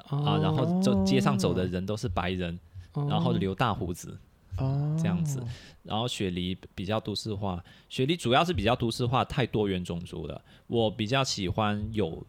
[0.09, 2.59] 哦、啊，然后走街上走的人都是白人，
[2.95, 4.19] 哦、然后留大胡子。
[4.59, 5.43] 哦，这样子，
[5.83, 10.41] 然后雪梨比较都市化，雪梨主要是比较都市化，太多元种族了。
[10.67, 12.23] 我比较喜欢有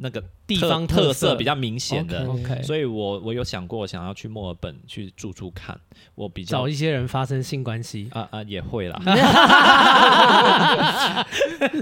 [0.00, 2.62] 那个地方特色比较明显的，okay, okay.
[2.62, 5.78] 所以我我有想过想要去墨尔本去住住看。
[6.14, 9.00] 我比较找一些人发生性关系啊啊也会啦，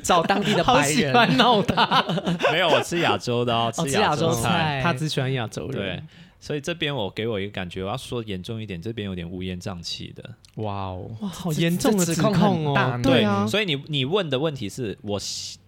[0.04, 2.04] 找当地的白人闹他，
[2.52, 5.72] 没有我吃亚洲的哦，吃亚洲菜，他只喜欢亚洲人。
[5.72, 6.02] 对。
[6.46, 10.22] 所以这边我给我一个感觉，我要说严重一点，这边有点乌烟瘴气的。
[10.62, 13.00] 哇哦，哇，好严重的指控哦！
[13.02, 15.18] 对啊，所以你你问的问题是我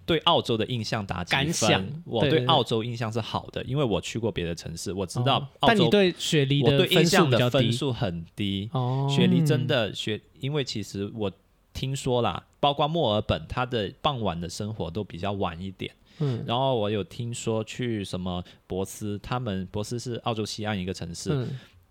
[0.06, 1.44] 对澳洲的印象打几分？
[1.44, 5.74] 感想，我对澳洲印象是好的，因为我去过别的城市，我知道澳洲。
[5.74, 8.70] 但你对雪梨的印象的分数很低。
[8.72, 11.28] 哦，雪梨真的雪，因为其实我
[11.74, 15.92] 听说啦，包括墨尔本，它的傍晚的生活都比较晚一点。
[16.19, 21.49] 嗯，然后我有听说去什么博斯，他们博斯是澳洲西岸一个城市，嗯、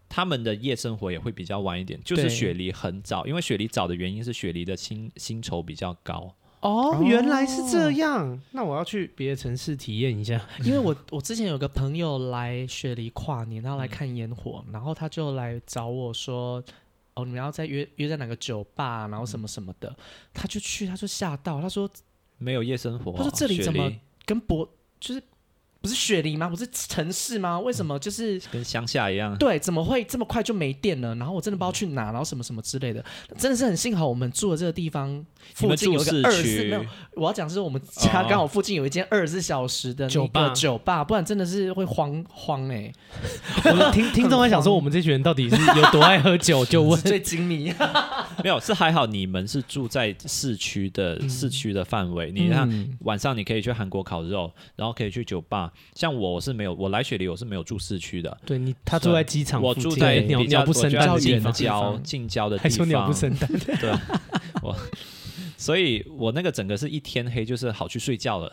[0.10, 2.00] 他们的夜生活也会比较晚一点。
[2.04, 6.34] 就是雪梨很早，因为雪梨早的原因是雪梨的薪薪酬比较高。
[6.60, 10.44] 哦，原来是这样，哦、那我要去别的城市体验一下。
[10.64, 16.62] 因为我 我之前有个朋友来雪梨跨年，然后来看烟火，嗯、然后他就来找我说
[17.14, 19.88] ：“哦，你们要再约约在哪个酒吧，然后什么什么的。
[19.88, 19.96] 嗯”
[20.34, 21.88] 他就去，他就吓到，他说
[22.40, 23.90] ：“没有夜生活。”他说：“这里怎么？”
[24.28, 25.24] 跟博就是
[25.82, 26.50] 不是雪梨吗？
[26.50, 27.60] 不是城市吗？
[27.60, 29.36] 为什么就是跟乡下一样？
[29.38, 31.16] 对，怎么会这么快就没电了？
[31.16, 33.04] 然后我真的不知道去哪，然后什么什么之类的，
[33.38, 42.92] 真的是很幸好我们住的这个地方附近有一个二十四，没有，我要讲是我们家刚好附近有一间二十四小时的酒吧，酒吧，不然真的是会慌慌哎。
[43.66, 46.66] 我们听 听众还想说，我们这群人到底是有多爱喝酒？
[46.66, 47.74] 就问 最精密。
[48.44, 52.32] 没有，是还好你们是住在市区的、嗯、市区的范围。
[52.32, 55.67] 你看、嗯、晚上你可以去韩国烤肉，然后可以去酒吧。
[55.94, 58.38] 像我是没有，我来雪梨我是没有住市区的。
[58.46, 62.72] 对你，他住在机场，我住在比较鸟不生蛋的近郊近郊的地方。
[62.72, 63.50] 还说鸟不生蛋？
[63.80, 63.92] 对，
[64.62, 64.76] 我
[65.58, 68.52] 所以，我那个整个是一天黑，就是好去睡觉了。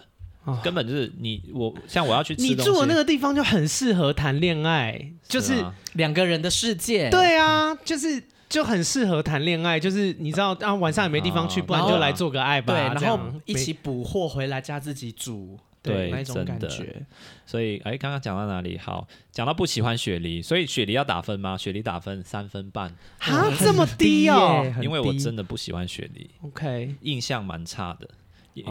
[0.63, 5.65] 根本就是你我像我要去吃，你住的那个地方就很适合谈恋爱，就是
[5.95, 7.09] 两个人的世界。
[7.09, 12.75] 对啊，就是就很适合谈恋爱，就是你知道啊，晚上也没地方去，不然就来做个爱吧。
[12.75, 17.05] 对，然后一起补货回来家自己煮，对，那种感觉。
[17.45, 18.79] 所以哎，刚刚讲到哪里？
[18.79, 21.59] 好，讲到不喜欢雪梨，所以雪梨要打分吗？
[21.59, 22.89] 雪梨打分三分半
[23.19, 24.65] 啊，这么低哦？
[24.81, 28.09] 因为我真的不喜欢雪梨，OK，印象蛮差的，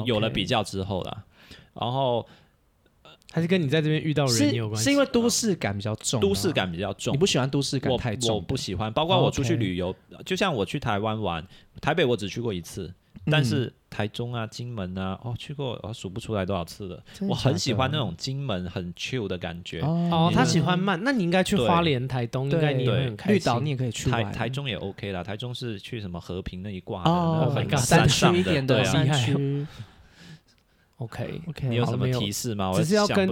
[0.06, 1.24] 有了比较之后啦。
[1.76, 2.28] 然后
[3.32, 7.14] 还是跟你在这边遇到人有关系，是因为都市感比较重，都市感比较重。
[7.14, 8.36] 你不喜欢都市感太重？
[8.36, 8.92] 我不喜欢。
[8.92, 9.96] 包括我出去旅游，
[10.26, 11.46] 就像我去台湾玩，
[11.80, 12.92] 台北我只去过一次，
[13.26, 17.04] 但是台中啊、金门啊，哦，去过，我数不出来多少次了。
[17.22, 19.82] 我很喜欢那种金门很 chill 的感觉。
[19.82, 23.36] 哦，他喜欢慢，那你应该去花莲、台东，应该你也会很开心。
[23.36, 24.10] 绿岛你也可以去。
[24.10, 29.68] 台台中也 OK 啦，台中是去什么和平那一挂哦，山上一点的山区。
[30.98, 32.72] OK OK，你有什么提示吗？
[32.74, 33.30] 只是要跟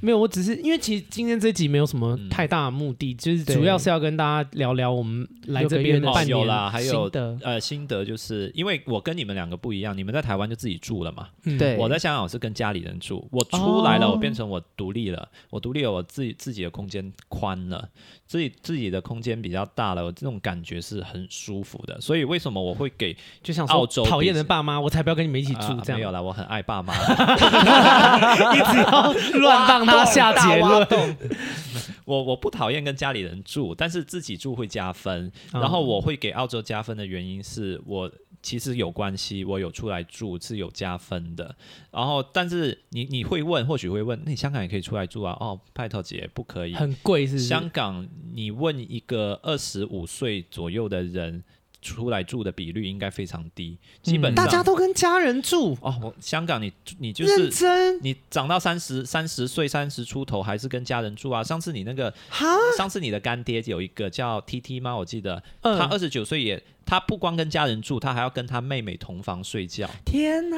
[0.00, 7.10] 没有，我只是因为其实今天这集没有什么太大的目的，就是主要是要跟大家聊聊我们来这边的半年啦，还有
[7.42, 11.28] 呃心得，就是因为我跟你们两个不一样，你们在台湾就自己住了嘛，
[11.58, 17.88] 对，我在香港我是跟家里人住，我出来了，我变成我独立了，我独立了，我自己自己的空间宽了。
[18.26, 22.00] 自己自己的空间比较大了，我这种感觉是很舒服的。
[22.00, 25.98] 所以为什么我会给就像澳洲讨厌的爸妈，我才不要跟你们一起住这样。
[25.98, 26.92] 没有啦，我很爱爸妈，
[28.54, 31.16] 一直要乱帮他下结论。
[32.04, 35.30] 我我不讨厌跟家里人住，但是自己住会加分。
[35.52, 38.10] 然后我会给澳洲加分的原因是我。
[38.46, 41.52] 其实有关系，我有出来住是有加分的。
[41.90, 45.36] 然后，但是你你会问，或许会问，那你香港也可以出来住啊？
[45.40, 47.46] 哦，派特姐不可以，很贵是是？
[47.46, 51.42] 香港，你问一个二十五岁左右的人。
[51.82, 56.12] 出来住的比率应该非常低，基本上、嗯、大家都跟家人住哦。
[56.18, 61.44] 香港你你就是认真，你长到三十三十岁三十出头还是跟家人住啊？
[61.44, 62.44] 上次你那个哈，
[62.76, 64.96] 上次你的干爹有一个叫 T T 吗？
[64.96, 69.86] 我记得、嗯、他二十九岁也，他不光跟家人住，他还要跟他妹妹同房睡觉。
[70.04, 70.56] 天哪，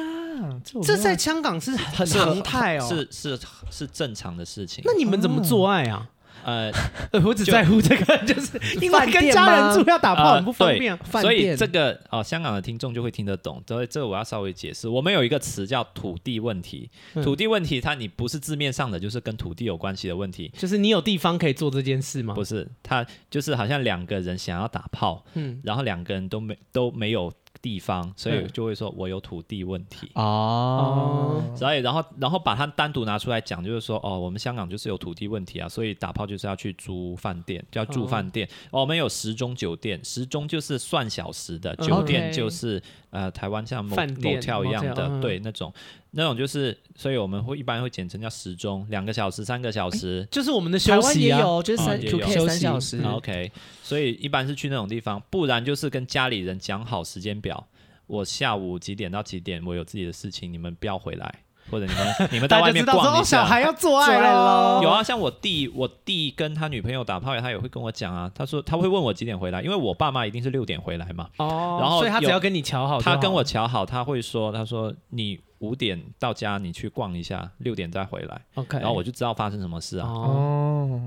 [0.63, 4.83] 这，这在香港是很常态哦，是是是，是正常的事情。
[4.85, 6.07] 那你们怎么做爱啊？
[6.45, 6.71] 嗯
[7.11, 13.61] 呃，我只在乎这个， 就是因为跟家人住要打炮很不方便，所以这个哦，香港的听众就会听得懂。
[13.67, 16.89] 所以这个我要稍微解释，我们有一个词叫土地问题。
[17.23, 20.51] 土地问题，它你不是字面上的，就是跟土地有关系的问题。
[20.57, 22.33] 就是你有地方可以做这件事吗？
[22.33, 27.31] 不是，它就是好像两个人想要打炮，嗯，然后两个人都没都没有。
[27.61, 30.09] 地方，所以就会说我有土地问题。
[30.15, 38.47] 哦，所以然后然后把它单独拿出来讲，就是说哦，我们香港就是有土地问题啊，所以打炮就是要去租饭店，就要住饭店。
[38.71, 45.73] 哦，我们有时钟酒店，时钟就是算小时的，酒店就是呃台湾像 motel 一样的，对那种。
[46.11, 52.99] 那种就是，所以我们会一般会简称叫时钟，两个小时、三个小时，就是我们的休息啊，有就是三，可以三小时。
[53.03, 53.51] OK，
[53.83, 57.67] 所以一般是去那种地方，不然就是跟家里人讲好时间表，
[58.07, 63.39] 我下午几点到几点我有自己的事情，你们不要回来，或者你们 你们在外面逛一下。
[63.39, 71.29] 小孩要做爱了，有啊，像我弟，我弟跟他女朋友打炮，他也会跟我讲啊，他说他会问我几点回来，因为我爸妈一定是六点回来嘛。
[71.37, 75.39] 哦，然后所以他只要跟你瞧好，他跟我瞧好，他会说，他说你。
[75.59, 78.41] 五点到家，你去逛一下，六点再回来。
[78.53, 80.07] OK，然后我就知道发生什么事啊。
[80.07, 81.01] 哦，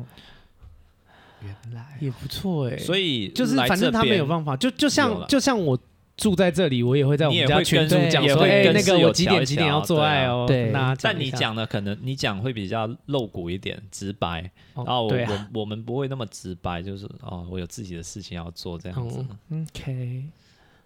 [1.40, 2.76] 原来也不错哎。
[2.76, 5.78] 所以就是反正他没有办法，就就像就像我
[6.16, 10.44] 住在这里，我也会在我们家群组讲说，哎，那个我几点几点要做爱哦。
[10.46, 14.50] 对，但你讲的可能你讲会比较露骨一点，直白。
[14.74, 19.24] 然后我我我们不会那么直白，就是哦，我有自己的事情要做这样子。
[19.50, 20.24] OK，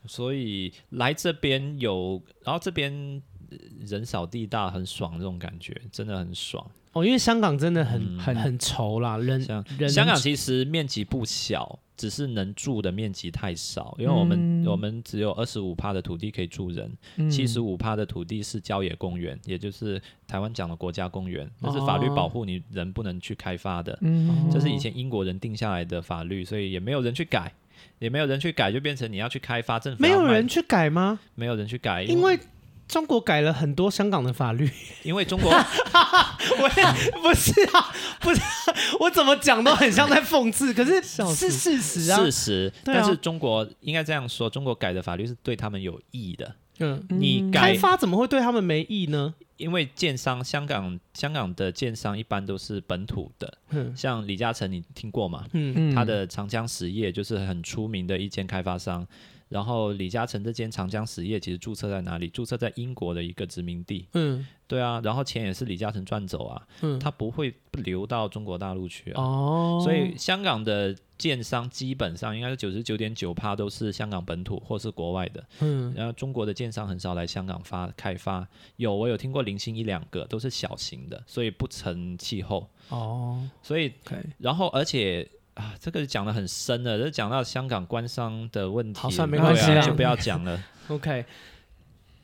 [0.07, 3.23] 所以来这边有，然后这边。
[3.87, 6.69] 人少地大，很爽，这种感觉真的很爽
[7.01, 7.05] 哦。
[7.05, 9.41] 因为香港真的很、嗯、很很稠啦，人，
[9.89, 13.95] 香港其实面积不小，只是能住的面积太少。
[13.99, 16.91] 因为我们、嗯、我们只有二十五趴的土地可以住人，
[17.31, 23.99] 七十五趴的土地是郊野公园，也就是台湾讲的国家公园，那是法律保护你人不能去开发的。
[24.01, 27.53] 嗯，这是以前英国人定下来的法律，所以也没有人去改，
[27.99, 31.21] 也没有人去改，就变成你要去开发，政府没有人去改吗？
[31.35, 32.39] 没有人去改，因为。
[32.89, 34.71] 中国改了很多香港的法律，
[35.03, 36.69] 因为中国， 我
[37.21, 38.41] 不是啊，不是，
[39.01, 42.73] 我怎么讲都很像在讽刺，可是是事实啊，事实。
[42.85, 46.55] 但是中国应该这样说，中国改的法律是对他们有益的。
[46.79, 49.35] 嗯，你开发怎么会对他们没益呢？
[49.57, 55.45] 因为建商，香港香港的建商一般都是本土的，嗯，像李嘉诚，你听过吗？
[55.55, 59.07] 嗯，他的长江实业就是很出名的一间开发商。
[59.49, 62.29] 然后李嘉诚这间长江实业其实注册在哪里？
[62.29, 64.09] 注册在英国的一个殖民地。
[64.15, 66.67] 嗯，对啊，然后钱也是李嘉诚赚走啊。
[66.81, 69.23] 嗯，他不会流到中国大陆去啊。
[69.23, 75.45] 哦，所以香港的建商基本上应该是九十九点九趴都是香港本土或是国外的。
[75.61, 78.47] 嗯，然后中国的建商很少来香港发开发，
[78.77, 82.69] 有我有听过零星一两个，都是小型的，所以不成气候。
[82.89, 83.93] 哦，所以.
[84.39, 85.29] 然后而且。
[85.57, 90.63] 啊，这个讲的很深了，这讲到香港官商的问题，好算没关系、啊，就不要讲了。
[90.89, 91.25] OK，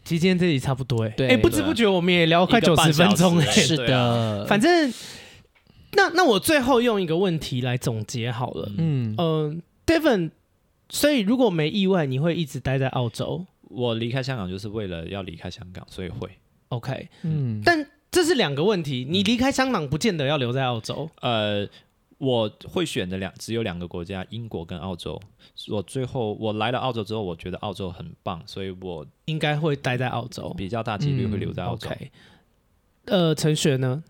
[0.05, 3.43] 其实今天这里差不多哎，哎，不知不觉我们也聊快九十分钟了。
[3.47, 4.93] 是的，反正
[5.93, 8.71] 那那我最后用一个问题来总结好了。
[8.77, 9.57] 嗯嗯、呃、
[9.87, 10.33] ，Devon，
[10.91, 13.47] 所以如果没意外，你会一直待在澳洲？
[13.63, 16.29] 我离开香港就是为了要离开香港，所以会。
[16.69, 21.09] OK，嗯，但这是两个问题，你离开香港不见得要留在澳洲。
[21.23, 21.67] 呃。
[22.23, 25.20] 我会选的两只有两个国家，英国跟澳洲。
[25.69, 31.90] 我最后我来了澳洲之后，我觉得澳洲很棒，所以我应该会待在澳洲，比较大几率会留在澳洲。
[31.90, 32.11] 嗯 okay、
[33.07, 34.05] 呃，陈雪呢？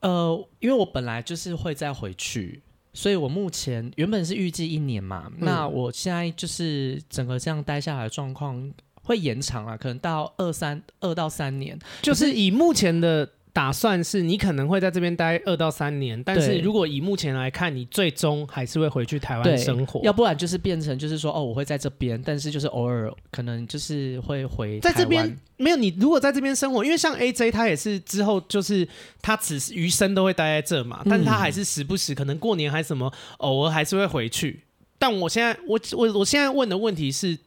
[0.00, 2.60] 呃，因为我本来就是会再回去，
[2.92, 8.70] 所以我目前原本是预计一年嘛，嗯、那我现在就是整个这样待下来的状况
[9.02, 13.26] 会延长了，可能到二三二到三年，就是以目前的。
[13.56, 25.88] 打算是你可能会在这边待二到三年，但是如果以目前来看，你最终还是会回去台湾生活，要不然就是变成就是说哦，我会在这边，但是就是偶尔可能就是会回在这边没有你。
[25.98, 28.86] 如果在这边生活，因为像 AJ 他也是之后就是
[29.22, 34.60] 他此余生都会待在这嘛，但是他还是时不时可能过年还是什么，偶尔还是会回去。
[34.98, 37.38] 但我现在我我我现在问的问题是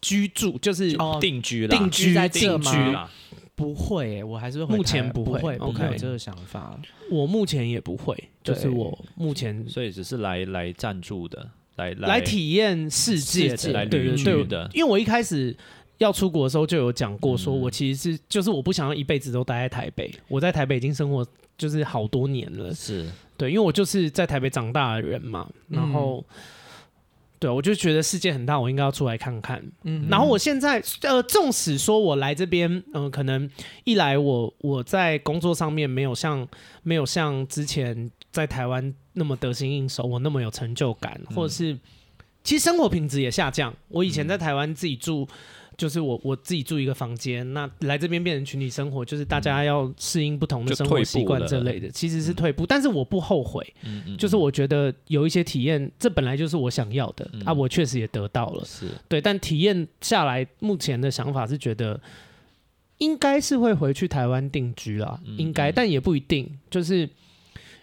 [0.00, 3.10] 居住，就是定居了，定居在定居了。
[3.60, 6.80] 不会、欸，我还是会目前不会，不有这个想法。
[7.10, 11.46] 我目前也不会，就是我目前，所以只是来来赞助的，
[11.76, 14.70] 来来，来体验世界的，来旅居的。
[14.72, 15.54] 因为我一开始
[15.98, 20.10] 要出国的时候就有讲过，说我其实是就是我不想要一辈子都待在台北。
[20.28, 21.26] 我在台北已经生活
[21.58, 23.06] 就是好多年了，是
[23.36, 26.24] 对，因为我就是在台北长大的人嘛，然后。
[26.28, 26.34] 嗯
[27.40, 29.60] 对，我就觉得世界很大，我应该要出来看看。
[29.82, 33.50] 嗯，然后我现在呃，纵使说我来这边，嗯、呃，可能
[33.84, 36.46] 一来我我在工作上面没有像
[36.82, 41.76] 没有像之前在台湾那么得心应手，我那么有成就感，或者是
[42.44, 43.74] 其实生活品质也下降。
[43.88, 45.26] 我以前在台湾自己住。
[45.80, 58.88] 就是我我自己住一个房间，那来这边变成群体生活，就是大家要适应不同的生活习惯这类的，其实是退步，嗯、但是我不后悔，嗯嗯、就是我觉得有一些体验，这本来就是我想要的、嗯、啊，我确实也得到了，是。
[59.08, 61.98] 对，但体验下来，目前的想法是觉得
[62.98, 67.08] 应该是会回去台湾定居啦，嗯、应该，但也不一定，就是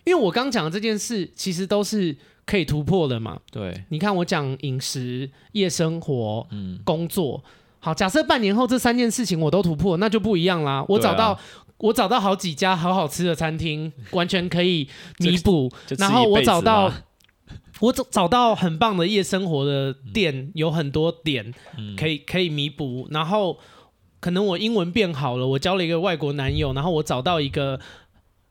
[0.04, 2.16] 因为我刚讲的这件事，其实都是
[2.46, 7.44] 可以突破的嘛，对，你看我讲饮食、夜生活、嗯、工作。
[7.80, 10.84] 好，假设半年后这三件事情我都突破，那就不一样啦。
[10.88, 11.40] 我找到，啊、
[11.78, 14.88] 我找到好几家好好吃的餐厅，完全可以
[15.20, 15.72] 弥补。
[15.98, 16.92] 然后 我找到，
[17.80, 21.54] 我找找到很棒的夜生活的店，嗯、有很多点
[21.98, 23.08] 可以可以弥补。
[23.12, 23.58] 然后
[24.20, 27.80] 可能我英文变好了，我交了一个外国男友，然后我找到一个。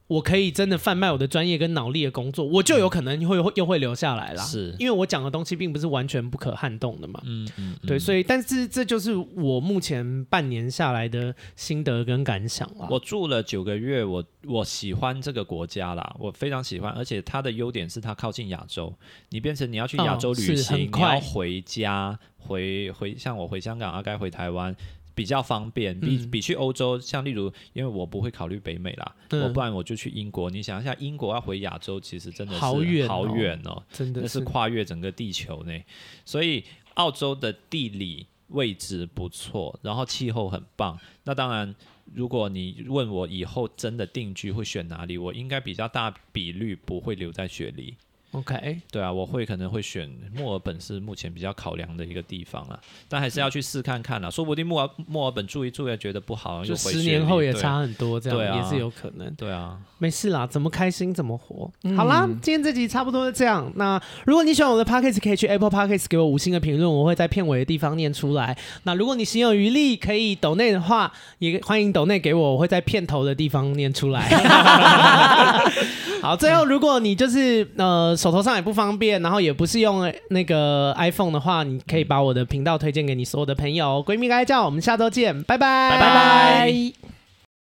[0.08, 4.44] 我可以真的贩卖我的专业跟脑力的工作，我就有可能会又会留下来啦。
[4.44, 7.20] 是，因为我讲的东西并不是完全不可撼动的嘛。
[7.24, 12.86] 嗯嗯，对，所以但是这就是我目前半年下来的心得跟感想啦。
[12.88, 18.94] 我住了九个月，我我喜欢这个国家啦，我非常喜欢，而且它的优点是它靠近亚洲，
[19.30, 24.74] 你变成你要去亚洲旅行，你要回家，回回像我回香港，啊，该回台湾。
[25.16, 30.50] 比较方便，比比去欧洲，像例如，因为我不会考虑北美啦，嗯、我不然我就去英国。
[30.50, 35.72] 你想一下，英国要回亚洲，其实真的是好远好远哦，真的是跨越整个地球呢。
[36.26, 36.62] 所以
[36.94, 41.00] 澳洲的地理位置不错，然后气候很棒。
[41.24, 41.74] 那当然，
[42.12, 47.96] 如果你问我以后真的定居会选哪里，我应该比较大比率不会留在雪梨。
[48.32, 52.78] OK，对啊，我会可能会选墨尔本是目前比较考量的一个地方啊，
[53.08, 59.32] 但还是要去试看看啦，说不定墨尔墨尔本住一住也觉得不好，就十年后也差很多，这样也是有可能。
[59.36, 61.70] 对啊，没事啦，怎么开心怎么活。
[61.84, 63.72] 嗯、好啦，今天这集差不多是这样。
[63.76, 68.56] 那如果你喜欢我的 Podcast，可以去 Apple Podcast 给我五星的评论，我会在片尾的地方念出来。
[68.82, 74.28] 那如果你心有余力可以抖内的话，也欢迎抖内给我，我会在片头的地方念出来。
[76.20, 77.66] 好，最后如果你就是
[78.16, 84.04] 手头上也不方便，然后也不是用那个 iPhone 的话，你可以把我的频道推荐给你所有的朋友。
[84.06, 87.15] 闺蜜该叫，我们下周见，拜拜，拜拜。